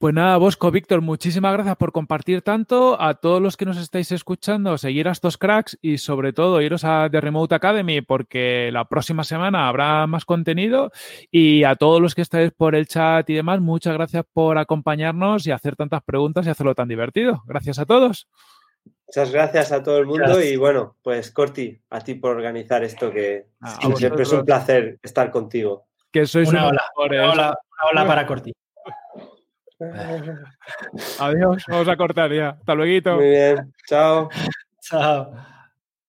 Pues 0.00 0.14
nada, 0.14 0.38
Bosco, 0.38 0.70
Víctor, 0.70 1.02
muchísimas 1.02 1.52
gracias 1.52 1.76
por 1.76 1.92
compartir 1.92 2.40
tanto. 2.40 2.98
A 2.98 3.16
todos 3.16 3.42
los 3.42 3.58
que 3.58 3.66
nos 3.66 3.76
estáis 3.76 4.10
escuchando, 4.12 4.78
seguir 4.78 5.08
a 5.08 5.10
estos 5.10 5.36
cracks 5.36 5.78
y 5.82 5.98
sobre 5.98 6.32
todo 6.32 6.62
iros 6.62 6.84
a 6.84 7.10
The 7.10 7.20
Remote 7.20 7.54
Academy 7.54 8.00
porque 8.00 8.70
la 8.72 8.86
próxima 8.86 9.24
semana 9.24 9.68
habrá 9.68 10.06
más 10.06 10.24
contenido. 10.24 10.90
Y 11.30 11.64
a 11.64 11.76
todos 11.76 12.00
los 12.00 12.14
que 12.14 12.22
estáis 12.22 12.50
por 12.50 12.74
el 12.74 12.88
chat 12.88 13.28
y 13.28 13.34
demás, 13.34 13.60
muchas 13.60 13.92
gracias 13.92 14.24
por 14.32 14.56
acompañarnos 14.56 15.46
y 15.46 15.50
hacer 15.50 15.76
tantas 15.76 16.02
preguntas 16.02 16.46
y 16.46 16.48
hacerlo 16.48 16.74
tan 16.74 16.88
divertido. 16.88 17.42
Gracias 17.44 17.78
a 17.78 17.84
todos. 17.84 18.26
Muchas 19.06 19.30
gracias 19.30 19.70
a 19.70 19.82
todo 19.82 19.98
el 19.98 20.06
mundo 20.06 20.42
y 20.42 20.56
bueno, 20.56 20.96
pues 21.02 21.30
Corti, 21.30 21.78
a 21.90 22.00
ti 22.00 22.14
por 22.14 22.34
organizar 22.34 22.82
esto 22.84 23.10
que 23.10 23.48
ah, 23.60 23.78
siempre 23.96 24.22
es 24.22 24.32
un 24.32 24.46
placer 24.46 24.98
estar 25.02 25.30
contigo. 25.30 25.88
Que 26.10 26.24
sois 26.24 26.48
una, 26.48 26.68
ola, 26.68 26.84
una 26.96 27.34
ola 27.92 28.06
para 28.06 28.26
Corti. 28.26 28.54
Adiós, 31.18 31.64
vamos 31.68 31.88
a 31.88 31.96
cortar 31.96 32.32
ya. 32.32 32.50
Hasta 32.50 32.74
luego. 32.74 33.16
Muy 33.16 33.30
bien, 33.30 33.72
chao. 33.86 34.28
chao. 34.80 35.32